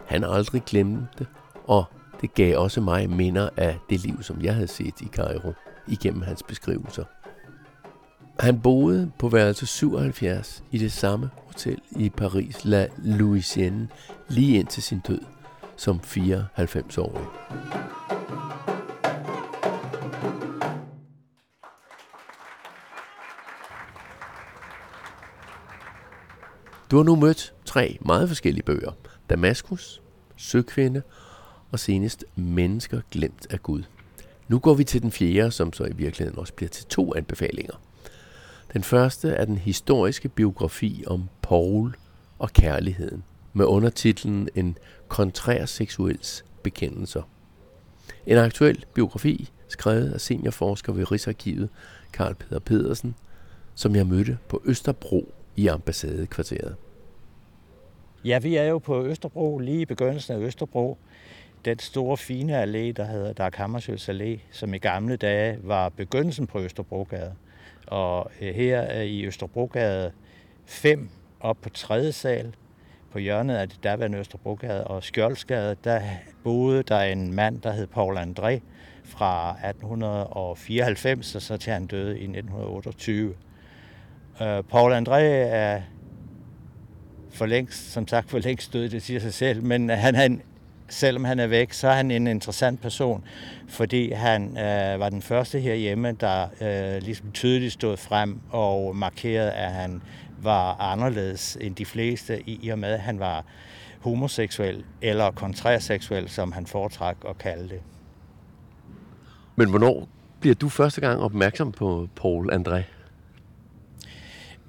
han 0.05 0.24
aldrig 0.24 0.64
glemte, 0.66 1.28
og 1.68 1.86
det 2.22 2.34
gav 2.34 2.58
også 2.58 2.82
mig 2.82 3.10
minder 3.10 3.49
af 3.58 3.78
det 3.89 3.99
liv, 3.99 4.24
som 4.24 4.41
jeg 4.41 4.53
havde 4.53 4.68
set 4.68 5.01
i 5.01 5.08
Cairo 5.08 5.53
igennem 5.88 6.22
hans 6.22 6.43
beskrivelser. 6.43 7.03
Han 8.39 8.61
boede 8.61 9.11
på 9.19 9.29
værelse 9.29 9.65
77 9.65 10.63
i 10.71 10.77
det 10.77 10.91
samme 10.91 11.29
hotel 11.45 11.81
i 11.91 12.09
Paris 12.09 12.65
La 12.65 12.88
Louisienne 12.97 13.88
lige 14.27 14.59
indtil 14.59 14.83
sin 14.83 14.99
død 15.07 15.19
som 15.77 15.99
94-årig. 16.03 17.25
Du 26.91 26.97
har 26.97 27.03
nu 27.03 27.15
mødt 27.15 27.53
tre 27.65 27.97
meget 28.01 28.27
forskellige 28.27 28.63
bøger. 28.63 28.91
Damaskus, 29.29 30.01
Søkvinde 30.35 31.01
og 31.71 31.79
senest 31.79 32.25
Mennesker 32.35 33.01
glemt 33.11 33.47
af 33.49 33.63
Gud. 33.63 33.83
Nu 34.47 34.59
går 34.59 34.73
vi 34.73 34.83
til 34.83 35.01
den 35.01 35.11
fjerde, 35.11 35.51
som 35.51 35.73
så 35.73 35.83
i 35.83 35.93
virkeligheden 35.93 36.39
også 36.39 36.53
bliver 36.53 36.69
til 36.69 36.85
to 36.85 37.15
anbefalinger. 37.15 37.86
Den 38.74 38.84
første 38.84 39.30
er 39.30 39.45
den 39.45 39.57
historiske 39.57 40.30
biografi 40.30 41.03
om 41.07 41.30
Paul 41.41 41.95
og 42.39 42.49
kærligheden, 42.49 43.24
med 43.53 43.65
undertitlen 43.65 44.49
En 44.55 44.78
kontrær 45.07 45.65
seksuels 45.65 46.45
bekendelser. 46.63 47.22
En 48.26 48.38
aktuel 48.38 48.86
biografi, 48.93 49.49
skrevet 49.68 50.13
af 50.13 50.22
seniorforsker 50.22 50.93
ved 50.93 51.11
Rigsarkivet, 51.11 51.70
Karl 52.13 52.34
Peter 52.34 52.59
Pedersen, 52.59 53.15
som 53.76 53.95
jeg 53.95 54.07
mødte 54.07 54.38
på 54.49 54.61
Østerbro 54.65 55.34
i 55.55 55.68
ambassadekvarteret. 55.68 56.76
Ja, 58.26 58.39
vi 58.39 58.55
er 58.55 58.63
jo 58.63 58.78
på 58.78 59.05
Østerbro, 59.05 59.57
lige 59.57 59.82
i 59.82 59.86
begyndelsen 59.86 60.36
af 60.36 60.39
Østerbro. 60.39 60.97
Den 61.65 61.80
store 61.80 62.18
fine 62.18 62.63
allé, 62.63 62.91
der 62.91 63.05
hedder 63.05 63.34
Dag 63.34 63.51
Hammarskjölds 63.55 64.09
Allé, 64.09 64.39
som 64.51 64.74
i 64.74 64.78
gamle 64.78 65.15
dage 65.15 65.59
var 65.63 65.89
begyndelsen 65.89 66.47
på 66.47 66.59
Østerbrogade. 66.59 67.34
Og 67.88 68.31
øh, 68.41 68.55
her 68.55 68.99
øh, 68.99 69.05
i 69.05 69.25
Østerbrogade 69.25 70.11
5 70.65 71.09
op 71.39 71.57
på 71.61 71.69
tredje 71.69 72.11
sal, 72.11 72.55
på 73.11 73.19
hjørnet 73.19 73.55
af 73.55 73.69
det 73.69 73.83
daværende 73.83 74.17
Østerbrogade 74.17 74.83
og 74.83 75.03
Skjoldsgade, 75.03 75.75
der 75.83 76.01
boede 76.43 76.83
der 76.83 76.99
en 76.99 77.35
mand, 77.35 77.61
der 77.61 77.71
hed 77.71 77.88
Paul 77.88 78.17
André 78.17 78.59
fra 79.03 79.49
1894, 79.49 81.35
og 81.35 81.41
så 81.41 81.57
til 81.57 81.73
han 81.73 81.88
døde 81.88 82.19
i 82.19 82.23
1928. 82.23 83.27
Uh, 83.27 84.45
Paul 84.69 84.93
André 84.93 85.19
er 85.19 85.81
for 87.29 87.45
længst, 87.45 87.91
som 87.91 88.07
sagt, 88.07 88.29
for 88.29 88.39
længst 88.39 88.73
død, 88.73 88.89
det 88.89 89.01
siger 89.01 89.19
sig 89.19 89.33
selv, 89.33 89.63
men 89.63 89.89
han, 89.89 90.15
han, 90.15 90.41
selvom 90.89 91.23
han 91.23 91.39
er 91.39 91.47
væk, 91.47 91.73
så 91.73 91.88
er 91.88 91.93
han 91.93 92.11
en 92.11 92.27
interessant 92.27 92.81
person, 92.81 93.23
fordi 93.67 94.11
han 94.11 94.57
øh, 94.57 94.99
var 94.99 95.09
den 95.09 95.21
første 95.21 95.59
herhjemme, 95.59 96.11
der 96.11 96.47
øh, 96.61 97.01
ligesom 97.01 97.31
tydeligt 97.31 97.73
stod 97.73 97.97
frem 97.97 98.39
og 98.49 98.95
markerede, 98.95 99.51
at 99.51 99.71
han 99.71 100.01
var 100.41 100.81
anderledes 100.81 101.57
end 101.61 101.75
de 101.75 101.85
fleste, 101.85 102.49
i 102.49 102.69
og 102.69 102.79
med, 102.79 102.89
at 102.89 102.99
han 102.99 103.19
var 103.19 103.45
homoseksuel 104.01 104.83
eller 105.01 105.31
kontrærseksuel, 105.31 106.29
som 106.29 106.51
han 106.51 106.65
foretræk 106.65 107.15
at 107.29 107.38
kalde 107.38 107.69
det. 107.69 107.81
Men 109.55 109.69
hvornår 109.69 110.07
bliver 110.39 110.55
du 110.55 110.69
første 110.69 111.01
gang 111.01 111.21
opmærksom 111.21 111.71
på 111.71 112.07
Paul 112.15 112.53
André? 112.53 112.81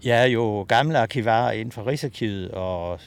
Jeg 0.04 0.22
er 0.22 0.26
jo 0.26 0.62
gammel 0.62 0.96
arkivar 0.96 1.50
inden 1.50 1.72
for 1.72 1.86
Rigsarkivet, 1.86 2.50
og 2.50 3.00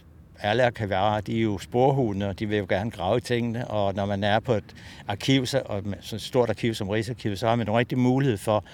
alle 0.44 0.66
arkivarer, 0.66 1.22
de 1.22 1.38
er 1.38 1.42
jo 1.42 1.58
sporhunde, 1.58 2.30
og 2.30 2.40
de 2.40 2.46
vil 2.46 2.58
jo 2.58 2.66
gerne 2.70 2.92
grave 2.92 3.18
i 3.18 3.22
tingene, 3.22 3.68
og 3.68 3.96
når 3.96 4.06
man 4.06 4.24
er 4.24 4.40
på 4.40 4.54
et 4.54 4.76
arkiv, 5.08 5.46
så, 5.46 5.62
og 5.66 5.84
så 6.02 6.16
et 6.16 6.22
stort 6.22 6.50
arkiv 6.50 6.74
som 6.74 6.90
Rigsarkivet, 6.90 7.40
så 7.40 7.48
har 7.48 7.56
man 7.56 7.68
en 7.68 7.74
rigtig 7.74 7.98
mulighed 7.98 8.38
for 8.38 8.66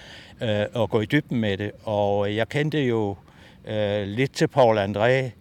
øh, 0.41 0.83
at 0.83 0.89
gå 0.89 1.01
i 1.01 1.05
dybden 1.05 1.39
med 1.39 1.57
det. 1.57 1.71
Og 1.83 2.29
øh, 2.29 2.35
jeg 2.35 2.49
kendte 2.49 2.87
jo 2.87 3.15
øh, 3.67 4.07
lidt 4.07 4.33
til 4.33 4.47
Paul 4.47 4.77
André, 4.77 5.31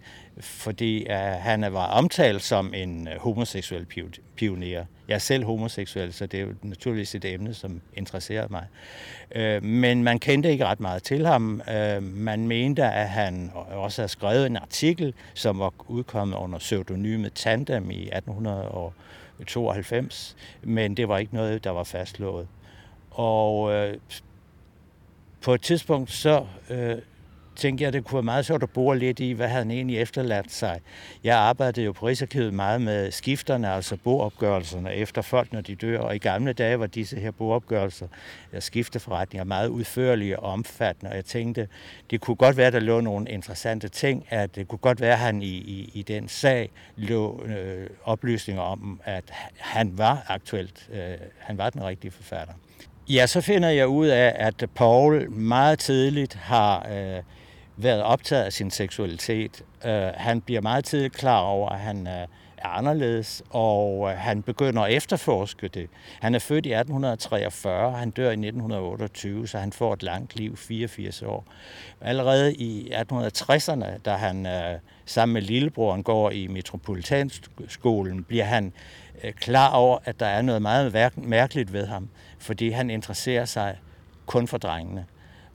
fordi 0.41 1.07
øh, 1.11 1.17
han 1.19 1.73
var 1.73 1.87
omtalt 1.87 2.43
som 2.43 2.75
en 2.75 3.09
øh, 3.09 3.21
homoseksuel 3.21 3.87
pioner. 4.37 4.85
Jeg 5.09 5.15
er 5.15 5.19
selv 5.19 5.45
homoseksuel, 5.45 6.13
så 6.13 6.27
det 6.27 6.41
er 6.41 6.45
jo 6.45 6.55
naturligvis 6.63 7.15
et 7.15 7.25
emne, 7.25 7.55
som 7.55 7.81
interesserer 7.95 8.49
mig. 8.51 8.67
Øh, 9.35 9.63
men 9.63 10.05
man 10.05 10.19
kendte 10.19 10.51
ikke 10.51 10.67
ret 10.67 10.81
meget 10.81 11.03
til 11.03 11.27
ham. 11.27 11.63
Øh, 11.71 12.03
man 12.03 12.49
mente, 12.49 12.85
at 12.85 13.09
han 13.09 13.53
også 13.55 14.03
havde 14.03 14.09
skrevet 14.09 14.47
en 14.47 14.57
artikel, 14.57 15.15
som 15.35 15.59
var 15.59 15.73
udkommet 15.89 16.37
under 16.37 16.59
pseudonymet 16.59 17.33
Tandem 17.33 17.91
i 17.91 18.03
1892, 18.03 20.37
men 20.63 20.97
det 20.97 21.09
var 21.09 21.19
ikke 21.19 21.35
noget, 21.35 21.65
der 21.65 21.71
var 21.71 21.85
fastslået. 21.85 22.49
Og 23.11 23.73
øh, 23.73 23.97
på 25.41 25.55
et 25.55 25.63
tidspunkt 25.63 26.11
så 26.11 26.47
tænkte 27.57 27.85
jeg, 27.85 27.93
det 27.93 28.05
kunne 28.05 28.15
være 28.15 28.23
meget 28.23 28.47
sjovt 28.47 28.63
at 28.63 28.71
bore 28.71 28.99
lidt 28.99 29.21
i, 29.21 29.33
hvad 29.33 29.49
han 29.49 29.71
egentlig 29.71 29.99
efterladt 29.99 30.53
sig. 30.53 30.81
Jeg 31.25 31.37
arbejdede 31.37 31.87
jo 31.87 31.93
på 31.93 32.07
Rigsarkivet 32.07 32.55
meget 32.55 32.81
med 32.81 33.11
skifterne, 33.11 33.73
altså 33.73 33.97
boopgørelserne 33.97 34.95
efter 34.95 35.23
folk, 35.23 35.53
når 35.53 35.61
de 35.61 35.75
dør. 35.75 35.99
Og 35.99 36.17
i 36.17 36.19
gamle 36.19 36.53
dage 36.53 36.81
var 36.81 36.87
disse 36.87 37.17
her 37.17 37.31
boopgørelser, 37.31 38.07
og 38.53 38.63
skifteforretninger, 38.63 39.45
meget 39.45 39.69
udførlige 39.69 40.39
og 40.39 40.53
omfattende. 40.53 41.11
Og 41.11 41.17
jeg 41.17 41.25
tænkte, 41.25 41.69
det 42.11 42.21
kunne 42.21 42.37
godt 42.37 42.57
være, 42.57 42.71
der 42.71 42.81
lå 42.81 43.01
nogle 43.01 43.31
interessante 43.31 43.89
ting, 43.89 44.27
at 44.31 44.57
det 44.57 44.69
kunne 44.69 44.79
godt 44.79 45.01
være, 45.01 45.13
at 45.13 45.19
han 45.19 45.43
i, 45.43 45.47
i, 45.47 45.91
i 45.95 46.03
den 46.03 46.29
sag 46.29 46.71
lå 46.97 47.45
øh, 47.45 47.87
oplysninger 48.05 48.63
om, 48.63 49.01
at 49.05 49.25
han 49.59 49.99
var 49.99 50.25
aktuelt, 50.29 50.89
øh, 50.93 51.01
han 51.39 51.59
var 51.59 51.71
den 51.71 51.85
rigtige 51.85 52.11
forfatter. 52.11 52.55
Ja, 53.09 53.27
så 53.27 53.41
finder 53.41 53.69
jeg 53.69 53.89
ud 53.89 54.07
af, 54.07 54.33
at 54.37 54.65
Paul 54.75 55.31
meget 55.31 55.79
tidligt 55.79 56.35
har 56.35 56.89
øh, 56.93 57.23
været 57.77 58.03
optaget 58.03 58.45
af 58.45 58.53
sin 58.53 58.71
seksualitet. 58.71 59.65
Øh, 59.85 60.11
han 60.15 60.41
bliver 60.41 60.61
meget 60.61 60.85
tidligt 60.85 61.15
klar 61.15 61.41
over, 61.41 61.69
at 61.69 61.81
han 61.81 62.07
øh, 62.07 62.27
er 62.59 62.69
anderledes, 62.69 63.43
og 63.51 64.11
øh, 64.11 64.19
han 64.19 64.43
begynder 64.43 64.83
at 64.83 64.93
efterforske 64.93 65.69
det. 65.69 65.89
Han 66.21 66.35
er 66.35 66.39
født 66.39 66.67
i 66.67 66.73
1843, 66.73 67.93
han 67.93 68.11
dør 68.11 68.29
i 68.29 68.33
1928, 68.33 69.47
så 69.47 69.59
han 69.59 69.73
får 69.73 69.93
et 69.93 70.03
langt 70.03 70.37
liv, 70.37 70.57
84 70.57 71.23
år. 71.23 71.45
Allerede 72.01 72.55
i 72.55 72.93
1860'erne, 72.93 73.99
da 74.05 74.13
han 74.13 74.47
øh, 74.47 74.79
sammen 75.07 75.33
med 75.33 75.43
lillebroren 75.43 76.03
går 76.03 76.31
i 76.31 76.47
Metropolitanskolen, 76.47 78.25
bliver 78.25 78.45
han 78.45 78.73
øh, 79.25 79.33
klar 79.33 79.73
over, 79.73 79.99
at 80.05 80.21
der 80.21 80.27
er 80.27 80.43
noget 80.43 80.63
meget 80.63 81.17
mærkeligt 81.17 81.73
ved 81.73 81.87
ham, 81.87 82.09
fordi 82.39 82.71
han 82.71 82.91
interesserer 82.91 83.45
sig 83.45 83.79
kun 84.27 84.49
for 84.49 84.59
drengene. 84.59 85.05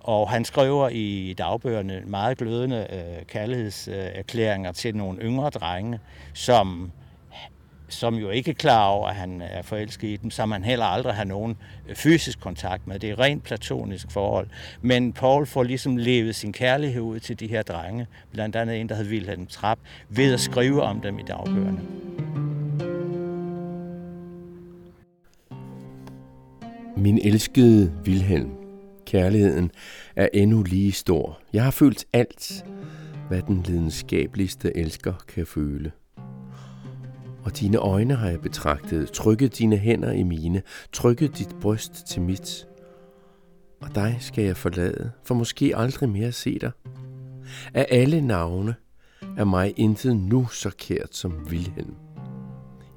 Og 0.03 0.29
han 0.29 0.45
skriver 0.45 0.89
i 0.89 1.35
dagbøgerne 1.37 2.03
meget 2.05 2.37
glødende 2.37 2.87
øh, 2.89 3.25
kærlighedserklæringer 3.25 4.71
til 4.71 4.95
nogle 4.95 5.19
yngre 5.21 5.49
drenge, 5.49 5.99
som, 6.33 6.91
som 7.89 8.15
jo 8.15 8.29
ikke 8.29 8.51
er 8.51 8.55
klar 8.55 8.87
over, 8.87 9.07
at 9.07 9.15
han 9.15 9.41
er 9.41 9.61
forelsket 9.61 10.07
i 10.07 10.15
dem, 10.15 10.31
som 10.31 10.51
han 10.51 10.63
heller 10.63 10.85
aldrig 10.85 11.13
har 11.13 11.23
nogen 11.23 11.57
øh, 11.89 11.95
fysisk 11.95 12.39
kontakt 12.39 12.87
med. 12.87 12.99
Det 12.99 13.09
er 13.09 13.19
rent 13.19 13.43
platonisk 13.43 14.11
forhold. 14.11 14.47
Men 14.81 15.13
Paul 15.13 15.45
får 15.45 15.63
ligesom 15.63 15.97
levet 15.97 16.35
sin 16.35 16.53
kærlighed 16.53 17.01
ud 17.01 17.19
til 17.19 17.39
de 17.39 17.47
her 17.47 17.61
drenge, 17.61 18.07
blandt 18.31 18.55
andet 18.55 18.79
en, 18.79 18.89
der 18.89 18.95
hed 18.95 19.09
Wilhelm 19.09 19.47
Trapp, 19.47 19.81
ved 20.09 20.33
at 20.33 20.39
skrive 20.39 20.81
om 20.81 21.01
dem 21.01 21.19
i 21.19 21.23
dagbøgerne. 21.23 21.81
Min 26.97 27.19
elskede 27.23 27.93
Wilhelm, 28.07 28.60
Kærligheden 29.11 29.71
er 30.15 30.29
endnu 30.33 30.63
lige 30.63 30.91
stor. 30.91 31.39
Jeg 31.53 31.63
har 31.63 31.71
følt 31.71 32.05
alt, 32.13 32.65
hvad 33.27 33.41
den 33.41 33.63
lidenskabeligste 33.63 34.77
elsker 34.77 35.13
kan 35.27 35.45
føle. 35.45 35.91
Og 37.43 37.59
dine 37.59 37.77
øjne 37.77 38.15
har 38.15 38.29
jeg 38.29 38.41
betragtet, 38.41 39.11
trykket 39.11 39.57
dine 39.57 39.77
hænder 39.77 40.11
i 40.11 40.23
mine, 40.23 40.61
trykket 40.93 41.37
dit 41.37 41.55
bryst 41.61 42.07
til 42.07 42.21
mit. 42.21 42.67
Og 43.81 43.95
dig 43.95 44.17
skal 44.19 44.43
jeg 44.43 44.57
forlade, 44.57 45.11
for 45.23 45.35
måske 45.35 45.73
aldrig 45.75 46.09
mere 46.09 46.31
se 46.31 46.59
dig. 46.59 46.71
Af 47.73 47.87
alle 47.89 48.21
navne 48.21 48.75
er 49.37 49.45
mig 49.45 49.73
intet 49.77 50.15
nu 50.15 50.47
så 50.47 50.71
kært 50.77 51.15
som 51.15 51.51
Vilhelm. 51.51 51.95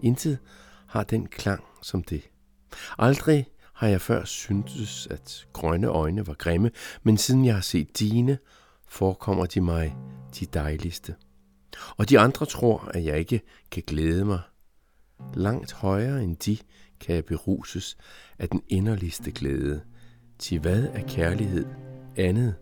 Intet 0.02 0.38
har 0.86 1.02
den 1.02 1.26
klang 1.26 1.64
som 1.82 2.02
det. 2.02 2.22
Aldrig 2.98 3.46
har 3.84 3.90
jeg 3.90 4.00
før 4.00 4.24
syntes, 4.24 5.08
at 5.10 5.46
grønne 5.52 5.86
øjne 5.86 6.26
var 6.26 6.34
grimme, 6.34 6.70
men 7.02 7.16
siden 7.16 7.44
jeg 7.44 7.54
har 7.54 7.60
set 7.60 7.98
dine, 7.98 8.38
forekommer 8.88 9.46
de 9.46 9.60
mig 9.60 9.96
de 10.40 10.46
dejligste. 10.46 11.14
Og 11.96 12.10
de 12.10 12.18
andre 12.18 12.46
tror, 12.46 12.90
at 12.94 13.04
jeg 13.04 13.18
ikke 13.18 13.40
kan 13.70 13.82
glæde 13.86 14.24
mig. 14.24 14.40
Langt 15.34 15.72
højere 15.72 16.22
end 16.22 16.36
de 16.36 16.58
kan 17.00 17.14
jeg 17.14 17.24
beruses 17.24 17.96
af 18.38 18.48
den 18.48 18.62
inderligste 18.68 19.32
glæde. 19.32 19.80
Til 20.38 20.58
hvad 20.58 20.82
er 20.94 21.02
kærlighed 21.08 21.66
andet 22.16 22.54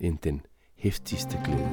end 0.00 0.18
den 0.18 0.42
hæftigste 0.76 1.40
glæde? 1.44 1.70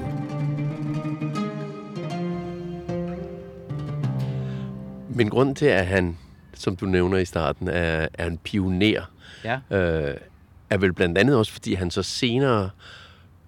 Men 5.09 5.29
grund 5.29 5.55
til, 5.55 5.65
at 5.65 5.87
han, 5.87 6.17
som 6.61 6.75
du 6.75 6.85
nævner 6.85 7.17
i 7.17 7.25
starten, 7.25 7.67
er, 7.67 8.07
er 8.13 8.27
en 8.27 8.37
pioner, 8.37 9.11
Ja. 9.43 9.59
øh, 9.77 10.15
er 10.69 10.77
vel 10.77 10.93
blandt 10.93 11.17
andet 11.17 11.35
også, 11.35 11.51
fordi 11.51 11.73
han 11.73 11.91
så 11.91 12.03
senere 12.03 12.69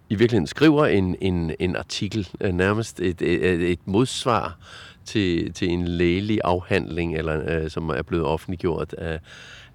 i 0.09 0.15
virkeligheden 0.15 0.47
skriver 0.47 0.85
en, 0.85 1.15
en, 1.21 1.51
en 1.59 1.75
artikel, 1.75 2.27
øh, 2.41 2.53
nærmest 2.53 2.99
et, 2.99 3.21
et, 3.21 3.71
et 3.71 3.79
modsvar 3.85 4.57
til, 5.05 5.53
til 5.53 5.69
en 5.69 5.87
lægelig 5.87 6.39
afhandling, 6.43 7.15
eller, 7.17 7.63
øh, 7.63 7.69
som 7.69 7.89
er 7.89 8.01
blevet 8.01 8.25
offentliggjort 8.25 8.93
af, 8.93 9.19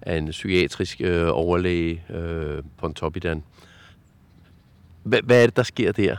af 0.01 0.17
en 0.17 0.29
psykiatrisk 0.29 1.01
øh, 1.01 1.27
overlæge, 1.31 2.03
øh, 2.09 2.63
Pontoppidan. 2.77 3.43
Hvad, 5.03 5.19
hvad 5.23 5.41
er 5.41 5.47
det, 5.47 5.55
der 5.55 5.63
sker 5.63 5.91
der? 5.91 6.15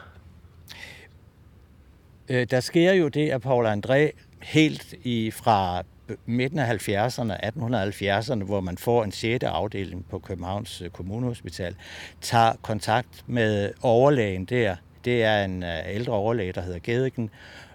Øh, 2.28 2.46
der 2.50 2.60
sker 2.60 2.92
jo 2.92 3.08
det, 3.08 3.30
at 3.30 3.40
Paul 3.42 3.66
André 3.66 4.10
helt 4.42 4.94
i 5.04 5.30
fra 5.30 5.82
midten 6.26 6.58
af 6.58 6.88
70'erne, 6.88 7.32
1870'erne, 7.46 8.44
hvor 8.44 8.60
man 8.60 8.78
får 8.78 9.04
en 9.04 9.12
6. 9.12 9.44
afdeling 9.44 10.06
på 10.10 10.18
Københavns 10.18 10.82
øh, 10.82 10.90
Kommunehospital, 10.90 11.74
tager 12.20 12.52
kontakt 12.62 13.24
med 13.26 13.72
overlægen 13.82 14.44
der. 14.44 14.76
Det 15.04 15.24
er 15.24 15.44
en 15.44 15.62
øh, 15.62 15.78
ældre 15.86 16.12
overlæge, 16.12 16.52
der 16.52 16.60
hedder 16.60 16.78
Gedigen, 16.82 17.30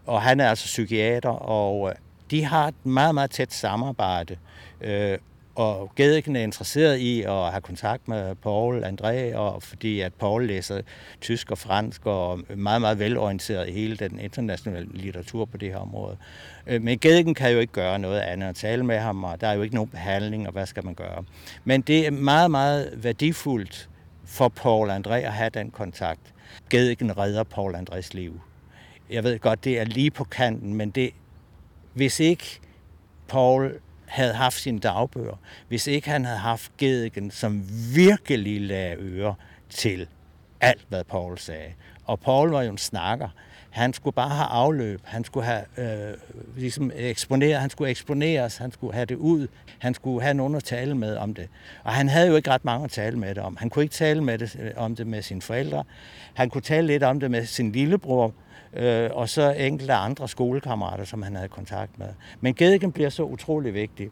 og 0.06 0.22
han 0.22 0.40
er 0.40 0.50
altså 0.50 0.66
psykiater, 0.66 1.30
og 1.30 1.90
øh, 1.90 1.96
de 2.32 2.44
har 2.44 2.68
et 2.68 2.86
meget, 2.86 3.16
meget 3.16 3.32
tæt 3.32 3.54
samarbejde. 3.54 4.38
Og 5.56 5.92
Gedigen 5.96 6.36
er 6.36 6.42
interesseret 6.42 6.98
i 6.98 7.22
at 7.22 7.52
have 7.52 7.62
kontakt 7.62 8.08
med 8.08 8.36
Paul 8.36 8.84
André, 8.84 9.36
og 9.36 9.64
fordi 9.64 10.00
at 10.00 10.14
Paul 10.14 10.48
læser 10.48 10.82
tysk 11.22 11.52
og 11.52 11.58
fransk 11.58 12.06
og 12.06 12.40
er 12.50 12.56
meget, 12.56 12.82
meget 12.82 13.00
velorienteret 13.00 13.70
i 13.70 13.72
hele 13.72 13.98
den 13.98 14.20
internationale 14.20 14.88
litteratur 14.94 15.46
på 15.46 15.58
det 15.58 15.70
her 15.70 15.78
område. 15.78 16.18
Øh, 16.68 16.82
men 16.82 17.00
Gedigen 17.00 17.34
kan 17.34 17.52
jo 17.52 17.60
ikke 17.60 17.74
gøre 17.74 18.00
noget 18.00 18.20
andet 18.20 18.34
end 18.34 18.44
at 18.44 18.56
tale 18.56 18.84
med 18.84 18.98
ham, 18.98 19.24
og 19.24 19.42
der 19.42 19.48
er 19.48 19.54
jo 19.54 19.62
ikke 19.62 19.76
nogen 19.76 19.90
behandling, 19.90 20.48
og 20.48 20.54
hvad 20.54 20.66
skal 20.66 20.86
man 20.86 20.94
gøre? 20.94 21.24
Men 21.64 21.82
det 21.82 22.08
er 22.08 22.12
meget, 22.12 22.52
meget 22.52 22.94
værdifuldt 23.04 23.90
for 24.26 24.48
Paul 24.48 24.90
André 24.90 25.14
at 25.14 25.34
have 25.34 25.50
den 25.50 25.72
kontakt. 25.72 26.34
Gedigen 26.70 27.18
redder 27.18 27.44
Paul 27.44 27.76
Andrés 27.76 28.10
liv. 28.12 28.42
Jeg 29.10 29.24
ved 29.24 29.40
godt, 29.40 29.64
det 29.64 29.80
er 29.80 29.86
lige 29.86 30.12
på 30.12 30.24
kanten, 30.24 30.74
men 30.74 30.90
det, 30.90 31.12
hvis 31.94 32.20
ikke 32.20 32.60
Paul 33.28 33.80
havde 34.12 34.34
haft 34.34 34.60
sine 34.60 34.80
dagbøger, 34.80 35.40
hvis 35.68 35.88
ikke 35.88 36.10
han 36.10 36.26
havde 36.26 36.40
haft 36.40 36.78
Gedigen, 36.78 37.32
som 37.32 37.64
virkelig 37.96 38.62
lagde 38.62 38.96
øre 38.96 39.36
til 39.70 40.08
alt, 40.62 40.86
hvad 40.90 41.04
Paul 41.04 41.38
sagde. 41.38 41.74
Og 42.06 42.20
Paul 42.20 42.50
var 42.50 42.62
jo 42.62 42.72
en 42.72 42.78
snakker. 42.78 43.30
Han 43.70 43.94
skulle 43.94 44.14
bare 44.14 44.30
have 44.30 44.48
afløb. 44.48 45.02
Han 45.04 45.24
skulle 45.24 45.46
have 45.46 45.64
øh, 45.78 46.18
ligesom 46.58 46.92
eksponere, 46.96 47.60
han 47.60 47.70
skulle 47.70 47.90
eksponeres, 47.92 48.58
han 48.58 48.72
skulle 48.72 48.94
have 48.94 49.06
det 49.06 49.16
ud, 49.16 49.48
han 49.80 49.94
skulle 49.94 50.22
have 50.22 50.34
nogen 50.34 50.56
at 50.56 50.64
tale 50.64 50.96
med 50.96 51.18
om 51.18 51.34
det. 51.34 51.50
Og 51.84 51.94
han 51.94 52.10
havde 52.10 52.28
jo 52.28 52.36
ikke 52.36 52.52
ret 52.52 52.66
mange 52.66 52.84
at 52.86 52.92
tale 52.92 53.20
med 53.20 53.36
det 53.36 53.44
om. 53.44 53.58
Han 53.58 53.70
kunne 53.70 53.84
ikke 53.84 53.96
tale 53.96 54.24
med 54.24 54.38
det, 54.38 54.58
øh, 54.60 54.72
om 54.76 54.96
det 54.96 55.08
med 55.08 55.22
sine 55.22 55.42
forældre. 55.42 55.84
Han 56.34 56.50
kunne 56.50 56.62
tale 56.62 56.88
lidt 56.88 57.04
om 57.04 57.20
det 57.20 57.32
med 57.32 57.46
sin 57.46 57.72
lillebror, 57.72 58.34
øh, 58.74 59.10
og 59.14 59.30
så 59.30 59.52
enkelte 59.52 59.94
andre 59.94 60.28
skolekammerater, 60.28 61.04
som 61.06 61.22
han 61.22 61.36
havde 61.36 61.50
kontakt 61.50 62.00
med. 62.00 62.08
Men 62.42 62.54
Gedigen 62.54 62.92
bliver 62.92 63.10
så 63.10 63.24
utrolig 63.24 63.74
vigtig. 63.74 64.10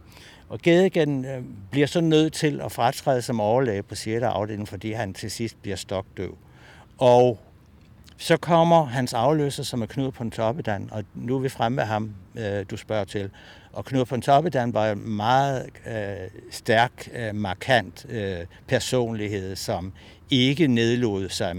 Og 0.49 0.59
Gedigen 0.59 1.25
øh, 1.25 1.43
bliver 1.71 1.87
så 1.87 2.01
nødt 2.01 2.33
til 2.33 2.61
at 2.61 2.71
fratræde 2.71 3.21
som 3.21 3.39
overlæge 3.39 3.83
på 3.83 3.95
6. 3.95 4.23
afdeling, 4.23 4.67
fordi 4.67 4.91
han 4.91 5.13
til 5.13 5.31
sidst 5.31 5.61
bliver 5.61 5.77
stokdøv. 5.77 6.37
Og 6.97 7.39
så 8.17 8.37
kommer 8.37 8.85
hans 8.85 9.13
afløser, 9.13 9.63
som 9.63 9.81
er 9.81 9.85
Knud 9.85 10.11
Pontoppidan, 10.11 10.89
og 10.91 11.03
nu 11.15 11.35
er 11.35 11.39
vi 11.39 11.49
fremme 11.49 11.75
med 11.75 11.83
ham, 11.83 12.13
øh, 12.35 12.65
du 12.71 12.77
spørger 12.77 13.05
til. 13.05 13.29
Og 13.73 13.85
Knud 13.85 14.05
Pontoppidan 14.05 14.73
var 14.73 14.91
en 14.91 15.09
meget 15.09 15.69
øh, 15.87 16.29
stærk, 16.51 17.09
øh, 17.13 17.35
markant 17.35 18.05
øh, 18.09 18.37
personlighed, 18.67 19.55
som 19.55 19.93
ikke 20.29 20.67
nedlod 20.67 21.29
sig 21.29 21.55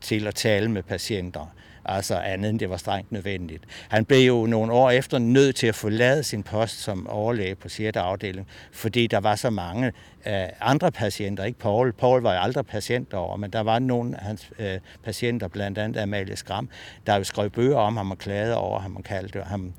til 0.00 0.26
at 0.26 0.34
tale 0.34 0.70
med 0.70 0.82
patienter. 0.82 1.46
Altså 1.88 2.16
andet 2.16 2.50
end 2.50 2.58
det 2.58 2.70
var 2.70 2.76
strengt 2.76 3.12
nødvendigt. 3.12 3.64
Han 3.88 4.04
blev 4.04 4.26
jo 4.26 4.46
nogle 4.46 4.72
år 4.72 4.90
efter 4.90 5.18
nødt 5.18 5.56
til 5.56 5.66
at 5.66 5.74
forlade 5.74 6.22
sin 6.22 6.42
post 6.42 6.80
som 6.80 7.06
overlæge 7.08 7.54
på 7.54 7.68
6. 7.68 7.96
afdeling, 7.96 8.46
fordi 8.72 9.06
der 9.06 9.18
var 9.18 9.34
så 9.36 9.50
mange 9.50 9.92
øh, 10.26 10.32
andre 10.60 10.92
patienter, 10.92 11.44
ikke 11.44 11.58
Paul. 11.58 11.92
Paul 11.92 12.22
var 12.22 12.34
jo 12.34 12.40
aldrig 12.40 12.66
patient 12.66 13.14
over, 13.14 13.36
men 13.36 13.50
der 13.50 13.60
var 13.60 13.78
nogle 13.78 14.16
af 14.16 14.24
hans 14.24 14.50
øh, 14.58 14.78
patienter, 15.04 15.48
blandt 15.48 15.78
andet 15.78 16.00
Amalie 16.00 16.36
Skram, 16.36 16.68
der 17.06 17.16
jo 17.16 17.24
skrev 17.24 17.50
bøger 17.50 17.78
om 17.78 17.96
ham 17.96 18.10
og 18.10 18.18
klagede 18.18 18.56
over 18.56 18.80
ham 18.80 18.96
og 18.96 19.04
kaldte 19.04 19.42
ham 19.42 19.72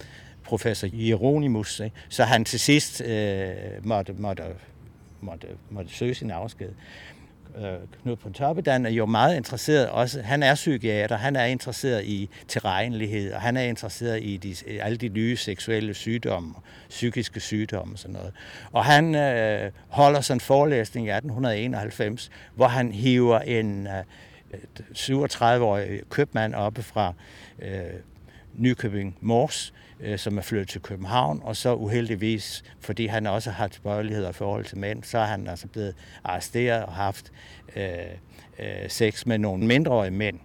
professor 0.44 0.88
Hieronymus. 0.88 1.80
Ikke? 1.80 1.96
Så 2.10 2.24
han 2.24 2.46
til 2.46 2.60
sidst 2.60 3.02
øh, 3.02 3.56
måtte, 3.84 4.14
måtte, 4.14 4.44
måtte, 5.22 5.48
måtte 5.70 5.94
søge 5.94 6.14
sin 6.14 6.32
afsked. 6.32 6.70
Øh, 7.58 7.78
Knud 8.04 8.16
Pontoppidan 8.16 8.86
er 8.86 8.90
jo 8.90 9.06
meget 9.06 9.36
interesseret 9.38 9.90
også, 9.90 10.22
han 10.22 10.44
er 10.44 10.56
psykiater, 10.56 11.18
han 11.18 11.36
er 11.36 11.46
interesseret 11.46 12.06
i 12.06 12.30
tilregnelighed, 12.48 13.34
og 13.34 13.42
han 13.42 13.58
er 13.58 13.62
interesseret 13.62 14.24
i 14.24 14.38
de, 14.38 14.56
alle 14.82 14.98
de 14.98 15.10
nye 15.10 15.38
seksuelle 15.38 15.94
sygdomme, 15.94 16.54
psykiske 16.90 17.40
sygdomme 17.40 17.96
og 17.96 18.00
sådan 18.00 18.14
noget. 18.14 18.34
Og 18.72 18.86
han 18.86 19.16
øh, 19.16 19.72
holder 19.90 20.22
sådan 20.22 20.36
en 20.36 20.42
forelæsning 20.42 21.08
i 21.08 21.10
1891, 21.10 22.32
hvor 22.56 22.68
han 22.68 22.92
hiver 22.92 23.40
en 23.40 23.88
øh, 23.88 24.04
37-årig 24.96 26.02
købmand 26.10 26.56
oppe 26.56 26.84
fra 26.84 27.14
øh, 27.62 27.82
Nykøbing 28.56 29.18
Mors, 29.22 29.74
øh, 29.76 29.87
Øh, 30.00 30.20
som 30.20 30.38
er 30.38 30.42
flyttet 30.42 30.70
til 30.70 30.82
København, 30.82 31.42
og 31.44 31.56
så 31.56 31.74
uheldigvis, 31.74 32.64
fordi 32.80 33.06
han 33.06 33.28
også 33.28 33.52
har 33.52 33.68
tilbøjeligheder 33.68 34.30
i 34.30 34.34
forhold 34.34 34.66
til 34.66 34.78
mænd, 34.78 35.04
så 35.04 35.18
er 35.18 35.26
han 35.26 35.48
altså 35.48 35.68
blevet 35.68 35.96
arresteret 36.24 36.84
og 36.84 36.94
haft 36.94 37.32
øh, 37.76 37.84
øh, 38.60 38.90
sex 38.90 39.26
med 39.26 39.38
nogle 39.38 39.66
mindreårige 39.66 40.12
mænd. 40.12 40.40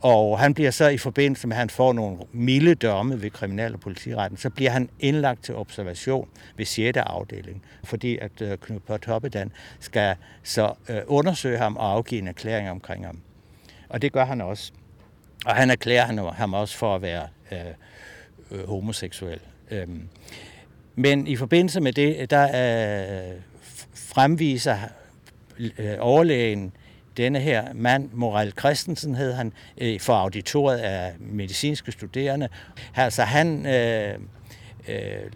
Og 0.00 0.38
han 0.38 0.54
bliver 0.54 0.70
så 0.70 0.88
i 0.88 0.98
forbindelse 0.98 1.46
med, 1.46 1.56
at 1.56 1.58
han 1.58 1.70
får 1.70 1.92
nogle 1.92 2.18
milde 2.32 2.74
domme 2.74 3.22
ved 3.22 3.30
kriminal- 3.30 3.74
og 3.74 3.80
politiretten, 3.80 4.38
så 4.38 4.50
bliver 4.50 4.70
han 4.70 4.90
indlagt 5.00 5.44
til 5.44 5.54
observation 5.54 6.28
ved 6.56 6.64
6. 6.64 6.96
afdeling, 6.96 7.62
fordi 7.84 8.18
at 8.18 8.42
øh, 8.42 8.58
Knud 8.58 8.80
Pontoppidan 8.80 9.52
skal 9.80 10.16
så 10.42 10.74
øh, 10.88 11.00
undersøge 11.06 11.58
ham 11.58 11.76
og 11.76 11.92
afgive 11.92 12.20
en 12.20 12.28
erklæring 12.28 12.70
omkring 12.70 13.06
ham. 13.06 13.20
Og 13.88 14.02
det 14.02 14.12
gør 14.12 14.24
han 14.24 14.40
også. 14.40 14.72
Og 15.46 15.54
han 15.54 15.70
erklærer 15.70 16.32
ham 16.32 16.54
også 16.54 16.76
for 16.76 16.94
at 16.94 17.02
være 17.02 17.28
øh, 17.52 17.58
øh, 18.50 18.68
homoseksuel. 18.68 19.40
Øhm. 19.70 20.08
Men 20.94 21.26
i 21.26 21.36
forbindelse 21.36 21.80
med 21.80 21.92
det, 21.92 22.30
der 22.30 22.44
øh, 22.44 23.40
fremviser 23.94 24.76
øh, 25.58 25.96
overlægen 25.98 26.72
denne 27.16 27.40
her 27.40 27.72
mand, 27.74 28.10
Moral 28.12 28.52
Christensen 28.58 29.14
hed 29.14 29.32
han, 29.32 29.52
øh, 29.78 30.00
for 30.00 30.14
auditoriet 30.14 30.78
af 30.78 31.12
medicinske 31.18 31.92
studerende. 31.92 32.48
Altså 32.94 33.22
han 33.22 33.66
øh, 33.66 34.18
øh, 34.88 35.30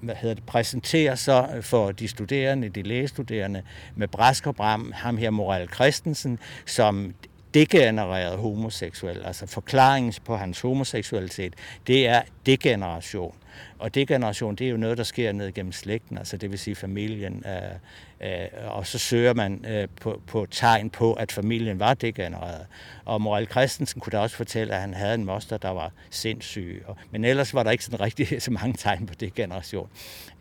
hvad 0.00 0.14
hedder 0.14 0.34
det, 0.34 0.44
præsenterer 0.46 1.14
så 1.14 1.48
for 1.60 1.92
de 1.92 2.08
studerende, 2.08 2.68
de 2.68 2.82
lægestuderende, 2.82 3.62
med 3.96 4.08
brask 4.08 4.46
og 4.46 4.56
bram, 4.56 4.92
ham 4.94 5.16
her 5.16 5.30
Moral 5.30 5.68
Christensen, 5.68 6.38
som 6.66 7.14
degenereret 7.54 8.38
homoseksuel, 8.38 9.22
altså 9.24 9.46
forklaringen 9.46 10.14
på 10.24 10.36
hans 10.36 10.60
homoseksualitet, 10.60 11.54
det 11.86 12.08
er 12.08 12.22
degeneration. 12.46 13.34
Og 13.78 13.94
degeneration, 13.94 14.54
det 14.54 14.66
er 14.66 14.70
jo 14.70 14.76
noget, 14.76 14.98
der 14.98 15.04
sker 15.04 15.32
ned 15.32 15.52
gennem 15.52 15.72
slægten, 15.72 16.18
altså 16.18 16.36
det 16.36 16.50
vil 16.50 16.58
sige 16.58 16.74
familien. 16.74 17.44
Øh, 17.46 18.30
øh, 18.30 18.48
og 18.66 18.86
så 18.86 18.98
søger 18.98 19.34
man 19.34 19.64
øh, 19.68 19.88
på, 20.00 20.22
på 20.26 20.46
tegn 20.50 20.90
på, 20.90 21.12
at 21.12 21.32
familien 21.32 21.78
var 21.78 21.94
degenereret. 21.94 22.66
Og 23.04 23.20
Moral 23.20 23.46
Christensen 23.46 24.00
kunne 24.00 24.10
da 24.10 24.18
også 24.18 24.36
fortælle, 24.36 24.74
at 24.74 24.80
han 24.80 24.94
havde 24.94 25.14
en 25.14 25.24
moster, 25.24 25.56
der 25.56 25.70
var 25.70 25.92
sindssyg. 26.10 26.82
Og, 26.86 26.96
men 27.10 27.24
ellers 27.24 27.54
var 27.54 27.62
der 27.62 27.70
ikke 27.70 27.84
sådan 27.84 28.00
rigtig 28.00 28.42
så 28.42 28.50
mange 28.50 28.74
tegn 28.76 29.06
på 29.06 29.14
degeneration 29.14 29.88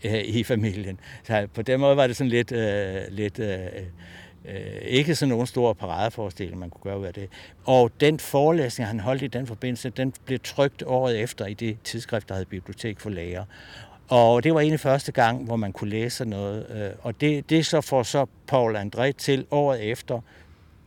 øh, 0.04 0.24
i 0.24 0.44
familien. 0.44 1.00
Så 1.24 1.48
på 1.54 1.62
den 1.62 1.80
måde 1.80 1.98
var 1.98 2.08
det 2.08 2.16
sådan 2.16 2.30
lidt... 2.30 2.52
Øh, 2.52 3.02
lidt 3.10 3.40
øh, 3.40 3.58
Øh, 4.46 4.82
ikke 4.82 5.16
sådan 5.16 5.30
nogen 5.30 5.48
store 5.48 5.76
paradeforestilling, 5.76 6.60
man 6.60 6.70
kunne 6.70 6.82
gøre 6.84 7.00
ud 7.00 7.06
af 7.06 7.14
det. 7.14 7.30
Og 7.66 7.92
den 8.00 8.20
forelæsning, 8.20 8.88
han 8.88 9.00
holdt 9.00 9.22
i 9.22 9.28
den 9.28 9.48
forbindelse, 9.48 9.90
den 9.90 10.14
blev 10.26 10.40
trygt 10.44 10.84
året 10.86 11.20
efter 11.20 11.46
i 11.46 11.54
det 11.54 11.78
tidsskrift, 11.84 12.30
der 12.30 12.36
hed 12.36 12.46
Bibliotek 12.46 13.00
for 13.00 13.10
Læger. 13.10 13.46
Og 14.10 14.44
det 14.44 14.54
var 14.54 14.60
egentlig 14.60 14.80
første 14.80 15.12
gang, 15.12 15.46
hvor 15.46 15.56
man 15.56 15.74
kunne 15.74 15.90
læse 15.90 16.26
noget. 16.26 16.66
Øh, 16.70 16.92
og 17.02 17.22
det, 17.22 17.50
det 17.50 17.66
så 17.66 17.82
får 17.82 18.04
så 18.04 18.26
Paul 18.48 18.76
André 18.76 19.12
til 19.12 19.46
året 19.52 19.84
efter, 19.84 20.22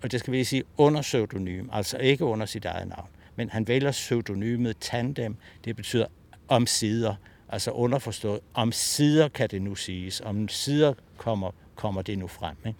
og 0.02 0.12
det 0.12 0.20
skal 0.20 0.32
vi 0.32 0.44
sige 0.44 0.64
under 0.76 1.02
pseudonym, 1.02 1.68
altså 1.72 1.98
ikke 1.98 2.24
under 2.24 2.46
sit 2.46 2.64
eget 2.64 2.88
navn. 2.88 3.08
Men 3.36 3.50
han 3.50 3.68
vælger 3.68 3.90
pseudonymet 3.90 4.76
Tandem, 4.80 5.36
det 5.64 5.76
betyder 5.76 6.06
om 6.48 6.66
sider, 6.66 7.14
altså 7.48 7.70
underforstået, 7.70 8.40
om 8.54 8.72
sider 8.72 9.28
kan 9.28 9.48
det 9.48 9.62
nu 9.62 9.74
siges, 9.74 10.20
om 10.20 10.48
sider 10.48 10.94
kommer, 11.16 11.50
kommer 11.74 12.02
det 12.02 12.18
nu 12.18 12.26
frem. 12.26 12.56
Ikke? 12.66 12.78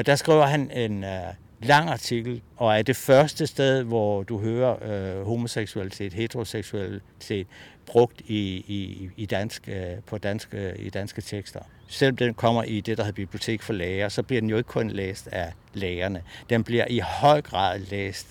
Og 0.00 0.06
der 0.06 0.16
skriver 0.16 0.46
han 0.46 0.70
en 0.70 1.04
øh, 1.04 1.20
lang 1.62 1.88
artikel, 1.88 2.42
og 2.56 2.78
er 2.78 2.82
det 2.82 2.96
første 2.96 3.46
sted, 3.46 3.82
hvor 3.82 4.22
du 4.22 4.38
hører 4.38 4.76
øh, 4.82 5.26
homoseksualitet, 5.26 6.12
heteroseksualitet 6.12 7.46
brugt 7.86 8.20
i, 8.20 8.64
i, 8.68 9.10
i 9.16 9.26
dansk, 9.26 9.68
øh, 9.68 9.98
på 10.06 10.18
dansk, 10.18 10.48
øh, 10.52 10.72
i 10.78 10.90
danske 10.90 11.20
tekster. 11.20 11.60
Selvom 11.88 12.16
den 12.16 12.34
kommer 12.34 12.62
i 12.62 12.80
det, 12.80 12.98
der 12.98 13.04
hedder 13.04 13.16
Bibliotek 13.16 13.62
for 13.62 13.72
Læger, 13.72 14.08
så 14.08 14.22
bliver 14.22 14.40
den 14.40 14.50
jo 14.50 14.56
ikke 14.56 14.68
kun 14.68 14.90
læst 14.90 15.28
af 15.32 15.52
lægerne. 15.74 16.22
Den 16.50 16.64
bliver 16.64 16.84
i 16.90 16.98
høj 16.98 17.42
grad 17.42 17.78
læst 17.78 18.26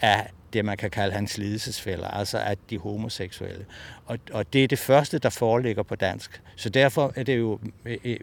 af 0.00 0.30
det, 0.52 0.64
man 0.64 0.76
kan 0.76 0.90
kalde 0.90 1.14
hans 1.14 1.38
lidelsesfælder, 1.38 2.08
altså 2.08 2.38
at 2.38 2.58
de 2.70 2.78
homoseksuelle. 2.78 3.66
Og, 4.06 4.18
og 4.32 4.52
det 4.52 4.64
er 4.64 4.68
det 4.68 4.78
første, 4.78 5.18
der 5.18 5.30
foreligger 5.30 5.82
på 5.82 5.94
dansk. 5.94 6.42
Så 6.56 6.68
derfor 6.68 7.12
er 7.16 7.22
det 7.22 7.38
jo 7.38 7.58
et 7.84 8.18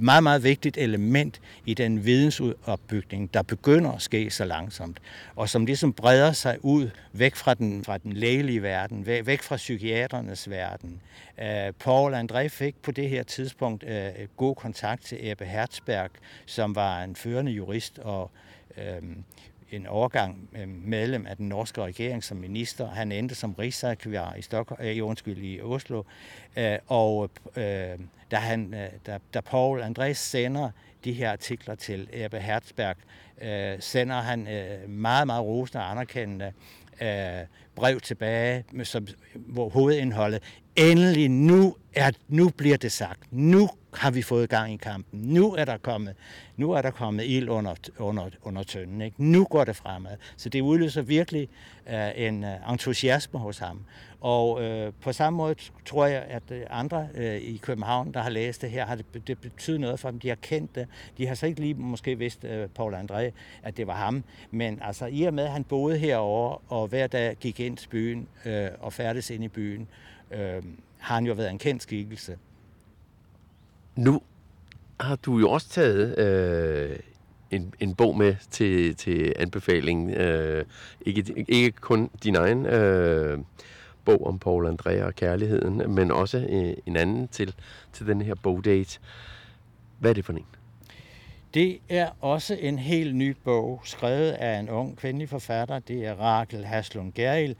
meget, 0.00 0.22
meget 0.22 0.42
vigtigt 0.42 0.76
element 0.76 1.40
i 1.66 1.74
den 1.74 2.04
vidensopbygning, 2.04 3.34
der 3.34 3.42
begynder 3.42 3.92
at 3.92 4.02
ske 4.02 4.30
så 4.30 4.44
langsomt, 4.44 5.00
og 5.36 5.48
som 5.48 5.66
ligesom 5.66 5.92
breder 5.92 6.32
sig 6.32 6.64
ud 6.64 6.90
væk 7.12 7.36
fra 7.36 7.54
den, 7.54 7.84
fra 7.84 7.98
den 7.98 8.12
lægelige 8.12 8.62
verden, 8.62 9.06
væk 9.06 9.42
fra 9.42 9.56
psykiaternes 9.56 10.50
verden. 10.50 11.00
Uh, 11.38 11.74
Paul 11.78 12.14
André 12.14 12.46
fik 12.46 12.74
på 12.82 12.90
det 12.90 13.08
her 13.08 13.22
tidspunkt 13.22 13.84
uh, 13.84 13.90
god 14.36 14.54
kontakt 14.54 15.04
til 15.04 15.18
Ebbe 15.20 15.44
Hertzberg, 15.44 16.10
som 16.46 16.74
var 16.74 17.02
en 17.02 17.16
førende 17.16 17.52
jurist 17.52 17.98
og 17.98 18.30
uh, 18.76 19.08
en 19.72 19.86
overgang 19.86 20.48
øh, 20.56 20.68
medlem 20.68 21.26
af 21.26 21.36
den 21.36 21.48
norske 21.48 21.82
regering 21.82 22.24
som 22.24 22.36
minister. 22.36 22.88
Han 22.88 23.12
endte 23.12 23.34
som 23.34 23.52
rigsarkivar 23.52 24.34
i, 24.34 24.42
Stockholm, 24.42 24.82
øh, 24.82 25.06
undskyld, 25.06 25.38
i 25.38 25.60
Oslo. 25.60 26.02
Øh, 26.56 26.78
og 26.86 27.30
øh, 27.56 27.98
da, 28.30 28.36
han, 28.36 28.74
øh, 28.74 28.88
da, 29.06 29.18
da 29.34 29.40
Paul 29.40 29.82
Andrés 29.82 30.12
sender 30.12 30.70
de 31.04 31.12
her 31.12 31.32
artikler 31.32 31.74
til 31.74 32.08
Ebbe 32.12 32.38
Herzberg, 32.38 32.96
øh, 33.42 33.76
sender 33.80 34.20
han 34.20 34.48
øh, 34.48 34.90
meget, 34.90 35.26
meget 35.26 35.44
rosende 35.44 35.84
og 35.84 35.90
anerkendende 35.90 36.52
øh, 37.02 37.46
brev 37.74 38.00
tilbage, 38.00 38.64
med, 38.70 38.84
som, 38.84 39.06
hvor 39.34 39.68
hovedindholdet 39.68 40.42
endelig 40.76 41.28
nu, 41.28 41.76
er, 41.94 42.10
nu 42.28 42.48
bliver 42.48 42.76
det 42.76 42.92
sagt. 42.92 43.20
Nu 43.30 43.68
har 43.92 44.10
vi 44.10 44.22
fået 44.22 44.48
gang 44.48 44.72
i 44.72 44.76
kampen. 44.76 45.20
Nu 45.20 45.54
er 45.54 45.64
der 45.64 45.76
kommet, 45.76 46.14
nu 46.56 46.72
er 46.72 46.82
der 46.82 46.90
kommet 46.90 47.24
ild 47.24 47.48
under, 47.48 47.74
under, 47.98 48.30
under 48.42 48.62
tønden. 48.62 49.00
Ikke? 49.00 49.24
Nu 49.24 49.44
går 49.44 49.64
det 49.64 49.76
fremad. 49.76 50.16
Så 50.36 50.48
det 50.48 50.60
udløser 50.60 51.02
virkelig 51.02 51.48
uh, 51.86 51.92
en 52.16 52.44
uh, 52.44 52.72
entusiasme 52.72 53.40
hos 53.40 53.58
ham. 53.58 53.84
Og 54.20 54.54
uh, 54.54 54.94
på 55.00 55.12
samme 55.12 55.36
måde 55.36 55.54
tror 55.86 56.06
jeg, 56.06 56.22
at 56.22 56.42
andre 56.70 57.08
uh, 57.14 57.24
i 57.24 57.60
København, 57.62 58.14
der 58.14 58.20
har 58.20 58.30
læst 58.30 58.62
det 58.62 58.70
her, 58.70 58.86
har 58.86 58.94
det, 58.94 59.26
det 59.26 59.38
betydet 59.38 59.80
noget 59.80 60.00
for 60.00 60.10
dem. 60.10 60.20
De 60.20 60.28
har 60.28 60.38
kendt 60.42 60.74
det. 60.74 60.86
De 61.18 61.26
har 61.26 61.34
så 61.34 61.46
ikke 61.46 61.60
lige 61.60 61.74
måske 61.74 62.18
vidst, 62.18 62.44
uh, 62.44 62.50
Paul 62.74 62.94
André, 62.94 63.30
at 63.62 63.76
det 63.76 63.86
var 63.86 63.96
ham. 63.96 64.24
Men 64.50 64.78
altså 64.82 65.06
i 65.06 65.22
og 65.22 65.34
med, 65.34 65.44
at 65.44 65.50
han 65.50 65.64
boede 65.64 65.98
herovre, 65.98 66.58
og 66.68 66.86
hver 66.86 67.06
dag 67.06 67.36
gik 67.40 67.60
ind 67.60 67.76
til 67.76 67.88
byen 67.88 68.28
uh, 68.46 68.52
og 68.80 68.92
færdes 68.92 69.30
ind 69.30 69.44
i 69.44 69.48
byen, 69.48 69.88
uh, 70.30 70.38
har 70.98 71.14
han 71.14 71.26
jo 71.26 71.34
været 71.34 71.50
en 71.50 71.58
kendt 71.58 71.82
skikkelse. 71.82 72.38
Nu 73.96 74.22
har 75.00 75.16
du 75.16 75.38
jo 75.38 75.50
også 75.50 75.68
taget 75.68 76.18
øh, 76.18 76.98
en, 77.50 77.74
en 77.80 77.94
bog 77.94 78.16
med 78.16 78.34
til, 78.50 78.96
til 78.96 79.32
anbefaling. 79.36 80.10
Øh, 80.10 80.64
ikke, 81.00 81.44
ikke 81.48 81.70
kun 81.70 82.10
din 82.22 82.36
egen 82.36 82.66
øh, 82.66 83.38
bog 84.04 84.26
om 84.26 84.38
Paul 84.38 84.66
Andrea 84.66 85.04
og 85.04 85.14
kærligheden, 85.14 85.94
men 85.94 86.10
også 86.10 86.38
øh, 86.38 86.74
en 86.86 86.96
anden 86.96 87.28
til, 87.28 87.54
til 87.92 88.06
den 88.06 88.22
her 88.22 88.34
bogdate. 88.34 88.98
Hvad 89.98 90.10
er 90.10 90.14
det 90.14 90.24
for 90.24 90.32
en? 90.32 90.46
Det 91.54 91.78
er 91.88 92.08
også 92.20 92.56
en 92.60 92.78
helt 92.78 93.16
ny 93.16 93.36
bog, 93.44 93.80
skrevet 93.84 94.30
af 94.30 94.58
en 94.58 94.70
ung 94.70 94.96
kvindelig 94.96 95.28
forfatter. 95.28 95.78
Det 95.78 96.06
er 96.06 96.14
Rakel 96.14 96.64
Haslund 96.64 97.12
Geril. 97.12 97.56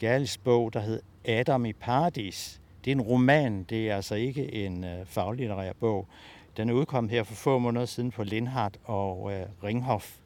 Gerils 0.00 0.38
bog, 0.38 0.72
der 0.72 0.80
hedder 0.80 1.00
Adam 1.24 1.64
i 1.64 1.72
Paradis. 1.72 2.60
Det 2.84 2.90
er 2.90 2.94
en 2.94 3.00
roman, 3.00 3.62
det 3.62 3.90
er 3.90 3.96
altså 3.96 4.14
ikke 4.14 4.54
en 4.54 4.84
øh, 4.84 5.06
faglitterær 5.06 5.72
bog. 5.72 6.08
Den 6.56 6.68
er 6.68 6.72
udkommet 6.72 7.10
her 7.10 7.22
for 7.22 7.34
få 7.34 7.58
måneder 7.58 7.86
siden 7.86 8.10
på 8.10 8.24
Lindhardt 8.24 8.78
og 8.84 9.32
øh, 9.32 9.46
Ringhof. 9.64 10.16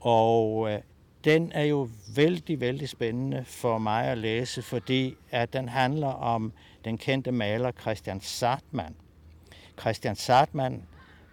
Og 0.00 0.70
øh, 0.72 0.80
den 1.24 1.52
er 1.52 1.64
jo 1.64 1.88
vældig, 2.16 2.60
vældig 2.60 2.88
spændende 2.88 3.44
for 3.44 3.78
mig 3.78 4.04
at 4.04 4.18
læse, 4.18 4.62
fordi 4.62 5.16
at 5.30 5.52
den 5.52 5.68
handler 5.68 6.08
om 6.08 6.52
den 6.84 6.98
kendte 6.98 7.32
maler 7.32 7.72
Christian 7.72 8.20
Sartmann. 8.20 8.94
Christian 9.80 10.16
Sartmann 10.16 10.82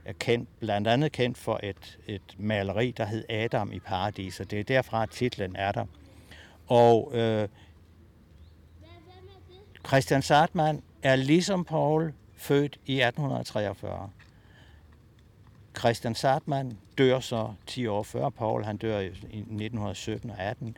er 0.06 0.14
kendt, 0.14 0.50
blandt 0.60 0.88
andet 0.88 1.12
kendt 1.12 1.38
for 1.38 1.60
et, 1.64 2.00
et 2.08 2.36
maleri, 2.38 2.92
der 2.92 3.06
hed 3.06 3.26
Adam 3.30 3.72
i 3.72 3.80
Paradis, 3.80 4.40
og 4.40 4.52
det 4.52 4.60
er 4.60 4.64
derfra, 4.64 5.04
at 5.04 5.10
titlen 5.10 5.56
er 5.56 5.72
der. 5.72 5.86
Og 6.68 7.12
øh, 7.14 7.48
Christian 9.88 10.22
Sartmann 10.22 10.84
er 11.04 11.16
ligesom 11.16 11.66
Paul 11.66 12.14
født 12.38 12.80
i 12.86 13.02
1843. 13.02 14.10
Christian 15.80 16.16
Sartmann 16.16 16.78
dør 16.98 17.20
så 17.20 17.54
10 17.68 17.88
år 17.88 18.04
før 18.04 18.30
Paul. 18.30 18.64
Han 18.64 18.78
dør 18.78 19.00
i 19.00 19.06
1917 19.06 20.30
og 20.30 20.40
18. 20.40 20.78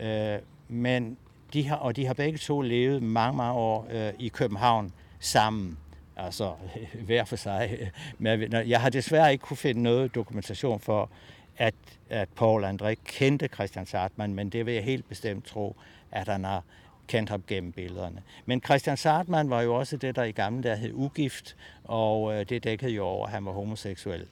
Øh, 0.00 0.38
men 0.68 1.16
de 1.52 1.68
har, 1.68 1.76
og 1.76 1.96
de 1.96 2.06
har 2.06 2.14
begge 2.14 2.38
to 2.38 2.60
levet 2.60 3.02
mange, 3.02 3.36
mange 3.36 3.52
år 3.52 3.86
øh, 3.90 4.12
i 4.18 4.28
København 4.28 4.92
sammen. 5.20 5.78
Altså 6.16 6.52
hver 7.06 7.24
for 7.24 7.36
sig. 7.36 7.90
Men 8.18 8.52
jeg 8.52 8.80
har 8.80 8.90
desværre 8.90 9.32
ikke 9.32 9.42
kunne 9.42 9.56
finde 9.56 9.82
noget 9.82 10.14
dokumentation 10.14 10.80
for, 10.80 11.10
at, 11.56 11.74
at 12.10 12.28
Paul 12.28 12.64
André 12.64 12.94
kendte 13.04 13.48
Christian 13.54 13.86
Sartmann, 13.86 14.34
men 14.34 14.50
det 14.50 14.66
vil 14.66 14.74
jeg 14.74 14.84
helt 14.84 15.08
bestemt 15.08 15.44
tro, 15.44 15.76
at 16.10 16.28
han 16.28 16.44
har 16.44 16.62
kendt 17.08 17.30
ham 17.30 17.42
gennem 17.46 17.72
billederne. 17.72 18.22
Men 18.46 18.62
Christian 18.64 18.96
Sartmann 18.96 19.50
var 19.50 19.62
jo 19.62 19.74
også 19.74 19.96
det, 19.96 20.16
der 20.16 20.24
i 20.24 20.32
gamle 20.32 20.62
dage 20.62 20.76
hed 20.76 20.92
ugift, 20.94 21.56
og 21.84 22.34
øh, 22.34 22.48
det 22.48 22.64
dækkede 22.64 22.90
jo 22.90 23.04
over, 23.04 23.26
at 23.26 23.32
han 23.32 23.44
var 23.44 23.52
homoseksuel. 23.52 24.26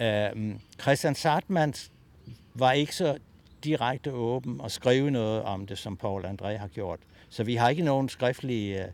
Øhm, 0.00 0.60
Christian 0.80 1.14
Sartmann 1.14 1.74
var 2.54 2.72
ikke 2.72 2.94
så 2.94 3.18
direkte 3.64 4.12
åben 4.12 4.60
og 4.60 4.70
skrive 4.70 5.10
noget 5.10 5.42
om 5.42 5.66
det, 5.66 5.78
som 5.78 5.96
Paul 5.96 6.24
André 6.24 6.56
har 6.56 6.68
gjort. 6.68 6.98
Så 7.28 7.44
vi 7.44 7.54
har 7.54 7.68
ikke 7.68 7.82
nogen 7.82 8.08
skriftlige 8.08 8.84
øh, 8.84 8.90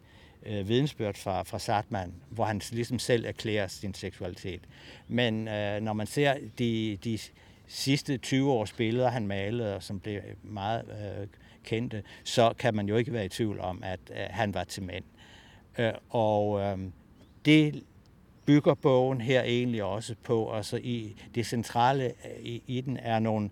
øh, 0.47 0.69
vidensbyrd 0.69 1.15
fra, 1.15 1.43
fra 1.43 1.59
Sartmann, 1.59 2.15
hvor 2.31 2.45
han 2.45 2.63
ligesom 2.73 2.99
selv 2.99 3.25
erklærer 3.27 3.67
sin 3.67 3.95
seksualitet. 3.95 4.61
Men 5.09 5.49
øh, 5.49 5.81
når 5.81 5.93
man 5.93 6.07
ser 6.07 6.35
de, 6.59 6.99
de 7.05 7.19
sidste 7.67 8.19
20 8.19 8.53
års 8.53 8.73
billeder, 8.73 9.09
han 9.09 9.27
malede, 9.27 9.81
som 9.81 10.01
blev 10.01 10.21
meget 10.43 10.85
øh, 11.21 11.27
kendte, 11.67 12.03
så 12.25 12.53
kan 12.59 12.75
man 12.75 12.89
jo 12.89 12.97
ikke 12.97 13.13
være 13.13 13.25
i 13.25 13.29
tvivl 13.29 13.61
om, 13.61 13.83
at 13.85 14.01
øh, 14.11 14.17
han 14.31 14.55
var 14.55 14.65
til 14.65 14.83
mænd. 14.83 15.05
Øh, 15.79 15.93
og 16.11 16.61
øh, 16.61 16.79
det 17.45 17.85
bygger 18.47 18.75
bogen 18.75 19.21
her 19.21 19.43
egentlig 19.43 19.85
også 19.85 20.15
på. 20.23 20.43
og 20.43 20.65
så 20.65 20.77
i 20.77 21.17
det 21.35 21.47
centrale 21.47 22.05
øh, 22.05 22.43
i, 22.43 22.63
i 22.67 22.81
den 22.81 22.97
er 22.97 23.19
nogle 23.19 23.51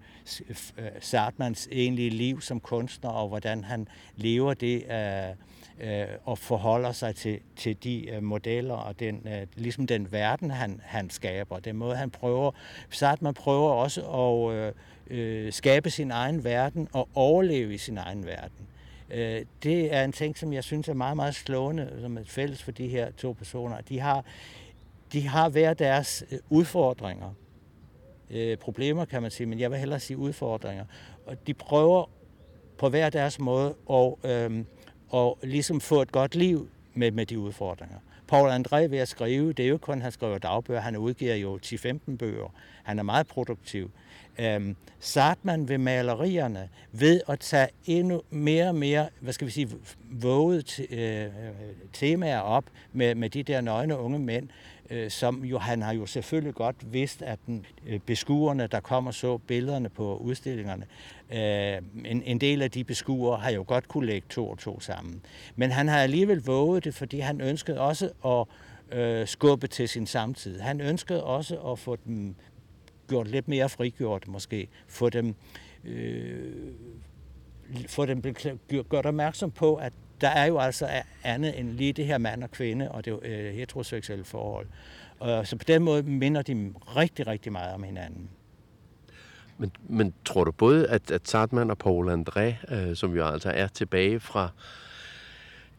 øh, 0.79 0.87
Sartmans 1.01 1.69
egentlige 1.73 2.11
liv 2.11 2.41
som 2.41 2.61
kunstner, 2.61 3.11
og 3.11 3.29
hvordan 3.29 3.65
han 3.65 3.89
lever 4.17 4.55
det 4.55 4.85
øh, 4.91 5.37
øh, 5.81 6.07
og 6.25 6.39
forholder 6.39 6.93
sig 6.93 7.17
til, 7.17 7.41
til 7.57 7.85
de 7.85 8.11
øh, 8.11 8.23
modeller 8.23 8.75
og 8.75 9.01
den, 9.01 9.29
øh, 9.29 9.47
ligesom 9.55 9.87
den 9.87 10.13
verden, 10.13 10.51
han, 10.51 10.81
han 10.85 11.11
skaber. 11.11 11.59
Den 11.59 11.77
måde, 11.77 11.97
han 11.97 12.11
prøver. 12.11 12.51
Sartman 12.91 13.35
prøver 13.35 13.71
også 13.71 14.03
at 14.03 14.55
øh, 14.57 14.73
øh, 15.11 15.53
skabe 15.53 15.91
sin 15.91 16.11
egen 16.11 16.45
verden 16.45 16.89
og 16.93 17.09
overleve 17.15 17.75
i 17.75 17.79
sin 17.79 17.99
egen 17.99 18.27
verden. 18.27 18.69
Øh, 19.11 19.45
det 19.63 19.95
er 19.95 20.05
en 20.05 20.13
ting, 20.13 20.39
som 20.39 20.53
jeg 20.53 20.65
synes 20.65 20.89
er 20.89 20.95
meget, 20.95 21.17
meget 21.17 21.35
slående 21.35 21.99
som 22.01 22.19
et 22.19 22.31
fælles 22.31 22.63
for 22.63 22.71
de 22.71 22.89
her 22.89 23.11
to 23.11 23.33
personer. 23.33 23.81
De 23.81 24.01
har, 24.01 24.25
de 25.13 25.29
har 25.29 25.49
hver 25.49 25.75
deres 25.75 26.25
øh, 26.31 26.39
udfordringer. 26.51 27.35
Øh, 28.31 28.57
problemer, 28.57 29.05
kan 29.05 29.23
man 29.23 29.31
sige, 29.31 29.47
men 29.47 29.61
jeg 29.61 29.71
vil 29.71 29.79
hellere 29.79 30.01
sige 30.01 30.17
udfordringer. 30.17 30.85
Og 31.27 31.47
de 31.47 31.55
prøver 31.55 32.11
på 32.79 32.89
hver 32.89 33.11
deres 33.11 33.39
måde 33.39 33.75
at, 33.91 34.15
øh, 34.25 34.65
og 35.15 35.39
ligesom 35.43 35.81
få 35.81 36.03
et 36.03 36.13
godt 36.13 36.35
liv 36.35 36.69
med, 36.95 37.11
med 37.11 37.27
de 37.27 37.39
udfordringer. 37.39 37.97
Paul 38.29 38.51
André 38.51 38.77
ved 38.77 38.99
at 38.99 39.09
skrive, 39.09 39.53
det 39.53 39.65
er 39.65 39.69
jo 39.69 39.79
kun, 39.79 40.03
han 40.03 40.13
skriver 40.13 40.39
dagbøger, 40.39 40.81
han 40.81 40.97
udgiver 40.97 41.35
jo 41.35 41.59
10-15 41.67 42.17
bøger. 42.17 42.55
Han 42.83 42.99
er 42.99 43.03
meget 43.03 43.27
produktiv. 43.27 43.91
Øhm, 44.39 44.77
Sartman 45.01 45.69
ved 45.69 45.79
malerierne, 45.79 46.69
ved 46.93 47.21
at 47.29 47.41
tage 47.41 47.69
endnu 47.87 48.23
mere 48.31 48.69
og 48.69 48.75
mere, 48.75 49.09
hvad 49.21 49.33
skal 49.33 49.47
vi 49.47 49.53
sige, 49.53 49.69
våget 50.11 50.81
øh, 50.91 51.25
øh, 51.25 51.31
temaer 51.93 52.41
op 52.41 52.65
med, 52.93 53.15
med 53.15 53.31
de 53.31 53.43
der 53.43 53.61
nøgne 53.61 53.99
unge 53.99 54.19
mænd, 54.19 54.49
øh, 54.91 55.11
som 55.11 55.45
jo, 55.45 55.59
han 55.59 55.83
har 55.83 55.93
jo 55.95 56.07
selvfølgelig 56.07 56.55
godt 56.55 56.93
vidst, 56.93 57.23
at 57.23 57.39
den, 57.47 57.67
øh, 57.87 58.01
beskuerne, 58.01 58.67
der 58.67 58.81
kommer 58.81 59.11
så 59.11 59.39
billederne 59.39 59.89
på 59.89 60.17
udstillingerne, 60.17 60.87
øh, 61.33 61.83
en, 62.11 62.23
en 62.23 62.41
del 62.41 62.63
af 62.63 62.71
de 62.71 62.85
beskuere 62.85 63.39
har 63.39 63.51
jo 63.51 63.65
godt 63.67 63.89
kunne 63.89 64.07
lægge 64.07 64.27
to 64.31 64.49
og 64.49 64.59
to 64.59 64.81
sammen. 64.81 65.23
Men 65.57 65.71
han 65.71 65.89
har 65.89 65.99
alligevel 65.99 66.43
våget 66.45 66.85
det, 66.85 66.95
fordi 66.95 67.19
han 67.19 67.41
ønskede 67.41 67.81
også 67.81 68.11
at 68.25 68.47
øh, 68.99 69.27
skubbe 69.27 69.67
til 69.67 69.89
sin 69.89 70.07
samtid. 70.07 70.61
Han 70.61 70.81
ønskede 70.81 71.25
også 71.25 71.57
at 71.57 71.79
få 71.79 71.97
dem 71.97 72.35
gjort 73.09 73.29
lidt 73.29 73.49
mere 73.49 73.69
frigjort 73.69 74.29
måske, 74.29 74.69
få 74.89 75.09
dem, 75.09 75.35
øh, 75.85 76.53
få 77.89 78.07
dem 78.07 78.23
gjort 78.69 79.07
opmærksom 79.07 79.51
på, 79.51 79.75
at 79.75 79.93
der 80.21 80.29
er 80.29 80.47
jo 80.47 80.59
altså 80.59 80.89
andet 81.25 81.59
end 81.59 81.71
lige 81.71 81.93
det 81.93 82.07
her 82.07 82.19
mand 82.19 82.45
og 82.45 82.51
kvinde 82.51 82.91
og 82.91 83.05
det 83.05 83.19
øh, 83.23 83.55
heteroseksuelle 83.55 84.25
forhold. 84.25 84.67
Og 85.19 85.47
så 85.47 85.57
på 85.57 85.65
den 85.65 85.83
måde 85.83 86.03
minder 86.03 86.43
de 86.43 86.75
rigtig, 86.97 87.27
rigtig 87.27 87.53
meget 87.53 87.75
om 87.75 87.83
hinanden. 87.83 88.29
Men, 89.59 89.73
men 89.89 90.15
tror 90.25 90.45
du 90.45 90.53
både, 90.53 90.89
at, 90.89 91.11
at 91.11 91.29
Sartman 91.29 91.71
og 91.71 91.79
Paul 91.79 92.09
André, 92.09 92.75
øh, 92.75 92.97
som 92.97 93.17
jo 93.17 93.27
altså 93.27 93.51
er 93.51 93.67
tilbage 93.67 94.21
fra 94.21 94.51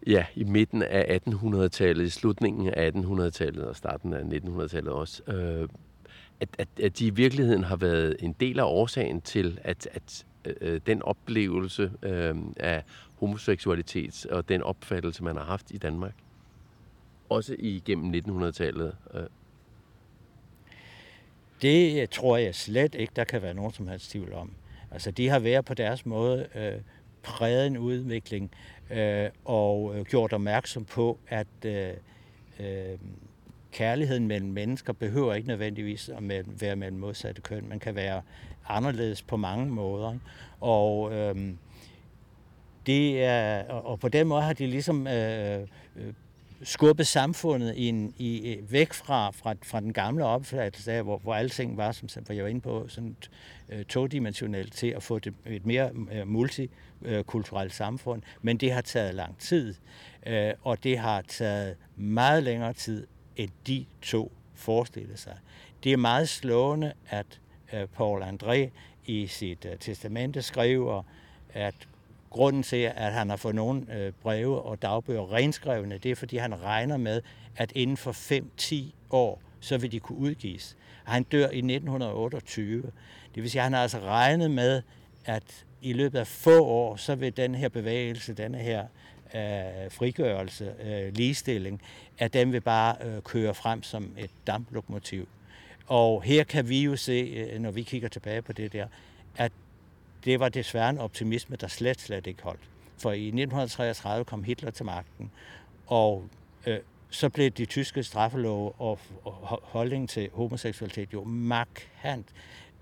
ja, 0.08 0.26
i 0.36 0.44
midten 0.44 0.82
af 0.82 1.20
1800-tallet, 1.28 2.06
i 2.06 2.10
slutningen 2.10 2.70
af 2.74 2.92
1800-tallet 2.92 3.66
og 3.66 3.76
starten 3.76 4.14
af 4.14 4.22
1900-tallet 4.22 4.94
også, 4.94 5.24
øh, 5.28 5.70
at, 6.40 6.50
at, 6.58 6.68
at 6.84 7.00
de 7.00 7.06
i 7.06 7.10
virkeligheden 7.10 7.64
har 7.64 7.76
været 7.76 8.16
en 8.20 8.36
del 8.40 8.60
af 8.60 8.64
årsagen 8.64 9.22
til, 9.22 9.60
at, 9.64 9.88
at 9.94 10.26
øh, 10.62 10.82
den 10.86 11.02
oplevelse 11.02 11.92
øh, 12.04 12.36
af 12.58 12.84
homoseksualitet 13.20 14.26
og 14.26 14.50
den 14.50 14.62
opfattelse, 14.62 15.24
man 15.24 15.36
har 15.36 15.44
haft 15.44 15.72
i 15.72 15.78
Danmark, 15.78 16.14
også 17.30 17.56
igennem 17.60 18.14
1900-tallet? 18.14 18.96
Øh. 19.14 19.24
Det 21.62 22.02
øh, 22.02 22.08
tror 22.12 22.38
jeg 22.38 22.56
slet 22.56 22.96
ikke, 22.96 23.14
der 23.16 23.24
kan 23.24 23.42
være 23.42 23.54
nogen 23.54 23.72
som 23.72 23.88
helst 23.88 24.12
tvivl 24.12 24.34
om. 24.34 24.52
Altså, 24.92 25.12
de 25.12 25.30
har 25.30 25.40
været 25.40 25.66
på 25.66 25.74
deres 25.74 26.06
måde 26.06 26.48
øh, 26.56 26.82
præget 27.24 27.68
en 27.68 27.78
udvikling 27.78 28.52
øh, 28.92 29.30
og 29.46 29.96
øh, 29.96 30.06
gjort 30.06 30.34
opmærksom 30.34 30.86
på, 30.86 31.20
at 31.28 31.48
øh, 31.66 31.94
øh, 32.60 32.98
kærligheden 33.72 34.28
mellem 34.28 34.50
mennesker 34.50 34.94
behøver 34.94 35.34
ikke 35.34 35.48
nødvendigvis 35.48 36.10
at 36.10 36.46
være 36.62 36.76
mellem 36.76 37.00
modsatte 37.00 37.42
køn. 37.42 37.70
Man 37.70 37.80
kan 37.80 37.96
være 37.96 38.22
anderledes 38.68 39.22
på 39.22 39.38
mange 39.38 39.66
måder. 39.66 40.14
Ikke? 40.14 40.26
Og 40.60 41.14
øh, 41.14 41.36
det 42.86 43.24
er, 43.24 43.64
og 43.70 44.00
på 44.00 44.10
den 44.10 44.28
måde 44.28 44.42
har 44.42 44.54
de 44.54 44.68
ligesom 44.68 45.08
øh, 45.08 45.62
øh 45.96 46.14
skubbet 46.64 47.08
samfundet 47.08 47.74
i 47.78 48.12
i, 48.18 48.54
øh, 48.54 48.72
væk 48.72 48.94
fra, 48.94 49.32
fra, 49.32 49.56
fra 49.64 49.80
den 49.80 49.94
gamle 49.94 50.26
opfattelse 50.26 50.92
af, 50.92 51.04
hvor, 51.04 51.18
hvor 51.18 51.36
alting 51.36 51.78
var, 51.78 51.92
som 51.92 52.10
jeg 52.30 52.44
var 52.44 52.50
inde 52.50 52.62
på, 52.62 52.86
sådan 52.88 53.16
øh, 53.70 53.86
todimensionelt 53.86 54.74
til 54.74 54.88
at 54.88 55.04
få 55.04 55.20
det, 55.20 55.34
et 55.46 55.66
mere 55.66 55.90
øh, 56.12 56.28
multikulturelt 56.28 57.74
samfund. 57.74 58.22
Men 58.42 58.58
det 58.58 58.72
har 58.72 58.82
taget 58.82 59.16
lang 59.16 59.38
tid, 59.38 59.76
øh, 60.26 60.54
og 60.64 60.84
det 60.84 60.98
har 60.98 61.22
taget 61.22 61.76
meget 61.96 62.44
længere 62.44 62.74
tid, 62.74 63.08
end 63.36 63.50
de 63.68 63.86
to 64.02 64.32
forestillede 64.56 65.18
sig. 65.18 65.38
Det 65.84 65.94
er 65.94 65.98
meget 65.98 66.30
slående, 66.30 66.94
at 67.10 67.40
øh, 67.74 67.88
Paul 67.88 68.24
André 68.24 68.70
i 69.06 69.28
sit 69.28 69.66
øh, 69.66 69.78
testamente 69.80 70.42
skriver, 70.42 71.04
at 71.54 71.76
grunden 72.36 72.64
til, 72.64 72.92
at 72.96 73.14
han 73.14 73.30
har 73.30 73.38
fået 73.38 73.56
nogle 73.56 73.86
øh, 73.98 74.12
breve 74.22 74.62
og 74.62 74.82
dagbøger 74.82 75.34
renskrevne, 75.34 75.98
det 75.98 76.12
er, 76.12 76.16
fordi 76.16 76.38
han 76.38 76.64
regner 76.64 76.98
med, 76.98 77.22
at 77.56 77.72
inden 77.76 77.98
for 77.98 78.12
5-10 78.62 78.76
år, 79.10 79.42
så 79.60 79.78
vil 79.78 79.92
de 79.92 80.00
kunne 80.00 80.18
udgives. 80.18 80.78
Han 81.04 81.24
dør 81.24 81.50
i 81.50 81.58
1928. 81.58 82.84
Det 83.36 83.44
vil 83.44 83.52
sige, 83.52 83.60
at 83.60 83.64
han 83.64 83.74
har 83.74 83.82
altså 83.82 84.00
regnet 84.00 84.52
med, 84.52 84.82
at 85.26 85.66
i 85.82 85.94
løbet 85.94 86.20
af 86.20 86.28
få 86.28 86.66
år, 86.66 86.96
så 86.96 87.16
vil 87.16 87.38
den 87.38 87.56
her 87.56 87.70
bevægelse, 87.70 88.34
denne 88.34 88.58
her 88.58 88.82
øh, 89.36 89.92
frigørelse, 89.92 90.74
øh, 90.84 91.14
ligestilling, 91.14 91.82
at 92.18 92.34
den 92.34 92.52
vil 92.52 92.62
bare 92.62 92.96
øh, 93.06 93.22
køre 93.22 93.54
frem 93.54 93.84
som 93.84 94.12
et 94.18 94.32
damplokomotiv. 94.48 95.28
Og 95.88 96.24
her 96.24 96.44
kan 96.44 96.70
vi 96.70 96.84
jo 96.84 96.96
se, 96.96 97.50
øh, 97.52 97.60
når 97.60 97.72
vi 97.72 97.84
kigger 97.84 98.08
tilbage 98.08 98.42
på 98.42 98.54
det 98.54 98.74
der, 98.74 98.88
at 99.38 99.52
det 100.26 100.40
var 100.40 100.50
desværre 100.50 100.90
en 100.90 100.98
optimisme, 100.98 101.56
der 101.56 101.68
slet, 101.68 102.02
slet 102.02 102.28
ikke 102.28 102.44
holdt. 102.44 102.70
For 102.98 103.12
i 103.12 103.28
1933 103.28 104.26
kom 104.26 104.44
Hitler 104.44 104.72
til 104.72 104.86
magten, 104.86 105.32
og 105.88 106.24
øh, 106.66 106.80
så 107.10 107.30
blev 107.30 107.50
de 107.52 107.66
tyske 107.66 108.04
straffelove 108.04 108.72
og, 108.72 109.00
holdningen 109.24 109.70
holdning 109.72 110.10
til 110.10 110.30
homoseksualitet 110.34 111.14
jo 111.14 111.24
markant 111.24 112.28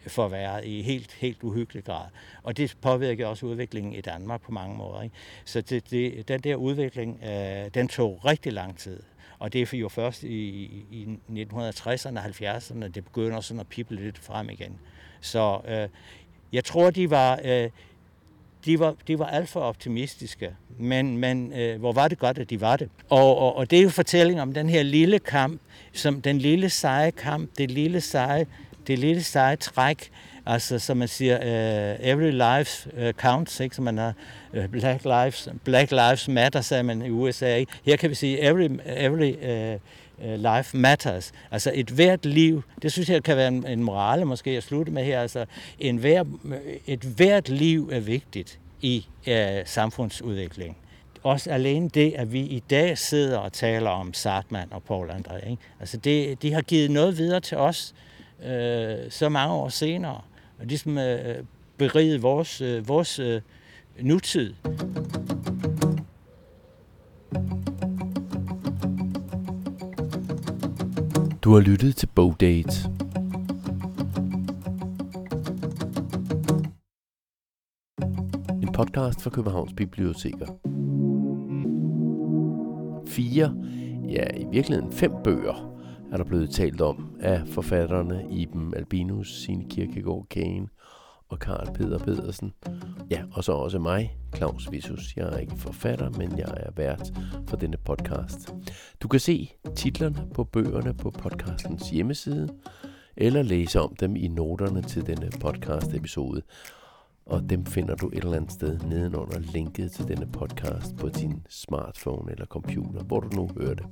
forværret 0.07 0.65
i 0.65 0.81
helt, 0.81 1.13
helt 1.13 1.43
uhyggelig 1.43 1.83
grad. 1.83 2.05
Og 2.43 2.57
det 2.57 2.77
påvirkede 2.81 3.27
også 3.27 3.45
udviklingen 3.45 3.93
i 3.93 4.01
Danmark 4.01 4.41
på 4.41 4.51
mange 4.51 4.77
måder. 4.77 5.01
Ikke? 5.01 5.15
Så 5.45 5.61
det, 5.61 5.91
det, 5.91 6.27
den 6.27 6.39
der 6.39 6.55
udvikling, 6.55 7.23
øh, 7.23 7.69
den 7.73 7.87
tog 7.87 8.25
rigtig 8.25 8.53
lang 8.53 8.77
tid. 8.77 9.03
Og 9.39 9.53
det 9.53 9.73
er 9.73 9.77
jo 9.77 9.89
først 9.89 10.23
i, 10.23 10.37
i 10.91 11.07
1960'erne 11.29 12.19
og 12.19 12.25
70'erne, 12.25 12.87
det 12.87 13.03
begynder 13.03 13.41
sådan 13.41 13.59
at 13.59 13.67
pippe 13.67 13.95
lidt 13.95 14.19
frem 14.19 14.49
igen. 14.49 14.79
Så 15.21 15.61
øh, 15.67 15.89
jeg 16.53 16.63
tror, 16.65 16.89
de 16.89 17.09
var, 17.09 17.39
øh, 17.43 17.69
de 18.65 18.79
var, 18.79 18.95
de 19.07 19.19
var 19.19 19.25
alt 19.25 19.49
for 19.49 19.59
optimistiske, 19.59 20.55
men, 20.79 21.17
men 21.17 21.53
øh, 21.53 21.79
hvor 21.79 21.91
var 21.91 22.07
det 22.07 22.19
godt, 22.19 22.37
at 22.37 22.49
de 22.49 22.61
var 22.61 22.75
det. 22.75 22.89
Og, 23.09 23.37
og, 23.37 23.55
og 23.55 23.71
det 23.71 23.79
er 23.79 23.83
jo 23.83 23.89
fortælling 23.89 24.41
om 24.41 24.53
den 24.53 24.69
her 24.69 24.83
lille 24.83 25.19
kamp, 25.19 25.61
som 25.93 26.21
den 26.21 26.37
lille 26.37 26.69
seje 26.69 27.11
kamp, 27.11 27.49
det 27.57 27.71
lille 27.71 28.01
seje 28.01 28.45
det 28.87 28.99
lille 28.99 29.23
seje 29.23 29.55
træk, 29.55 30.11
altså 30.45 30.79
som 30.79 30.97
man 30.97 31.07
siger, 31.07 31.37
uh, 31.37 32.07
every 32.07 32.31
life 32.31 32.89
uh, 32.97 33.03
øh, 33.03 33.13
counts, 33.13 33.59
ikke? 33.59 33.75
som 33.75 33.85
man 33.85 33.97
har 33.97 34.13
uh, 34.53 34.65
Black 34.65 35.03
Lives, 35.03 35.49
Black 35.63 35.91
Lives 35.91 36.27
Matter, 36.27 36.61
sagde 36.61 36.83
man 36.83 37.01
i 37.01 37.09
USA. 37.09 37.55
Ikke? 37.55 37.71
Her 37.85 37.95
kan 37.95 38.09
vi 38.09 38.15
sige, 38.15 38.39
every, 38.39 38.69
every 38.85 39.31
uh, 39.31 39.79
Øh, 40.21 40.39
life 40.39 40.77
matters. 40.77 41.31
Altså 41.51 41.71
et 41.73 41.89
hvert 41.89 42.25
liv, 42.25 42.63
det 42.81 42.91
synes 42.91 43.09
jeg 43.09 43.23
kan 43.23 43.37
være 43.37 43.47
en, 43.47 43.67
en 43.67 43.83
morale 43.83 44.25
måske 44.25 44.51
at 44.51 44.63
slutte 44.63 44.91
med 44.91 45.03
her, 45.03 45.21
altså 45.21 45.45
en 45.79 45.97
hver, 45.97 46.23
et 46.87 46.99
hvert 46.99 47.49
liv 47.49 47.89
er 47.91 47.99
vigtigt 47.99 48.59
i 48.81 49.07
uh, 49.27 49.33
samfundsudviklingen. 49.65 50.75
Også 51.23 51.49
alene 51.51 51.89
det, 51.89 52.13
at 52.15 52.33
vi 52.33 52.39
i 52.39 52.63
dag 52.69 52.97
sidder 52.97 53.37
og 53.37 53.53
taler 53.53 53.89
om 53.89 54.13
Sartman 54.13 54.67
og 54.71 54.83
Paul 54.83 55.09
André, 55.09 55.49
ikke? 55.49 55.61
altså 55.79 55.97
det, 55.97 56.41
de 56.41 56.53
har 56.53 56.61
givet 56.61 56.91
noget 56.91 57.17
videre 57.17 57.39
til 57.39 57.57
os, 57.57 57.95
øh, 58.45 58.97
så 59.09 59.29
mange 59.29 59.55
år 59.55 59.69
senere, 59.69 60.21
og 60.59 60.65
ligesom 60.65 60.97
øh, 60.97 61.43
beriget 61.77 62.21
vores, 62.21 62.61
øh, 62.61 62.87
vores 62.87 63.19
øh, 63.19 63.41
nutid. 63.99 64.53
Du 71.43 71.53
har 71.53 71.59
lyttet 71.59 71.95
til 71.95 72.07
Bogdate. 72.15 72.71
En 78.61 78.71
podcast 78.73 79.21
fra 79.21 79.29
Københavns 79.29 79.73
Biblioteker. 79.73 80.47
Fire, 83.07 83.55
ja 84.09 84.25
i 84.37 84.45
virkeligheden 84.51 84.91
fem 84.91 85.11
bøger 85.23 85.79
er 86.11 86.17
der 86.17 86.23
blevet 86.23 86.49
talt 86.49 86.81
om 86.81 87.15
af 87.19 87.47
forfatterne 87.47 88.25
Iben 88.31 88.73
Albinus, 88.75 89.43
Signe 89.43 89.69
Kierkegaard 89.69 90.25
Kane 90.29 90.67
og 91.29 91.39
Karl 91.39 91.73
Peter 91.73 91.97
Pedersen. 91.97 92.53
Ja, 93.11 93.23
og 93.31 93.43
så 93.43 93.51
også 93.51 93.79
mig, 93.79 94.17
Claus 94.35 94.71
Visus. 94.71 95.17
Jeg 95.17 95.33
er 95.33 95.37
ikke 95.37 95.57
forfatter, 95.57 96.09
men 96.09 96.37
jeg 96.37 96.53
er 96.57 96.71
vært 96.75 97.13
for 97.47 97.57
denne 97.57 97.77
podcast. 97.77 98.53
Du 99.01 99.07
kan 99.07 99.19
se 99.19 99.51
titlerne 99.75 100.27
på 100.33 100.43
bøgerne 100.43 100.93
på 100.93 101.11
podcastens 101.11 101.89
hjemmeside, 101.89 102.49
eller 103.17 103.41
læse 103.41 103.79
om 103.79 103.95
dem 103.95 104.15
i 104.15 104.27
noterne 104.27 104.81
til 104.81 105.07
denne 105.07 105.29
podcast-episode. 105.41 106.41
Og 107.25 107.49
dem 107.49 107.65
finder 107.65 107.95
du 107.95 108.07
et 108.07 108.17
eller 108.17 108.37
andet 108.37 108.51
sted 108.51 108.79
nedenunder 108.79 109.39
linket 109.39 109.91
til 109.91 110.07
denne 110.07 110.31
podcast 110.31 110.95
på 110.97 111.09
din 111.09 111.45
smartphone 111.49 112.31
eller 112.31 112.45
computer, 112.45 113.03
hvor 113.03 113.19
du 113.19 113.29
nu 113.35 113.49
hører 113.57 113.73
det. 113.73 113.85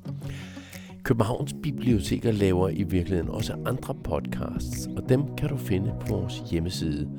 Københavns 1.11 1.55
Biblioteker 1.63 2.31
laver 2.31 2.69
i 2.69 2.83
virkeligheden 2.83 3.29
også 3.29 3.53
andre 3.65 3.95
podcasts, 4.03 4.87
og 4.97 5.09
dem 5.09 5.35
kan 5.37 5.49
du 5.49 5.57
finde 5.57 5.93
på 5.99 6.07
vores 6.07 6.43
hjemmeside. 6.51 7.09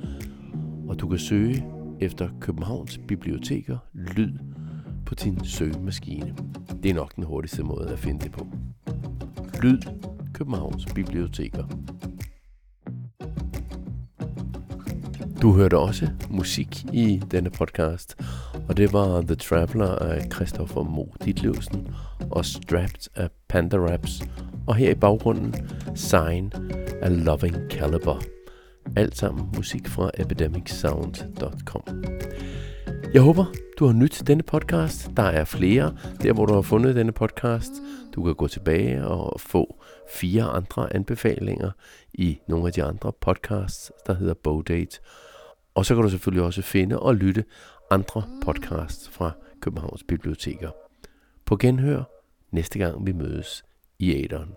Og 0.89 1.01
du 1.01 1.09
kan 1.09 1.19
søge 1.19 1.67
efter 2.01 2.29
Københavns 2.41 3.01
Biblioteker 3.09 3.79
Lyd 3.93 4.39
på 5.07 5.15
din 5.15 5.45
søgemaskine. 5.45 6.35
Det 6.83 6.91
er 6.91 6.95
nok 6.95 7.17
den 7.17 7.25
hurtigste 7.25 7.63
måde 7.63 7.89
at 7.89 7.99
finde 7.99 8.21
det 8.21 8.33
på. 8.33 8.47
Lyd 9.63 9.79
Københavns 10.35 10.87
Biblioteker. 10.95 11.65
Du 15.43 15.53
hørte 15.53 15.79
også 15.79 16.09
musik 16.31 16.85
i 16.93 17.23
denne 17.31 17.51
podcast, 17.51 18.17
og 18.69 18.77
det 18.77 18.93
var 18.93 19.21
The 19.21 19.35
Traveler 19.35 19.95
af 19.95 20.27
Christopher 20.33 20.83
Mo 20.83 21.05
Ditlevsen 21.25 21.89
og 22.31 22.45
Strapped 22.45 23.09
af 23.15 23.29
Panda 23.49 23.77
Raps, 23.77 24.23
og 24.67 24.75
her 24.75 24.91
i 24.91 24.95
baggrunden 24.95 25.55
Sign 25.95 26.53
af 27.03 27.25
Loving 27.25 27.57
Caliber. 27.71 28.21
Alt 28.97 29.17
sammen 29.17 29.49
musik 29.57 29.89
fra 29.89 30.11
epidemicsound.com. 30.19 31.83
Jeg 33.15 33.23
håber, 33.23 33.45
du 33.79 33.87
har 33.87 33.93
nydt 33.93 34.23
denne 34.27 34.43
podcast. 34.43 35.11
Der 35.17 35.23
er 35.23 35.45
flere, 35.45 35.95
der 36.23 36.33
hvor 36.33 36.47
du 36.47 36.55
har 36.55 36.63
fundet 36.63 36.97
denne 36.97 37.13
podcast. 37.13 37.73
Du 38.15 38.23
kan 38.23 38.35
gå 38.35 38.49
tilbage 38.49 39.07
og 39.07 39.41
få 39.41 39.77
fire 40.15 40.43
andre 40.43 40.95
anbefalinger 40.97 41.71
i 42.15 42.39
nogle 42.49 42.67
af 42.67 42.73
de 42.73 42.85
andre 42.85 43.13
podcasts, 43.21 43.93
der 44.07 44.15
hedder 44.15 44.35
Bowdate. 44.35 44.99
Og 45.75 45.87
så 45.87 45.95
kan 45.95 46.03
du 46.03 46.11
selvfølgelig 46.11 46.45
også 46.45 46.63
finde 46.63 46.99
og 46.99 47.15
lytte 47.15 47.45
andre 47.91 48.23
podcasts 48.45 49.09
fra 49.09 49.31
Københavns 49.61 50.03
Biblioteker. 50.09 50.71
På 51.45 51.57
genhør 51.57 52.03
næste 52.51 52.79
gang 52.79 53.07
vi 53.07 53.13
mødes 53.13 53.65
i 53.99 54.25
æderen. 54.25 54.55